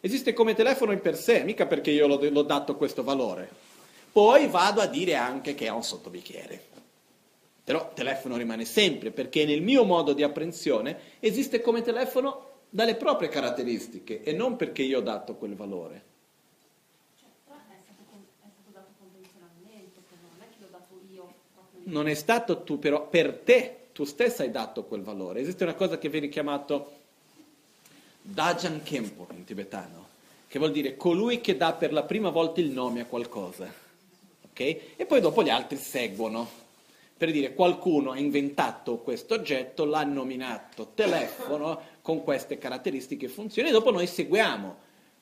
Esiste 0.00 0.32
come 0.32 0.54
telefono 0.54 0.92
in 0.92 1.00
per 1.00 1.16
sé, 1.16 1.42
mica 1.42 1.66
perché 1.66 1.90
io 1.90 2.06
l'ho, 2.06 2.26
l'ho 2.30 2.42
dato 2.42 2.76
questo 2.76 3.02
valore. 3.02 3.50
Poi 4.12 4.46
vado 4.46 4.80
a 4.80 4.86
dire 4.86 5.16
anche 5.16 5.54
che 5.54 5.66
è 5.66 5.70
un 5.70 5.82
sottobicchiere. 5.82 6.69
Però 7.62 7.92
telefono 7.94 8.36
rimane 8.36 8.64
sempre 8.64 9.10
perché 9.10 9.44
nel 9.44 9.62
mio 9.62 9.84
modo 9.84 10.12
di 10.12 10.22
apprensione 10.22 10.98
esiste 11.20 11.60
come 11.60 11.82
telefono 11.82 12.48
dalle 12.70 12.94
proprie 12.94 13.28
caratteristiche 13.28 14.22
e 14.22 14.32
non 14.32 14.56
perché 14.56 14.82
io 14.82 14.98
ho 14.98 15.02
dato 15.02 15.34
quel 15.34 15.54
valore. 15.54 16.08
Non 21.82 22.06
è 22.06 22.14
stato 22.14 22.62
tu, 22.62 22.78
però 22.78 23.08
per 23.08 23.38
te, 23.38 23.76
tu 23.92 24.04
stessa 24.04 24.42
hai 24.42 24.50
dato 24.50 24.84
quel 24.84 25.02
valore. 25.02 25.40
Esiste 25.40 25.64
una 25.64 25.74
cosa 25.74 25.98
che 25.98 26.08
viene 26.08 26.28
chiamato 26.28 26.98
Dajan 28.22 28.82
Kempo 28.82 29.26
in 29.34 29.44
tibetano, 29.44 30.06
che 30.46 30.58
vuol 30.58 30.70
dire 30.70 30.96
colui 30.96 31.40
che 31.40 31.56
dà 31.56 31.72
per 31.72 31.92
la 31.92 32.04
prima 32.04 32.30
volta 32.30 32.60
il 32.60 32.70
nome 32.70 33.00
a 33.00 33.06
qualcosa. 33.06 33.72
Okay? 34.50 34.94
E 34.96 35.04
poi 35.06 35.20
dopo 35.20 35.42
gli 35.42 35.48
altri 35.48 35.78
seguono. 35.78 36.59
Per 37.20 37.30
dire, 37.32 37.52
qualcuno 37.52 38.12
ha 38.12 38.18
inventato 38.18 38.96
questo 39.00 39.34
oggetto, 39.34 39.84
l'ha 39.84 40.04
nominato 40.04 40.92
telefono 40.94 41.78
con 42.00 42.24
queste 42.24 42.56
caratteristiche 42.56 43.26
e 43.26 43.28
funzioni, 43.28 43.68
e 43.68 43.72
dopo 43.72 43.90
noi 43.90 44.06
seguiamo. 44.06 44.74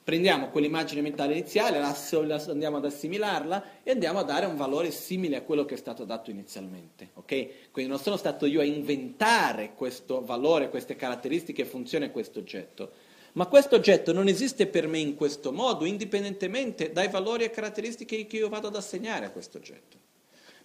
Prendiamo 0.04 0.50
quell'immagine 0.50 1.00
mentale 1.00 1.32
iniziale, 1.32 1.78
andiamo 1.80 2.76
ad 2.76 2.84
assimilarla 2.84 3.82
e 3.82 3.90
andiamo 3.90 4.20
a 4.20 4.22
dare 4.22 4.46
un 4.46 4.54
valore 4.54 4.92
simile 4.92 5.34
a 5.38 5.42
quello 5.42 5.64
che 5.64 5.74
è 5.74 5.76
stato 5.76 6.04
dato 6.04 6.30
inizialmente. 6.30 7.10
Okay? 7.14 7.50
Quindi 7.72 7.90
non 7.90 8.00
sono 8.00 8.16
stato 8.16 8.46
io 8.46 8.60
a 8.60 8.64
inventare 8.64 9.72
questo 9.74 10.24
valore, 10.24 10.70
queste 10.70 10.94
caratteristiche 10.94 11.62
e 11.62 11.64
funzioni 11.64 12.04
a 12.04 12.10
questo 12.10 12.38
oggetto. 12.38 12.92
Ma 13.32 13.46
questo 13.46 13.74
oggetto 13.74 14.12
non 14.12 14.28
esiste 14.28 14.68
per 14.68 14.86
me 14.86 15.00
in 15.00 15.16
questo 15.16 15.50
modo, 15.50 15.84
indipendentemente 15.84 16.92
dai 16.92 17.08
valori 17.08 17.42
e 17.42 17.50
caratteristiche 17.50 18.24
che 18.26 18.36
io 18.36 18.48
vado 18.48 18.68
ad 18.68 18.76
assegnare 18.76 19.26
a 19.26 19.30
questo 19.30 19.58
oggetto. 19.58 20.06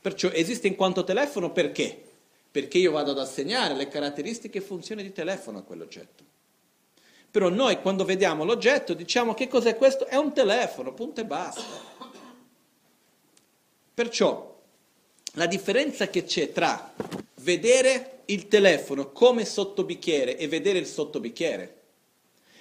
Perciò 0.04 0.30
esiste 0.32 0.68
in 0.68 0.76
quanto 0.76 1.06
telefono 1.06 1.54
perché? 1.54 1.98
Perché 2.52 2.78
io 2.78 2.92
vado 2.92 3.12
ad 3.12 3.20
assegnare 3.20 3.74
le 3.74 3.88
caratteristiche 3.88 4.58
e 4.58 4.62
funzioni 4.62 5.02
di 5.02 5.14
telefono 5.14 5.60
a 5.60 5.62
quell'oggetto. 5.62 6.26
Però 7.32 7.48
noi 7.48 7.80
quando 7.80 8.04
vediamo 8.04 8.44
l'oggetto 8.44 8.94
diciamo 8.94 9.34
che 9.34 9.48
cos'è 9.48 9.78
questo? 9.78 10.06
È 10.06 10.18
un 10.18 10.34
telefono, 10.34 10.94
punto 10.94 11.22
e 11.22 11.26
basta. 11.26 11.64
Perciò 13.94 14.62
la 15.36 15.46
differenza 15.46 16.10
che 16.10 16.26
c'è 16.26 16.52
tra 16.52 16.94
vedere 17.36 18.24
il 18.26 18.50
telefono 18.50 19.14
come 19.14 19.46
sottobicchiere 19.46 20.36
e 20.36 20.50
vedere 20.50 20.80
il 20.80 20.86
sottobicchiere 20.86 21.83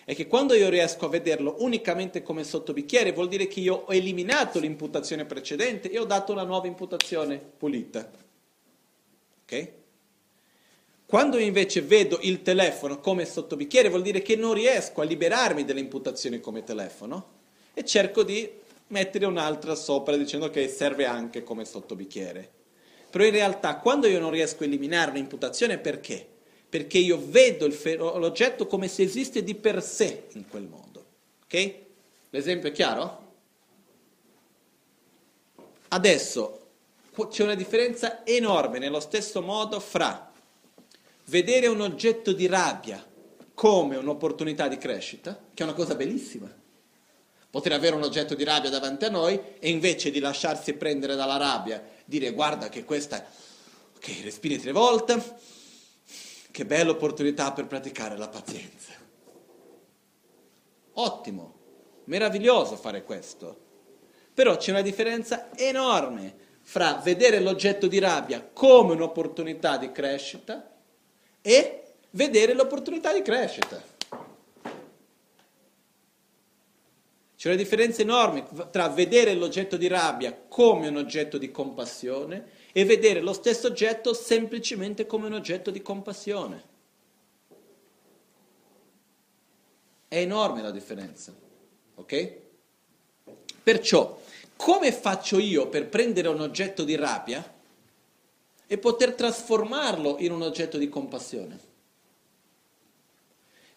è 0.05 0.15
che 0.15 0.27
quando 0.27 0.55
io 0.55 0.69
riesco 0.69 1.07
a 1.07 1.09
vederlo 1.09 1.57
unicamente 1.59 2.23
come 2.23 2.45
sottobicchiere 2.45 3.13
vuol 3.13 3.29
dire 3.29 3.47
che 3.47 3.61
io 3.61 3.85
ho 3.87 3.93
eliminato 3.93 4.59
l'imputazione 4.59 5.25
precedente 5.25 5.91
e 5.91 5.99
ho 5.99 6.05
dato 6.05 6.33
una 6.33 6.43
nuova 6.43 6.67
imputazione 6.67 7.39
pulita. 7.39 8.11
Ok? 9.43 9.71
Quando 11.07 11.39
invece 11.39 11.83
vedo 11.83 12.19
il 12.23 12.43
telefono 12.43 12.99
come 12.99 13.27
sottobicchiere 13.27 13.91
vuol 13.91 14.03
dire 14.03 14.23
che 14.23 14.35
non 14.35 14.55
riesco 14.55 15.03
a 15.03 15.05
liberarmi 15.05 15.65
dell'imputazione 15.65 16.41
come 16.41 16.65
telefono 16.65 17.41
e 17.75 17.85
cerco 17.85 18.23
di 18.23 18.51
mettere 18.89 19.27
un'altra 19.27 19.75
sopra 19.75 20.17
dicendo 20.17 20.49
che 20.51 20.69
serve 20.69 21.05
anche 21.05 21.43
come 21.43 21.65
sottobicchiere. 21.65 22.51
Però 23.11 23.25
in 23.25 23.31
realtà 23.31 23.77
quando 23.77 24.07
io 24.07 24.19
non 24.19 24.31
riesco 24.31 24.63
a 24.63 24.67
eliminare 24.67 25.13
l'imputazione 25.13 25.79
perché? 25.79 26.29
Perché 26.73 26.97
io 26.97 27.20
vedo 27.23 27.70
ferro, 27.70 28.16
l'oggetto 28.16 28.66
come 28.66 28.89
se 28.89 29.03
esiste 29.03 29.45
di 29.45 29.55
per 29.55 29.83
sé 29.83 30.29
in 30.33 30.49
quel 30.49 30.62
modo. 30.62 31.05
Ok? 31.45 31.75
L'esempio 32.31 32.70
è 32.70 32.73
chiaro? 32.73 33.33
Adesso 35.89 36.61
c'è 37.29 37.43
una 37.43 37.57
differenza 37.57 38.25
enorme 38.25 38.79
nello 38.79 39.01
stesso 39.01 39.43
modo 39.43 39.81
fra 39.81 40.33
vedere 41.27 41.66
un 41.66 41.83
oggetto 41.83 42.33
di 42.33 42.47
rabbia 42.47 43.07
come 43.53 43.97
un'opportunità 43.97 44.66
di 44.66 44.79
crescita, 44.79 45.39
che 45.53 45.62
è 45.62 45.66
una 45.66 45.77
cosa 45.77 45.95
bellissima. 45.95 46.51
Poter 47.51 47.73
avere 47.73 47.97
un 47.97 48.03
oggetto 48.03 48.35
di 48.35 48.45
rabbia 48.45 48.70
davanti 48.70 49.05
a 49.05 49.11
noi 49.11 49.39
e 49.59 49.68
invece 49.68 50.11
di 50.11 50.20
lasciarsi 50.20 50.73
prendere 50.73 51.16
dalla 51.16 51.37
rabbia, 51.37 51.87
dire 52.07 52.31
guarda 52.31 52.70
che 52.70 52.87
questa, 52.87 53.23
ok, 53.95 54.20
respiri 54.23 54.59
tre 54.59 54.73
volte, 54.73 55.61
che 56.53 56.65
bella 56.65 56.93
opportunità 56.93 57.51
per 57.51 57.67
praticare 57.67 58.17
la 58.17 58.29
pazienza. 58.29 58.93
Ottimo, 60.93 61.55
meraviglioso 62.05 62.77
fare 62.77 63.03
questo. 63.03 63.59
Però 64.33 64.57
c'è 64.57 64.71
una 64.71 64.83
differenza 64.83 65.49
enorme 65.57 66.35
fra 66.61 67.01
vedere 67.03 67.41
l'oggetto 67.41 67.89
di 67.89 67.99
rabbia 67.99 68.49
come 68.53 68.93
un'opportunità 68.93 69.79
di 69.79 69.91
crescita 69.91 70.71
e 71.41 71.95
vedere 72.11 72.53
l'opportunità 72.55 73.13
di 73.13 73.23
crescita. 73.23 73.83
C'è 77.37 77.49
una 77.49 77.57
differenza 77.57 78.03
enorme 78.03 78.47
tra 78.71 78.89
vedere 78.89 79.35
l'oggetto 79.35 79.77
di 79.77 79.89
rabbia 79.89 80.33
come 80.49 80.87
un 80.87 80.97
oggetto 80.97 81.39
di 81.39 81.51
compassione 81.51 82.61
e 82.73 82.85
vedere 82.85 83.20
lo 83.20 83.35
stesso 83.35 83.68
oggetto 83.68 84.14
semplicemente 84.14 85.07
come 85.07 85.27
un 85.27 85.35
oggetto 85.35 85.70
di 85.70 85.83
compassione. 85.83 86.70
È 90.09 90.16
enorme 90.16 90.62
la 90.62 90.70
differenza, 90.70 91.35
ok? 91.95 92.37
Perciò, 93.62 94.20
come 94.57 94.93
faccio 94.93 95.39
io 95.39 95.68
per 95.68 95.89
prendere 95.89 96.29
un 96.29 96.41
oggetto 96.41 96.85
di 96.85 96.97
rabbia 96.97 97.61
e 98.66 98.79
poter 98.79 99.14
trasformarlo 99.14 100.16
in 100.18 100.33
un 100.33 100.43
oggetto 100.43 100.79
di 100.79 100.89
compassione? 100.89 101.70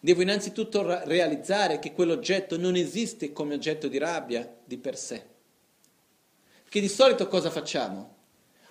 Devo 0.00 0.22
innanzitutto 0.22 0.82
realizzare 1.04 1.78
che 1.78 1.92
quell'oggetto 1.92 2.56
non 2.56 2.76
esiste 2.76 3.32
come 3.32 3.54
oggetto 3.54 3.88
di 3.88 3.98
rabbia 3.98 4.56
di 4.64 4.78
per 4.78 4.96
sé. 4.96 5.24
Che 6.68 6.80
di 6.80 6.88
solito 6.88 7.26
cosa 7.28 7.50
facciamo? 7.50 8.15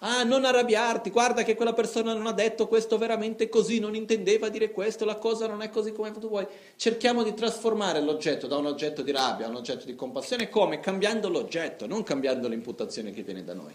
Ah, 0.08 0.22
non 0.22 0.46
arrabbiarti, 0.46 1.10
guarda 1.10 1.42
che 1.42 1.56
quella 1.56 1.74
persona 1.74 2.14
non 2.14 2.28
ha 2.28 2.32
detto 2.32 2.68
questo 2.68 3.00
veramente 3.00 3.50
così, 3.50 3.80
non 3.80 3.96
intendeva 3.96 4.50
dire 4.50 4.70
questo, 4.70 5.04
la 5.04 5.16
cosa 5.16 5.48
non 5.48 5.64
è 5.64 5.72
così 5.72 5.94
come 5.94 6.12
tu 6.12 6.30
vuoi. 6.30 6.46
Cerchiamo 6.76 7.24
di 7.24 7.34
trasformare 7.34 8.02
l'oggetto 8.02 8.46
da 8.46 8.56
un 8.56 8.68
oggetto 8.68 9.02
di 9.02 9.12
rabbia 9.12 9.48
a 9.48 9.50
un 9.50 9.56
oggetto 9.56 9.86
di 9.86 9.96
compassione, 9.96 10.48
come? 10.48 10.80
Cambiando 10.80 11.28
l'oggetto, 11.28 11.88
non 11.88 12.04
cambiando 12.04 12.48
l'imputazione 12.48 13.14
che 13.14 13.24
viene 13.24 13.44
da 13.44 13.56
noi. 13.56 13.74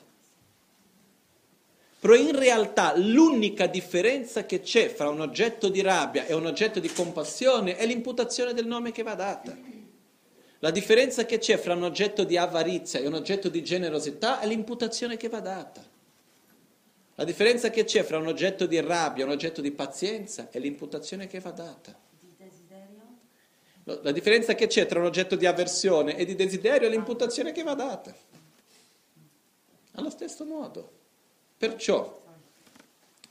Però 1.99 2.14
in 2.14 2.39
realtà 2.39 2.97
l'unica 2.97 3.66
differenza 3.66 4.47
che 4.47 4.61
c'è 4.61 4.89
fra 4.89 5.09
un 5.09 5.22
oggetto 5.22 5.68
di 5.68 5.81
rabbia 5.81 6.26
e 6.26 6.35
un 6.35 6.47
oggetto 6.47 6.78
di 6.78 6.93
compassione 6.93 7.74
è 7.74 7.85
l'imputazione 7.87 8.55
del 8.55 8.68
nome 8.68 8.93
che 8.93 9.03
va 9.03 9.14
data. 9.16 9.57
La 10.61 10.70
differenza 10.70 11.24
che 11.24 11.39
c'è 11.39 11.57
fra 11.57 11.74
un 11.74 11.83
oggetto 11.83 12.22
di 12.22 12.37
avarizia 12.37 13.01
e 13.01 13.09
un 13.09 13.14
oggetto 13.14 13.49
di 13.49 13.64
generosità 13.64 14.39
è 14.39 14.47
l'imputazione 14.47 15.16
che 15.16 15.28
va 15.28 15.41
data. 15.41 15.89
La 17.20 17.26
differenza 17.26 17.68
che 17.68 17.84
c'è 17.84 18.02
fra 18.02 18.16
un 18.16 18.28
oggetto 18.28 18.64
di 18.64 18.80
rabbia 18.80 19.24
e 19.24 19.26
un 19.26 19.32
oggetto 19.32 19.60
di 19.60 19.72
pazienza 19.72 20.48
è 20.50 20.58
l'imputazione 20.58 21.26
che 21.26 21.38
va 21.38 21.50
data. 21.50 21.94
La 23.84 24.10
differenza 24.10 24.54
che 24.54 24.66
c'è 24.66 24.86
tra 24.86 25.00
un 25.00 25.04
oggetto 25.04 25.36
di 25.36 25.44
avversione 25.44 26.16
e 26.16 26.24
di 26.24 26.34
desiderio 26.34 26.88
è 26.88 26.90
l'imputazione 26.90 27.52
che 27.52 27.62
va 27.62 27.74
data. 27.74 28.16
Allo 29.96 30.08
stesso 30.08 30.46
modo. 30.46 30.90
Perciò, 31.58 32.22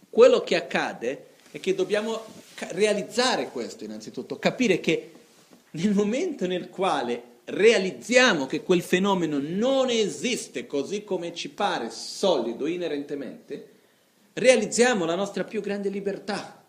quello 0.08 0.42
che 0.42 0.56
accade 0.56 1.26
è 1.50 1.60
che 1.60 1.74
dobbiamo 1.74 2.26
realizzare 2.58 3.50
questo 3.50 3.86
innanzitutto, 3.86 4.38
capire 4.38 4.80
che 4.80 5.14
nel 5.72 5.96
momento 5.96 6.46
nel 6.46 6.70
quale 6.70 7.24
realizziamo 7.46 8.46
che 8.46 8.62
quel 8.62 8.84
fenomeno 8.84 9.40
non 9.42 9.90
esiste 9.90 10.68
così 10.68 11.04
come 11.04 11.34
ci 11.34 11.50
pare 11.50 11.90
solido 11.90 12.68
inerentemente, 12.68 13.78
realizziamo 14.40 15.06
la 15.06 15.16
nostra 15.16 15.44
più 15.44 15.62
grande 15.62 15.90
libertà, 15.90 16.64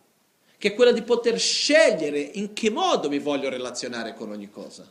che 0.59 0.69
è 0.69 0.75
quella 0.75 0.93
di 0.93 1.03
poter 1.03 1.39
scegliere 1.39 2.21
in 2.21 2.53
che 2.53 2.71
modo 2.71 3.09
mi 3.09 3.19
voglio 3.19 3.49
relazionare 3.49 4.15
con 4.15 4.31
ogni 4.31 4.51
cosa. 4.51 4.91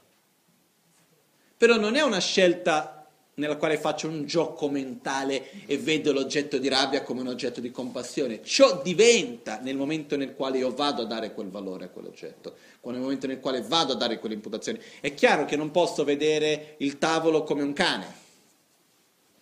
Però 1.57 1.77
non 1.77 1.95
è 1.95 2.01
una 2.01 2.19
scelta 2.19 2.99
nella 3.39 3.57
quale 3.57 3.77
faccio 3.77 4.07
un 4.07 4.25
gioco 4.25 4.69
mentale 4.69 5.65
e 5.65 5.77
vedo 5.77 6.11
l'oggetto 6.11 6.57
di 6.57 6.67
rabbia 6.67 7.03
come 7.03 7.21
un 7.21 7.27
oggetto 7.27 7.61
di 7.61 7.71
compassione. 7.71 8.43
Ciò 8.43 8.82
diventa 8.82 9.59
nel 9.59 9.77
momento 9.77 10.17
nel 10.17 10.36
quale 10.36 10.57
io 10.59 10.73
vado 10.73 11.03
a 11.03 11.05
dare 11.05 11.34
quel 11.34 11.49
valore 11.49 11.86
a 11.86 11.89
quell'oggetto, 11.89 12.55
nel 12.84 12.99
momento 12.99 13.27
nel 13.27 13.39
quale 13.39 13.61
vado 13.61 13.93
a 13.93 13.95
dare 13.95 14.19
quell'imputazione. 14.19 14.82
È 14.99 15.13
chiaro 15.13 15.45
che 15.45 15.55
non 15.55 15.71
posso 15.71 16.03
vedere 16.03 16.75
il 16.77 16.97
tavolo 16.97 17.43
come 17.43 17.63
un 17.63 17.73
cane. 17.73 18.27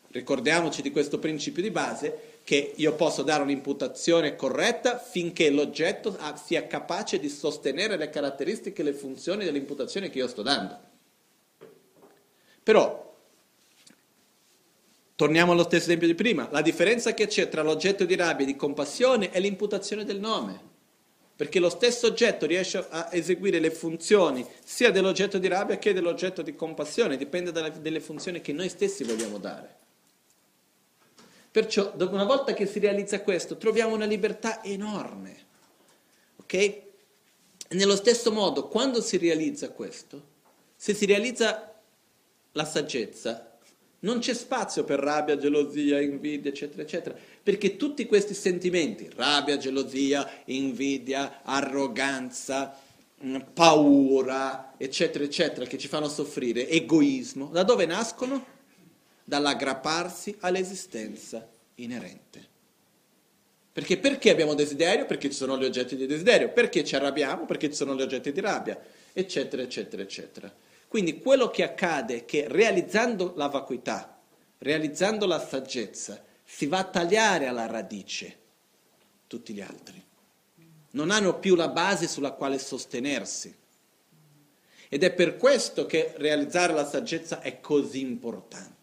Ricordiamoci 0.09 0.81
di 0.81 0.91
questo 0.91 1.19
principio 1.19 1.61
di 1.61 1.71
base 1.71 2.36
che 2.47 2.71
io 2.77 2.93
posso 2.93 3.23
dare 3.23 3.43
un'imputazione 3.43 4.37
corretta 4.37 4.97
finché 4.97 5.49
l'oggetto 5.49 6.17
sia 6.41 6.65
capace 6.65 7.19
di 7.19 7.27
sostenere 7.27 7.97
le 7.97 8.09
caratteristiche 8.09 8.81
e 8.81 8.85
le 8.85 8.93
funzioni 8.93 9.43
dell'imputazione 9.43 10.09
che 10.09 10.19
io 10.19 10.29
sto 10.29 10.43
dando. 10.43 10.79
Però, 12.63 13.15
torniamo 15.15 15.51
allo 15.51 15.63
stesso 15.63 15.87
esempio 15.87 16.07
di 16.07 16.15
prima, 16.15 16.47
la 16.49 16.61
differenza 16.61 17.13
che 17.13 17.27
c'è 17.27 17.49
tra 17.49 17.63
l'oggetto 17.63 18.05
di 18.05 18.15
rabbia 18.15 18.45
e 18.45 18.47
di 18.47 18.55
compassione 18.55 19.29
è 19.29 19.41
l'imputazione 19.41 20.05
del 20.05 20.21
nome, 20.21 20.57
perché 21.35 21.59
lo 21.59 21.69
stesso 21.69 22.07
oggetto 22.07 22.45
riesce 22.45 22.77
a 22.77 23.09
eseguire 23.11 23.59
le 23.59 23.71
funzioni 23.71 24.47
sia 24.63 24.89
dell'oggetto 24.91 25.37
di 25.37 25.49
rabbia 25.49 25.77
che 25.79 25.91
dell'oggetto 25.91 26.41
di 26.41 26.55
compassione, 26.55 27.17
dipende 27.17 27.51
dalle 27.51 27.99
funzioni 27.99 28.39
che 28.39 28.53
noi 28.53 28.69
stessi 28.69 29.03
vogliamo 29.03 29.37
dare. 29.37 29.75
Perciò, 31.57 31.91
una 31.97 32.23
volta 32.23 32.53
che 32.53 32.67
si 32.67 32.77
realizza 32.77 33.21
questo, 33.21 33.57
troviamo 33.57 33.95
una 33.95 34.05
libertà 34.05 34.63
enorme. 34.63 35.35
Ok? 36.35 36.81
Nello 37.69 37.95
stesso 37.95 38.31
modo, 38.31 38.67
quando 38.67 39.01
si 39.01 39.17
realizza 39.17 39.71
questo, 39.71 40.21
se 40.75 40.93
si 40.93 41.07
realizza 41.07 41.81
la 42.51 42.63
saggezza, 42.63 43.57
non 44.01 44.19
c'è 44.19 44.35
spazio 44.35 44.83
per 44.83 44.99
rabbia, 44.99 45.35
gelosia, 45.35 45.99
invidia, 45.99 46.51
eccetera, 46.51 46.83
eccetera, 46.83 47.17
perché 47.41 47.75
tutti 47.75 48.05
questi 48.05 48.35
sentimenti, 48.35 49.09
rabbia, 49.15 49.57
gelosia, 49.57 50.29
invidia, 50.45 51.41
arroganza, 51.41 52.77
mm, 53.25 53.35
paura, 53.55 54.75
eccetera, 54.77 55.23
eccetera, 55.23 55.65
che 55.65 55.79
ci 55.79 55.87
fanno 55.87 56.07
soffrire, 56.07 56.69
egoismo, 56.69 57.47
da 57.47 57.63
dove 57.63 57.87
nascono? 57.87 58.56
Dall'aggrapparsi 59.27 60.37
all'esistenza 60.39 61.45
inerente. 61.75 62.47
Perché 63.73 63.97
perché 63.97 64.29
abbiamo 64.29 64.53
desiderio? 64.53 65.05
Perché 65.05 65.29
ci 65.29 65.35
sono 65.35 65.57
gli 65.57 65.65
oggetti 65.65 65.97
di 65.97 66.05
desiderio. 66.05 66.53
Perché 66.53 66.85
ci 66.85 66.95
arrabbiamo? 66.95 67.45
Perché 67.45 67.67
ci 67.67 67.75
sono 67.75 67.93
gli 67.93 68.01
oggetti 68.01 68.31
di 68.31 68.39
rabbia, 68.39 68.79
eccetera, 69.11 69.61
eccetera, 69.61 70.01
eccetera. 70.01 70.53
Quindi 70.87 71.19
quello 71.19 71.49
che 71.49 71.63
accade 71.63 72.19
è 72.19 72.25
che 72.25 72.45
realizzando 72.47 73.33
la 73.35 73.47
vacuità, 73.47 74.17
realizzando 74.59 75.25
la 75.25 75.45
saggezza, 75.45 76.23
si 76.45 76.65
va 76.67 76.77
a 76.77 76.85
tagliare 76.85 77.47
alla 77.47 77.65
radice 77.65 78.37
tutti 79.27 79.53
gli 79.53 79.61
altri. 79.61 80.01
Non 80.91 81.11
hanno 81.11 81.37
più 81.37 81.55
la 81.55 81.67
base 81.67 82.07
sulla 82.07 82.31
quale 82.31 82.59
sostenersi. 82.59 83.53
Ed 84.87 85.03
è 85.03 85.11
per 85.11 85.35
questo 85.35 85.85
che 85.85 86.13
realizzare 86.15 86.71
la 86.71 86.87
saggezza 86.87 87.41
è 87.41 87.59
così 87.59 87.99
importante. 87.99 88.76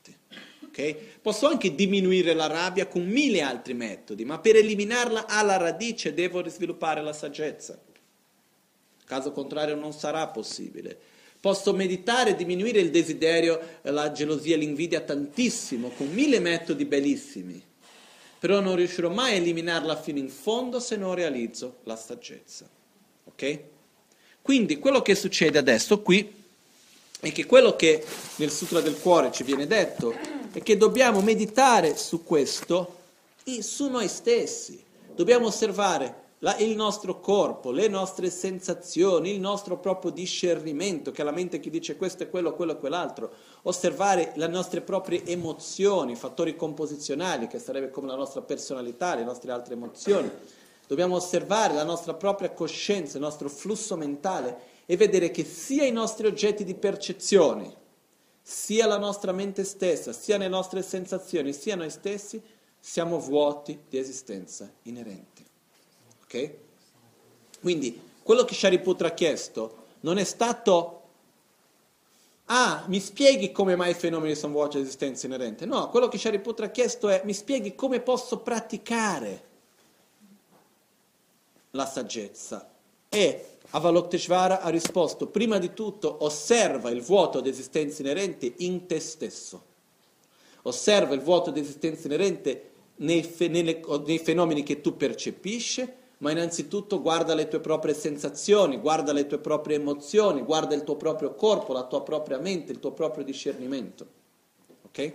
Okay? 0.75 0.97
Posso 1.23 1.47
anche 1.47 1.77
diminuire 1.77 2.35
la 2.35 2.49
rabbia 2.49 2.89
con 2.89 3.07
mille 3.07 3.41
altri 3.43 3.75
metodi, 3.75 4.25
ma 4.25 4.41
per 4.41 4.57
eliminarla 4.57 5.29
alla 5.29 5.57
radice 5.57 6.13
devo 6.13 6.47
sviluppare 6.49 7.01
la 7.01 7.13
saggezza. 7.13 7.81
Caso 9.05 9.31
contrario 9.31 9.77
non 9.77 9.93
sarà 9.93 10.27
possibile. 10.27 10.99
Posso 11.39 11.73
meditare 11.75 12.31
e 12.31 12.35
diminuire 12.35 12.81
il 12.81 12.91
desiderio, 12.91 13.61
la 13.83 14.11
gelosia, 14.11 14.57
l'invidia 14.57 15.01
tantissimo, 15.01 15.91
con 15.91 16.09
mille 16.13 16.41
metodi 16.41 16.85
bellissimi, 16.87 17.63
però 18.41 18.59
non 18.61 18.75
riuscirò 18.75 19.11
mai 19.11 19.35
a 19.35 19.37
eliminarla 19.37 20.01
fino 20.01 20.19
in 20.19 20.31
fondo 20.31 20.81
se 20.81 20.97
non 20.97 21.15
realizzo 21.15 21.77
la 21.85 21.97
saggezza. 21.97 22.69
Ok? 23.27 23.59
Quindi 24.43 24.79
quello 24.79 25.03
che 25.03 25.15
succede 25.15 25.59
adesso 25.59 26.01
qui 26.01 26.33
è 27.21 27.31
che 27.31 27.47
quello 27.47 27.77
che 27.77 28.05
nel 28.37 28.51
Sutra 28.51 28.81
del 28.81 28.99
Cuore 28.99 29.31
ci 29.31 29.45
viene 29.45 29.67
detto 29.67 30.34
è 30.55 30.63
che 30.63 30.77
dobbiamo 30.77 31.21
meditare 31.21 31.97
su 31.97 32.23
questo 32.23 32.95
e 33.45 33.61
su 33.61 33.91
noi 33.91 34.07
stessi. 34.07 34.83
Dobbiamo 35.13 35.47
osservare 35.47 36.23
la, 36.39 36.57
il 36.59 36.77
nostro 36.77 37.19
corpo, 37.19 37.73
le 37.73 37.89
nostre 37.89 38.31
sensazioni, 38.31 39.33
il 39.33 39.41
nostro 39.41 39.79
proprio 39.79 40.13
discernimento, 40.13 41.11
che 41.11 41.23
è 41.23 41.25
la 41.25 41.33
mente 41.33 41.59
che 41.59 41.71
dice 41.71 41.97
questo 41.97 42.23
è 42.23 42.31
quello, 42.31 42.55
quello 42.55 42.73
e 42.73 42.79
quell'altro. 42.79 43.33
Osservare 43.63 44.33
le 44.37 44.47
nostre 44.47 44.81
proprie 44.81 45.25
emozioni, 45.25 46.15
fattori 46.15 46.55
composizionali, 46.55 47.49
che 47.49 47.59
sarebbe 47.59 47.91
come 47.91 48.07
la 48.07 48.17
nostra 48.17 48.41
personalità, 48.41 49.17
le 49.17 49.25
nostre 49.25 49.51
altre 49.51 49.75
emozioni. 49.75 50.31
Dobbiamo 50.87 51.17
osservare 51.17 51.75
la 51.75 51.85
nostra 51.85 52.15
propria 52.15 52.53
coscienza, 52.53 53.17
il 53.17 53.25
nostro 53.25 53.49
flusso 53.49 53.97
mentale 53.97 54.73
e 54.87 54.97
vedere 54.97 55.33
che 55.33 55.45
sia 55.45 55.85
i 55.85 55.91
nostri 55.91 56.29
oggetti 56.29 56.63
di 56.63 56.75
percezione, 56.75 57.83
sia 58.47 58.87
la 58.87 58.99
nostra 58.99 59.33
mente 59.33 59.65
stessa, 59.65 60.13
sia 60.13 60.37
le 60.37 60.49
nostre 60.49 60.83
sensazioni, 60.83 61.55
sia 61.55 61.77
noi 61.77 61.89
stessi, 61.89 62.41
siamo 62.79 63.19
vuoti 63.19 63.85
di 63.89 63.97
esistenza 63.97 64.71
inerente. 64.83 65.43
Ok? 66.25 66.51
Quindi 67.63 67.99
quello 68.23 68.45
che 68.45 68.55
Shariputra 68.55 69.09
ha 69.09 69.13
chiesto 69.13 69.85
non 70.01 70.19
è 70.19 70.25
stato 70.25 71.01
Ah, 72.49 72.85
mi 72.89 73.01
spieghi 73.01 73.53
come 73.53 73.75
mai 73.75 73.93
i 73.93 73.95
fenomeni 73.95 74.35
sono 74.35 74.53
vuoti 74.53 74.77
di 74.77 74.83
esistenza 74.83 75.25
inerente? 75.25 75.65
No, 75.65 75.89
quello 75.89 76.09
che 76.09 76.19
Shariputra 76.19 76.67
ha 76.67 76.71
chiesto 76.71 77.09
è 77.09 77.23
mi 77.25 77.33
spieghi 77.33 77.75
come 77.75 78.01
posso 78.01 78.41
praticare 78.41 79.45
la 81.71 81.87
saggezza 81.87 82.69
e 83.09 83.54
Avalokiteshvara 83.75 84.61
ha 84.61 84.69
risposto, 84.69 85.27
prima 85.27 85.59
di 85.59 85.75
tutto 85.75 86.19
osserva 86.21 86.91
il 86.91 87.03
vuoto 87.03 87.41
di 87.41 87.49
esistenza 87.49 88.03
inerente 88.03 88.53
in 88.59 88.87
te 88.87 89.01
stesso. 89.01 89.73
Osserva 90.63 91.13
il 91.15 91.21
vuoto 91.21 91.51
di 91.51 91.59
esistenza 91.59 92.07
inerente 92.07 92.71
nei, 92.97 93.25
fe- 93.25 93.49
nelle, 93.49 93.81
nei 94.07 94.19
fenomeni 94.19 94.63
che 94.63 94.81
tu 94.81 94.97
percepisci, 94.97 95.93
ma 96.19 96.31
innanzitutto 96.31 97.03
guarda 97.03 97.35
le 97.35 97.49
tue 97.49 97.59
proprie 97.59 97.95
sensazioni, 97.95 98.79
guarda 98.79 99.13
le 99.13 99.27
tue 99.27 99.39
proprie 99.39 99.77
emozioni, 99.77 100.43
guarda 100.43 100.77
il 100.77 100.85
tuo 100.85 100.95
proprio 100.95 101.35
corpo, 101.35 101.73
la 101.73 101.85
tua 101.85 102.03
propria 102.03 102.39
mente, 102.39 102.71
il 102.71 102.79
tuo 102.79 102.93
proprio 102.93 103.25
discernimento. 103.25 104.07
Ok? 104.85 105.13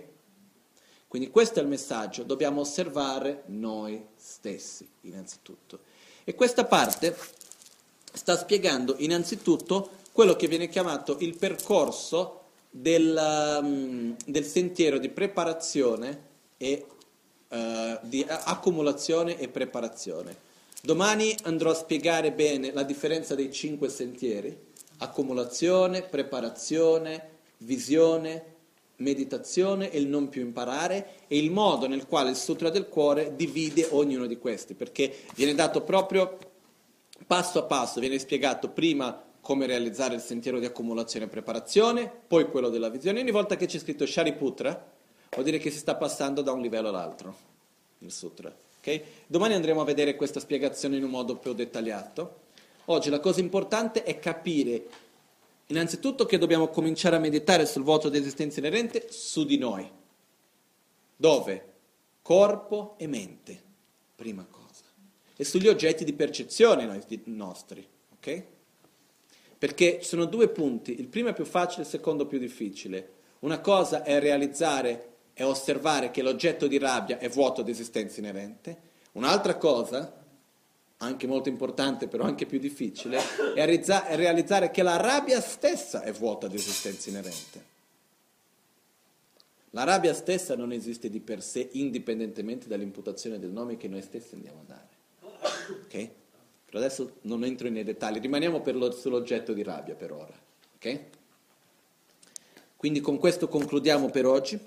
Quindi 1.08 1.30
questo 1.30 1.60
è 1.60 1.62
il 1.62 1.68
messaggio, 1.68 2.24
dobbiamo 2.24 2.60
osservare 2.60 3.44
noi 3.46 4.04
stessi 4.16 4.86
innanzitutto. 5.00 5.78
E 6.24 6.34
questa 6.34 6.66
parte 6.66 7.16
sta 8.12 8.36
spiegando 8.36 8.94
innanzitutto 8.98 9.90
quello 10.12 10.34
che 10.36 10.48
viene 10.48 10.68
chiamato 10.68 11.16
il 11.20 11.36
percorso 11.36 12.40
del, 12.70 13.58
um, 13.62 14.16
del 14.26 14.44
sentiero 14.44 14.98
di 14.98 15.08
preparazione 15.08 16.28
e 16.56 16.86
uh, 17.48 17.98
di 18.02 18.24
accumulazione 18.28 19.38
e 19.38 19.48
preparazione. 19.48 20.48
Domani 20.82 21.34
andrò 21.42 21.70
a 21.70 21.74
spiegare 21.74 22.32
bene 22.32 22.72
la 22.72 22.82
differenza 22.82 23.34
dei 23.34 23.52
cinque 23.52 23.88
sentieri, 23.88 24.56
accumulazione, 24.98 26.02
preparazione, 26.02 27.28
visione, 27.58 28.44
meditazione 28.96 29.90
e 29.90 29.98
il 29.98 30.06
non 30.06 30.28
più 30.28 30.42
imparare 30.42 31.24
e 31.26 31.38
il 31.38 31.50
modo 31.50 31.86
nel 31.86 32.06
quale 32.06 32.30
il 32.30 32.36
Sutra 32.36 32.70
del 32.70 32.88
Cuore 32.88 33.34
divide 33.36 33.88
ognuno 33.90 34.26
di 34.26 34.38
questi, 34.38 34.74
perché 34.74 35.14
viene 35.34 35.54
dato 35.54 35.82
proprio 35.82 36.38
passo 37.30 37.60
a 37.60 37.62
passo, 37.62 38.00
viene 38.00 38.18
spiegato 38.18 38.70
prima 38.70 39.22
come 39.40 39.64
realizzare 39.66 40.16
il 40.16 40.20
sentiero 40.20 40.58
di 40.58 40.64
accumulazione 40.64 41.26
e 41.26 41.28
preparazione, 41.28 42.10
poi 42.26 42.50
quello 42.50 42.70
della 42.70 42.88
visione. 42.88 43.20
Ogni 43.20 43.30
volta 43.30 43.54
che 43.54 43.66
c'è 43.66 43.78
scritto 43.78 44.04
Shariputra, 44.04 44.90
vuol 45.30 45.44
dire 45.44 45.58
che 45.58 45.70
si 45.70 45.78
sta 45.78 45.94
passando 45.94 46.42
da 46.42 46.50
un 46.50 46.60
livello 46.60 46.88
all'altro, 46.88 47.36
il 47.98 48.10
sutra. 48.10 48.52
Okay? 48.80 49.00
Domani 49.28 49.54
andremo 49.54 49.80
a 49.80 49.84
vedere 49.84 50.16
questa 50.16 50.40
spiegazione 50.40 50.96
in 50.96 51.04
un 51.04 51.10
modo 51.10 51.36
più 51.36 51.52
dettagliato. 51.52 52.38
Oggi 52.86 53.10
la 53.10 53.20
cosa 53.20 53.38
importante 53.38 54.02
è 54.02 54.18
capire 54.18 54.88
innanzitutto 55.66 56.26
che 56.26 56.36
dobbiamo 56.36 56.66
cominciare 56.66 57.14
a 57.14 57.20
meditare 57.20 57.64
sul 57.64 57.84
vuoto 57.84 58.08
di 58.08 58.18
esistenza 58.18 58.58
inerente 58.58 59.06
su 59.08 59.44
di 59.44 59.56
noi. 59.56 59.88
Dove? 61.14 61.64
Corpo 62.22 62.94
e 62.98 63.06
mente, 63.06 63.62
prima 64.16 64.44
cosa. 64.50 64.59
E 65.40 65.44
sugli 65.46 65.68
oggetti 65.68 66.04
di 66.04 66.12
percezione 66.12 66.84
nostri. 67.24 67.88
Okay? 68.16 68.44
Perché 69.56 69.98
ci 70.02 70.06
sono 70.06 70.26
due 70.26 70.50
punti, 70.50 71.00
il 71.00 71.08
primo 71.08 71.30
è 71.30 71.32
più 71.32 71.46
facile, 71.46 71.84
il 71.84 71.88
secondo 71.88 72.26
più 72.26 72.38
difficile. 72.38 73.12
Una 73.38 73.58
cosa 73.60 74.02
è 74.02 74.20
realizzare 74.20 75.12
e 75.32 75.42
osservare 75.42 76.10
che 76.10 76.20
l'oggetto 76.20 76.66
di 76.66 76.76
rabbia 76.76 77.16
è 77.16 77.30
vuoto 77.30 77.62
di 77.62 77.70
esistenza 77.70 78.20
inerente. 78.20 78.76
Un'altra 79.12 79.56
cosa, 79.56 80.14
anche 80.98 81.26
molto 81.26 81.48
importante 81.48 82.06
però 82.06 82.24
anche 82.24 82.44
più 82.44 82.58
difficile, 82.58 83.16
è, 83.54 83.64
è 83.64 84.16
realizzare 84.16 84.70
che 84.70 84.82
la 84.82 84.98
rabbia 84.98 85.40
stessa 85.40 86.02
è 86.02 86.12
vuota 86.12 86.48
di 86.48 86.56
esistenza 86.56 87.08
inerente. 87.08 87.64
La 89.70 89.84
rabbia 89.84 90.12
stessa 90.12 90.54
non 90.54 90.70
esiste 90.70 91.08
di 91.08 91.20
per 91.20 91.42
sé 91.42 91.66
indipendentemente 91.72 92.68
dall'imputazione 92.68 93.38
del 93.38 93.52
nome 93.52 93.78
che 93.78 93.88
noi 93.88 94.02
stessi 94.02 94.34
andiamo 94.34 94.60
a 94.60 94.64
dare. 94.66 94.89
Ok? 95.40 96.08
Per 96.66 96.78
adesso 96.78 97.16
non 97.22 97.44
entro 97.44 97.68
nei 97.68 97.84
dettagli, 97.84 98.20
rimaniamo 98.20 98.62
lo, 98.64 98.92
sull'oggetto 98.92 99.52
di 99.52 99.62
rabbia 99.62 99.94
per 99.94 100.12
ora. 100.12 100.38
Okay? 100.76 101.06
Quindi 102.76 103.00
con 103.00 103.18
questo 103.18 103.48
concludiamo 103.48 104.08
per 104.10 104.26
oggi. 104.26 104.58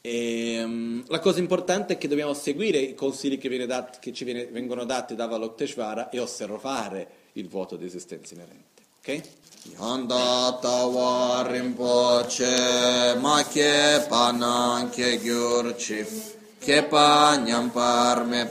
E, 0.00 0.62
um, 0.62 1.04
la 1.06 1.20
cosa 1.20 1.38
importante 1.38 1.94
è 1.94 1.98
che 1.98 2.08
dobbiamo 2.08 2.34
seguire 2.34 2.78
i 2.78 2.94
consigli 2.94 3.38
che, 3.38 3.66
dat- 3.66 4.00
che 4.00 4.12
ci 4.12 4.24
viene, 4.24 4.46
vengono 4.46 4.84
dati 4.84 5.14
da 5.14 5.26
Valokteshvara 5.26 6.10
e 6.10 6.18
osservare 6.18 7.08
il 7.34 7.48
vuoto 7.48 7.76
di 7.76 7.86
esistenza 7.86 8.34
inerente. 8.34 8.82
Ok? 8.98 9.22
Yanda 9.78 10.58
tawa 10.60 11.46
rinpoche 11.48 13.16
ma 13.20 13.46
che 13.48 14.04
panan 14.08 14.90
che 14.90 15.20
che 16.58 16.82
pa 16.82 17.36
nyampar 17.36 18.24
me 18.24 18.46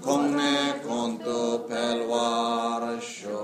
con 0.00 0.34
konto 0.34 0.86
conto 0.86 1.64
pel 1.68 1.98
varșo. 2.10 3.42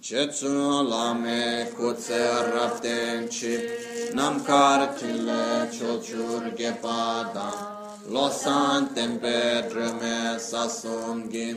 Cețu 0.00 0.82
la 0.88 1.12
me 1.12 1.70
cu 1.76 1.92
țărăftenci, 1.92 3.44
nam 4.12 4.42
cartile 4.42 5.70
ciociur 5.74 6.52
gepada, 6.54 7.50
lo 8.10 8.28
santem 8.28 9.18
pe 9.18 9.66
drăme 9.68 10.38
sa 10.38 10.68
sunghi, 10.68 11.54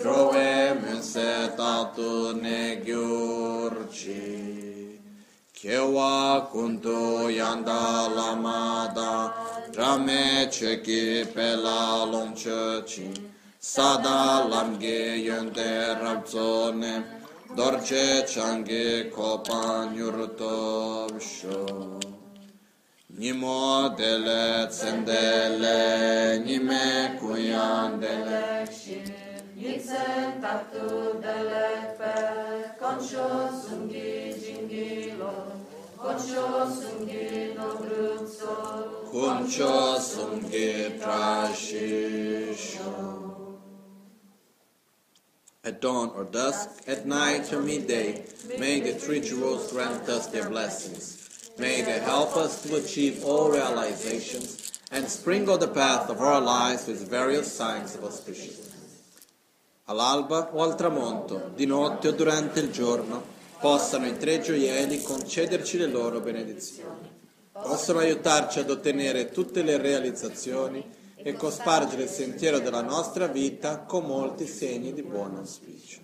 drove 0.00 0.80
mânse 0.82 1.54
tatu 1.56 2.10
neghiurci. 2.40 4.08
Chewa 5.64 6.48
kuntu 6.52 7.30
yanda 7.30 8.10
lamada, 8.16 9.32
Rame 9.76 10.46
cheki 10.52 11.26
pela 11.34 12.04
longche 12.04 12.84
chi 12.86 13.10
Sada 13.58 14.46
lamge 14.48 15.16
yonde 15.16 15.98
rabzone 16.00 17.02
Dorje 17.56 18.24
change 18.24 19.10
kopa 19.10 19.90
nyurto 19.92 21.08
sho 21.18 21.98
Nimo 23.18 23.88
dele 23.96 24.68
tsendele 24.68 26.38
Nime 26.44 27.18
kuyan 27.18 27.98
dele 27.98 28.68
Yitsen 29.56 30.40
tatu 30.40 31.18
dele 31.20 31.96
pe 31.98 32.14
Koncho 32.78 33.50
sungi 33.50 34.34
jingilo 34.38 35.34
Koncho 35.98 36.70
sungi 36.70 37.54
no 37.56 37.74
bruzzo 37.80 39.03
Kuncho 39.14 39.96
Sumge 40.00 40.98
Prashisho. 40.98 42.80
At 45.62 45.80
dawn 45.80 46.10
or 46.16 46.24
dusk, 46.24 46.82
at 46.88 47.06
night 47.06 47.52
or 47.52 47.62
midday, 47.62 48.24
may 48.58 48.80
the 48.80 48.94
three 48.94 49.20
jewels 49.20 49.70
grant 49.70 50.08
us 50.08 50.26
their 50.26 50.48
blessings. 50.50 51.52
May 51.60 51.82
they 51.82 52.00
help 52.00 52.36
us 52.36 52.64
to 52.64 52.74
achieve 52.74 53.22
all 53.24 53.52
realizations 53.52 54.80
and 54.90 55.08
sprinkle 55.08 55.58
the 55.58 55.68
path 55.68 56.10
of 56.10 56.20
our 56.20 56.40
lives 56.40 56.88
with 56.88 57.08
various 57.08 57.52
signs 57.52 57.94
of 57.94 58.00
auspiciousness. 58.00 58.72
All'alba 59.86 60.50
o 60.52 60.60
al 60.60 60.74
tramonto, 60.74 61.52
di 61.54 61.66
notte 61.66 62.08
o 62.08 62.10
durante 62.10 62.58
il 62.58 62.72
giorno, 62.72 63.22
possano 63.60 64.06
i 64.08 64.16
tre 64.16 64.40
gioielli 64.40 65.00
concederci 65.02 65.78
le 65.78 65.86
loro 65.86 66.18
benedizioni 66.18 67.13
possono 67.62 68.00
aiutarci 68.00 68.58
ad 68.58 68.70
ottenere 68.70 69.30
tutte 69.30 69.62
le 69.62 69.76
realizzazioni 69.76 70.84
e 71.14 71.34
cospargere 71.34 72.02
il 72.02 72.08
sentiero 72.08 72.58
della 72.58 72.82
nostra 72.82 73.28
vita 73.28 73.78
con 73.80 74.04
molti 74.04 74.46
segni 74.46 74.92
di 74.92 75.02
buon 75.02 75.36
auspicio. 75.36 76.00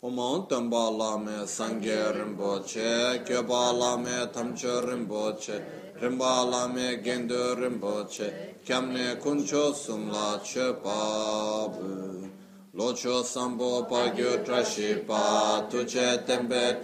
Omon 0.00 0.48
tamba 0.48 0.88
lame 0.90 1.46
sangye 1.46 2.12
rinpoche, 2.12 3.20
kyoba 3.22 3.70
lame 3.72 4.30
tamche 4.30 4.80
rinpoche, 4.80 5.92
rinpa 5.96 6.42
lame 6.44 7.02
gendo 7.02 7.52
rinpoche, 7.52 8.56
kyamne 8.64 9.18
kuncho 9.18 9.74
sumla 9.74 10.40
che 10.42 10.74
pabu. 10.80 12.30
Locho 12.72 13.22
sambo 13.22 13.84
pagyo 13.84 14.40
trashi 14.40 14.94
pa, 15.04 15.66
tuche 15.68 16.22
tembe 16.24 16.80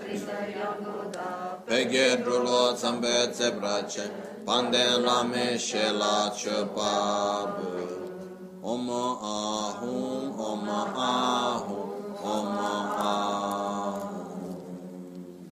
pege 1.67 2.17
drulo 2.25 2.77
zambe 2.77 3.33
zebrace, 3.35 4.11
pande 4.47 4.85
lame 5.05 5.59
shela 5.59 6.31
chupab. 6.39 7.59
Oma 8.63 9.05
ahum, 9.23 10.41
oma 10.41 10.81
ahum, 10.97 11.91
oma 12.23 12.73
ahum. 12.99 13.66